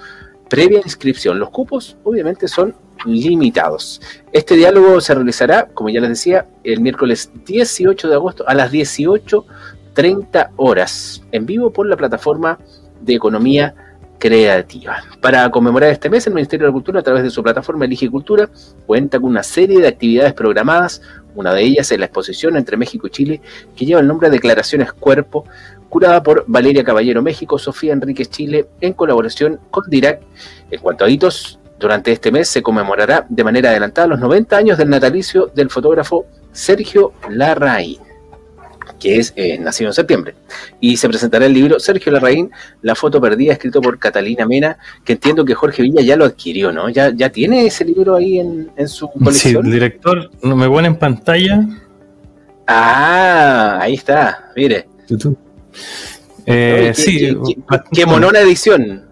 [0.50, 1.40] previa inscripción.
[1.40, 4.02] Los cupos obviamente son limitados.
[4.32, 8.72] Este diálogo se realizará, como ya les decía, el miércoles 18 de agosto a las
[8.72, 12.60] 18.30 horas en vivo por la plataforma
[13.02, 13.76] de economía
[14.18, 15.04] creativa.
[15.22, 18.10] Para conmemorar este mes, el Ministerio de la Cultura, a través de su plataforma Elige
[18.10, 18.50] Cultura,
[18.86, 21.02] cuenta con una serie de actividades programadas.
[21.36, 23.42] Una de ellas es la exposición entre México y Chile,
[23.76, 25.46] que lleva el nombre de Declaraciones Cuerpo,
[25.90, 30.22] curada por Valeria Caballero México, Sofía Enríquez Chile, en colaboración con Dirac.
[30.72, 34.78] En cuanto a hitos, durante este mes se conmemorará de manera adelantada los 90 años
[34.78, 38.05] del natalicio del fotógrafo Sergio Larraín
[39.06, 40.34] que es eh, nacido en septiembre.
[40.80, 42.50] Y se presentará el libro Sergio Larraín,
[42.82, 46.72] La foto perdida, escrito por Catalina Mena, que entiendo que Jorge Villa ya lo adquirió,
[46.72, 46.90] ¿no?
[46.90, 49.64] ¿Ya, ya tiene ese libro ahí en, en su colección?
[49.64, 51.68] Sí, el director no me pone en pantalla.
[52.66, 54.88] Ah, ahí está, mire.
[56.48, 59.05] Eh, qué, sí, qué, qué, qué monona edición.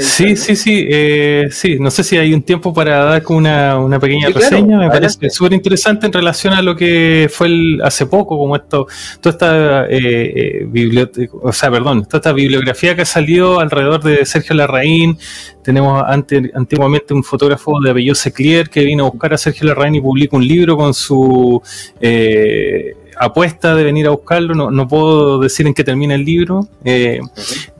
[0.00, 1.78] Sí, sí, sí, eh, sí.
[1.78, 4.78] No sé si hay un tiempo para dar como una, una pequeña Sí, claro, reseña.
[4.78, 5.18] Me adelante.
[5.18, 8.86] parece súper interesante en relación a lo que fue el, hace poco, como esto,
[9.20, 14.02] toda esta eh, eh, biblioteca, o sea, perdón, toda esta bibliografía que ha salido alrededor
[14.02, 15.18] de Sergio Larraín.
[15.62, 19.96] Tenemos ante, antiguamente un fotógrafo de apellido Seclier que vino a buscar a Sergio Larraín
[19.96, 21.60] y publica un libro con su
[22.00, 24.54] eh, apuesta de venir a buscarlo.
[24.54, 26.66] No, no puedo decir en qué termina el libro.
[26.84, 27.20] Eh,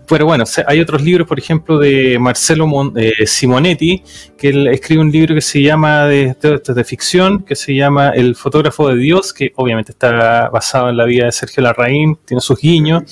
[0.09, 4.02] pero bueno, hay otros libros, por ejemplo, de Marcelo Mon- eh, Simonetti,
[4.36, 8.89] que escribe un libro que se llama, de, de, ficción, que se llama El fotógrafo
[8.89, 13.02] de Dios, que obviamente está basado en la vida de Sergio Larraín, tiene sus guiños,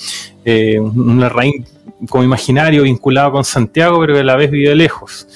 [0.43, 1.65] eh, un Larraín
[2.09, 5.27] como imaginario vinculado con Santiago, pero que a la vez vive lejos.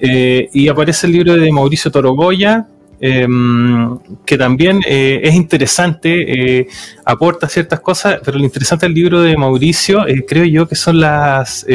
[0.00, 2.66] Eh, y aparece el libro de Mauricio Torogoya,
[3.04, 3.26] eh,
[4.24, 6.68] que también eh, es interesante, eh,
[7.04, 11.00] aporta ciertas cosas, pero lo interesante del libro de Mauricio, eh, creo yo que son
[11.00, 11.66] las,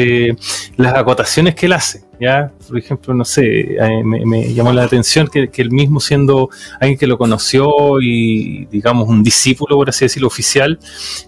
[0.76, 2.02] las acotaciones que él hace.
[2.18, 2.50] ¿ya?
[2.66, 6.48] Por ejemplo, no sé, me, llamó la atención que, que él mismo siendo
[6.80, 10.78] alguien que lo conoció y digamos un discípulo, por así decirlo, oficial,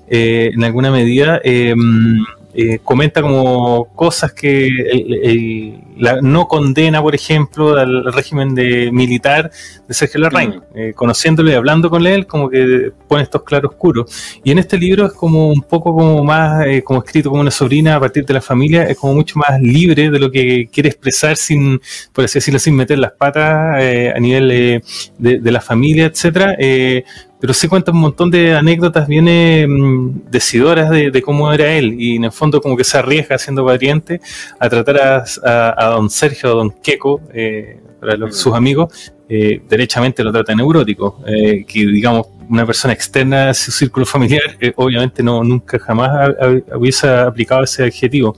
[0.08, 1.40] en alguna medida,
[2.52, 9.50] eh, comenta como cosas que él la no condena, por ejemplo, al régimen de militar
[9.86, 10.50] de Sergio Larraín.
[10.50, 10.78] Mm.
[10.78, 14.40] Eh, conociéndolo y hablando con él, como que pone estos claroscuros.
[14.42, 17.50] Y en este libro es como un poco como más, eh, como escrito como una
[17.50, 20.88] sobrina a partir de la familia, es como mucho más libre de lo que quiere
[20.88, 21.80] expresar sin,
[22.12, 24.48] por así decirlo, sin meter las patas eh, a nivel
[25.18, 26.56] de, de la familia, etcétera.
[26.58, 27.04] Eh,
[27.40, 29.66] pero sí cuenta un montón de anécdotas bien eh,
[30.30, 33.64] decidoras de, de cómo era él y en el fondo como que se arriesga siendo
[33.64, 34.20] pariente
[34.58, 40.24] a tratar a, a- a don Sergio, don Queco, eh, para sus amigos, eh, derechamente
[40.24, 44.42] lo trata neurótico, eh, que digamos una persona externa a su círculo familiar
[44.74, 46.34] obviamente no nunca jamás
[46.74, 48.36] hubiese aplicado ese adjetivo.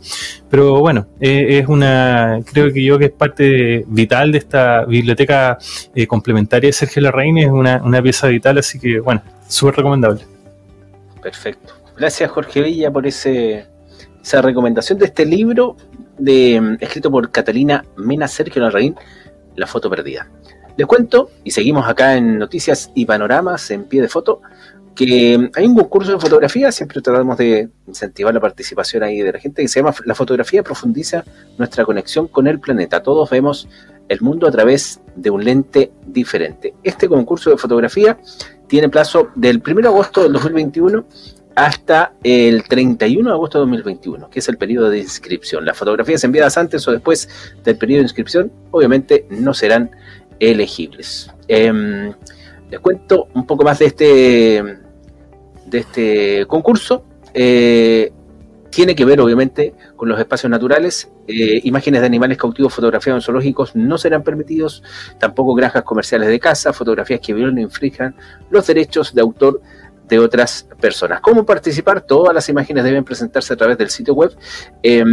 [0.50, 5.56] Pero bueno, es una, creo que yo que es parte vital de esta biblioteca
[6.08, 10.26] complementaria de Sergio Larraín, es una, una pieza vital, así que bueno, súper recomendable.
[11.22, 11.72] Perfecto.
[11.96, 13.66] Gracias Jorge Villa por ese,
[14.22, 15.76] esa recomendación de este libro
[16.22, 18.94] mm, escrito por Catalina Mena Sergio Larraín,
[19.56, 20.30] La foto perdida.
[20.76, 24.40] Les cuento, y seguimos acá en Noticias y Panoramas en pie de foto,
[24.94, 29.32] que mm, hay un concurso de fotografía, siempre tratamos de incentivar la participación ahí de
[29.32, 31.24] la gente, que se llama La fotografía profundiza
[31.58, 33.02] nuestra conexión con el planeta.
[33.02, 33.68] Todos vemos
[34.08, 36.74] el mundo a través de un lente diferente.
[36.82, 38.18] Este concurso de fotografía
[38.66, 41.04] tiene plazo del 1 de agosto del 2021
[41.54, 45.64] hasta el 31 de agosto de 2021, que es el periodo de inscripción.
[45.64, 47.28] Las fotografías enviadas antes o después
[47.64, 49.90] del periodo de inscripción, obviamente, no serán
[50.38, 51.30] elegibles.
[51.48, 52.12] Em,
[52.70, 54.64] les cuento un poco más de este,
[55.66, 57.04] de este concurso.
[57.34, 58.12] Eh,
[58.70, 61.10] tiene que ver, obviamente, con los espacios naturales.
[61.28, 64.82] Eh, imágenes de animales cautivos fotografiados en zoológicos no serán permitidos,
[65.20, 68.16] tampoco granjas comerciales de caza, fotografías que violen o infrinjan
[68.50, 69.60] los derechos de autor
[70.08, 71.20] de otras personas.
[71.20, 72.02] ¿Cómo participar?
[72.02, 74.36] Todas las imágenes deben presentarse a través del sitio web
[74.82, 75.04] eh,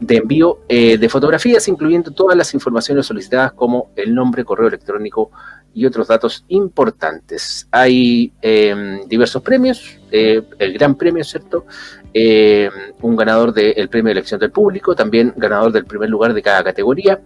[0.00, 5.30] de envío eh, de fotografías, incluyendo todas las informaciones solicitadas como el nombre, correo electrónico
[5.74, 7.68] y otros datos importantes.
[7.70, 11.66] Hay eh, diversos premios, eh, el gran premio, ¿cierto?
[12.12, 12.68] Eh,
[13.02, 16.64] un ganador del premio de elección del público, también ganador del primer lugar de cada
[16.64, 17.20] categoría,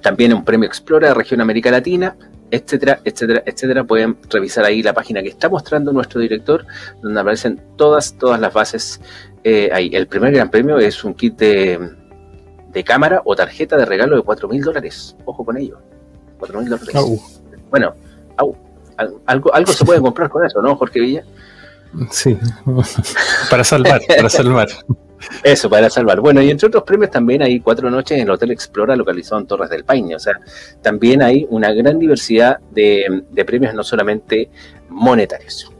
[0.00, 2.16] también un premio Explora de Región América Latina,
[2.50, 3.84] etcétera, etcétera, etcétera.
[3.84, 6.64] Pueden revisar ahí la página que está mostrando nuestro director,
[7.02, 9.00] donde aparecen todas, todas las bases
[9.44, 9.90] eh, ahí.
[9.92, 11.78] El primer gran premio es un kit de,
[12.72, 15.16] de cámara o tarjeta de regalo de 4 mil dólares.
[15.24, 15.78] Ojo con ello.
[16.38, 16.94] 4 mil dólares.
[16.94, 17.20] Au.
[17.70, 17.94] Bueno,
[18.36, 18.56] au,
[18.96, 21.24] al- algo, algo se puede comprar con eso, ¿no, Jorge Villa?
[22.10, 22.36] Sí,
[23.50, 24.68] para salvar, para salvar.
[25.42, 26.20] Eso, para salvar.
[26.20, 29.46] Bueno, y entre otros premios también hay cuatro noches en el Hotel Explora localizado en
[29.46, 30.16] Torres del Paine.
[30.16, 30.34] O sea,
[30.82, 34.50] también hay una gran diversidad de, de premios, no solamente
[34.88, 35.70] monetarios.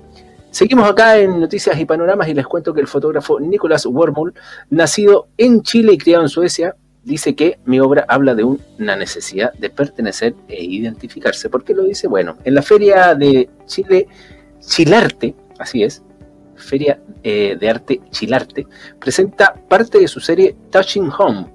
[0.54, 4.34] Seguimos acá en Noticias y Panoramas y les cuento que el fotógrafo Nicolás Wormull,
[4.70, 9.52] nacido en Chile y criado en Suecia, dice que mi obra habla de una necesidad
[9.54, 11.50] de pertenecer e identificarse.
[11.50, 12.06] ¿Por qué lo dice?
[12.06, 14.06] Bueno, en la feria de Chile,
[14.60, 16.03] Chilarte, así es,
[16.64, 18.66] Feria eh, de Arte Chilarte,
[18.98, 21.46] presenta parte de su serie Touching Home,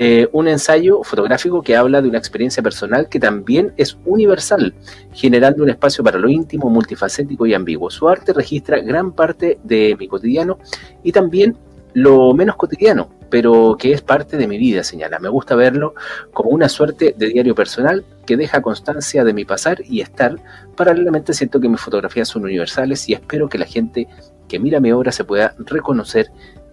[0.00, 4.74] eh, un ensayo fotográfico que habla de una experiencia personal que también es universal,
[5.12, 7.90] generando un espacio para lo íntimo, multifacético y ambiguo.
[7.90, 10.58] Su arte registra gran parte de mi cotidiano
[11.02, 11.56] y también
[11.94, 15.18] lo menos cotidiano, pero que es parte de mi vida, señala.
[15.18, 15.94] Me gusta verlo
[16.32, 20.36] como una suerte de diario personal que deja constancia de mi pasar y estar.
[20.76, 24.08] Paralelamente siento que mis fotografías son universales y espero que la gente
[24.48, 26.30] que mira mi obra se pueda reconocer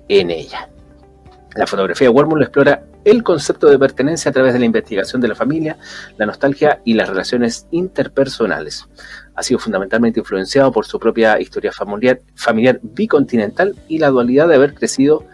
[0.08, 0.70] en ella.
[1.56, 5.36] La fotografía de explora el concepto de pertenencia a través de la investigación de la
[5.36, 5.78] familia,
[6.18, 8.88] la nostalgia y las relaciones interpersonales.
[9.36, 14.74] Ha sido fundamentalmente influenciado por su propia historia familiar, bicontinental y la dualidad de haber
[14.74, 15.26] crecido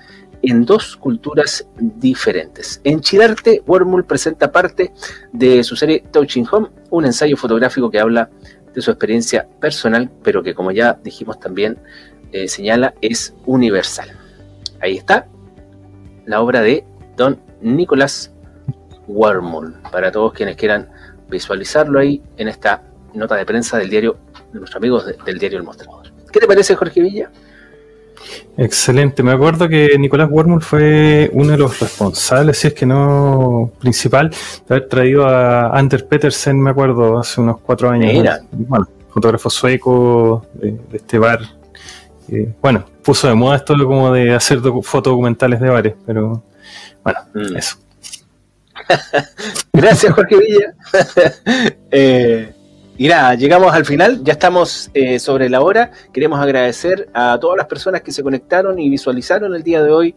[0.41, 2.81] en dos culturas diferentes.
[2.83, 4.91] En Chilarte, Wormhole presenta parte
[5.31, 8.29] de su serie Touching Home, un ensayo fotográfico que habla
[8.73, 11.77] de su experiencia personal, pero que como ya dijimos también
[12.31, 14.09] eh, señala es universal.
[14.79, 15.27] Ahí está
[16.25, 16.85] la obra de
[17.17, 18.31] Don Nicolás
[19.07, 20.89] Wormhole, para todos quienes quieran
[21.29, 22.83] visualizarlo ahí en esta
[23.13, 24.17] nota de prensa del diario,
[24.51, 26.11] de nuestros amigos de- del diario El Mostrador.
[26.31, 27.29] ¿Qué te parece, Jorge Villa?
[28.57, 33.71] Excelente, me acuerdo que Nicolás Wormul fue uno de los responsables, si es que no
[33.79, 38.13] principal, de haber traído a Anders Petersen, me acuerdo, hace unos cuatro años.
[38.13, 38.41] Mira.
[38.51, 41.39] Bueno, fotógrafo sueco de, de este bar.
[42.29, 46.43] Eh, bueno, puso de moda esto como de hacer docu- fotodocumentales de bares, pero
[47.03, 47.57] bueno, Mm.
[47.57, 47.77] eso.
[49.73, 50.73] Gracias, Jorge Villa.
[51.91, 52.53] Eh,
[53.01, 55.89] Y nada, llegamos al final, ya estamos eh, sobre la hora.
[56.13, 60.13] Queremos agradecer a todas las personas que se conectaron y visualizaron el día de hoy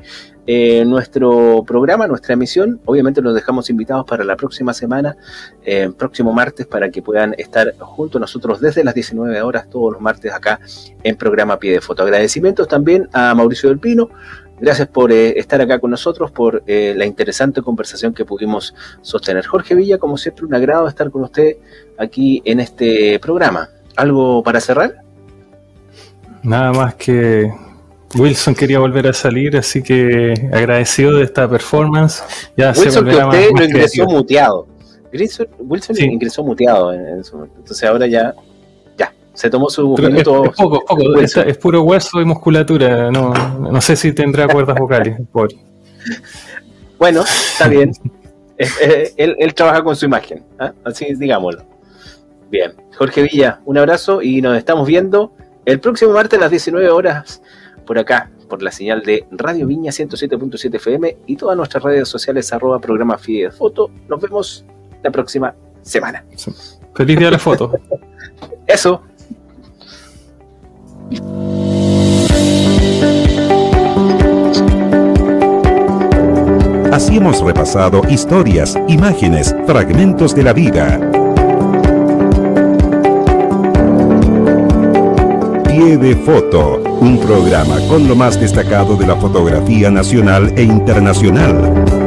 [0.47, 2.83] eh, nuestro programa, nuestra emisión.
[2.85, 5.17] Obviamente los dejamos invitados para la próxima semana,
[5.65, 9.91] eh, próximo martes, para que puedan estar junto a nosotros desde las 19 horas todos
[9.91, 10.61] los martes acá
[11.03, 12.03] en programa Pie de Foto.
[12.03, 14.11] Agradecimientos también a Mauricio del Pino,
[14.61, 19.45] Gracias por eh, estar acá con nosotros, por eh, la interesante conversación que pudimos sostener.
[19.47, 21.57] Jorge Villa, como siempre, un agrado estar con usted
[21.99, 23.69] aquí en este programa.
[23.97, 24.97] ¿Algo para cerrar?
[26.43, 27.53] Nada más que
[28.17, 32.23] Wilson quería volver a salir, así que agradecido de esta performance.
[32.57, 34.07] Ya Wilson, se que usted más- lo ingresó creativo.
[34.11, 34.67] muteado.
[35.13, 36.05] Wilson, Wilson Sí.
[36.05, 37.57] ingresó muteado en, en su momento.
[37.59, 38.35] Entonces ahora ya,
[39.35, 40.45] se tomó su Pero minuto.
[40.45, 41.43] es poco, poco, Wilson.
[41.43, 43.11] es, es puro hueso y musculatura.
[43.11, 45.21] No, no sé si tendrá cuerdas vocales.
[45.33, 45.57] pobre.
[46.99, 47.93] Bueno, está bien.
[48.57, 50.73] Él, él trabaja con su imagen, ¿ah?
[50.85, 51.65] así digámoslo.
[52.53, 55.33] Bien, Jorge Villa, un abrazo y nos estamos viendo
[55.65, 57.43] el próximo martes a las 19 horas
[57.85, 62.53] por acá, por la señal de Radio Viña 107.7 FM y todas nuestras redes sociales
[62.53, 63.91] arroba programa Fide Foto.
[64.09, 64.65] Nos vemos
[65.03, 65.53] la próxima
[65.83, 66.25] semana.
[66.95, 67.73] Feliz día de la foto.
[68.69, 69.03] Eso.
[76.93, 81.01] Así hemos repasado historias, imágenes, fragmentos de la vida.
[85.67, 92.04] Pie de Foto, un programa con lo más destacado de la fotografía nacional e internacional.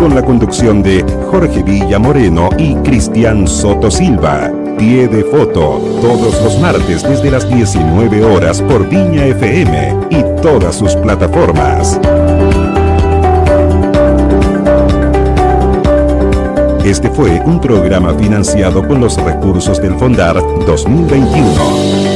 [0.00, 4.50] Con la conducción de Jorge Villa Moreno y Cristian Soto Silva.
[4.78, 10.76] Pie de Foto, todos los martes desde las 19 horas por Viña FM y todas
[10.76, 12.00] sus plataformas.
[16.82, 20.36] Este fue un programa financiado con los recursos del Fondar
[20.66, 22.09] 2021.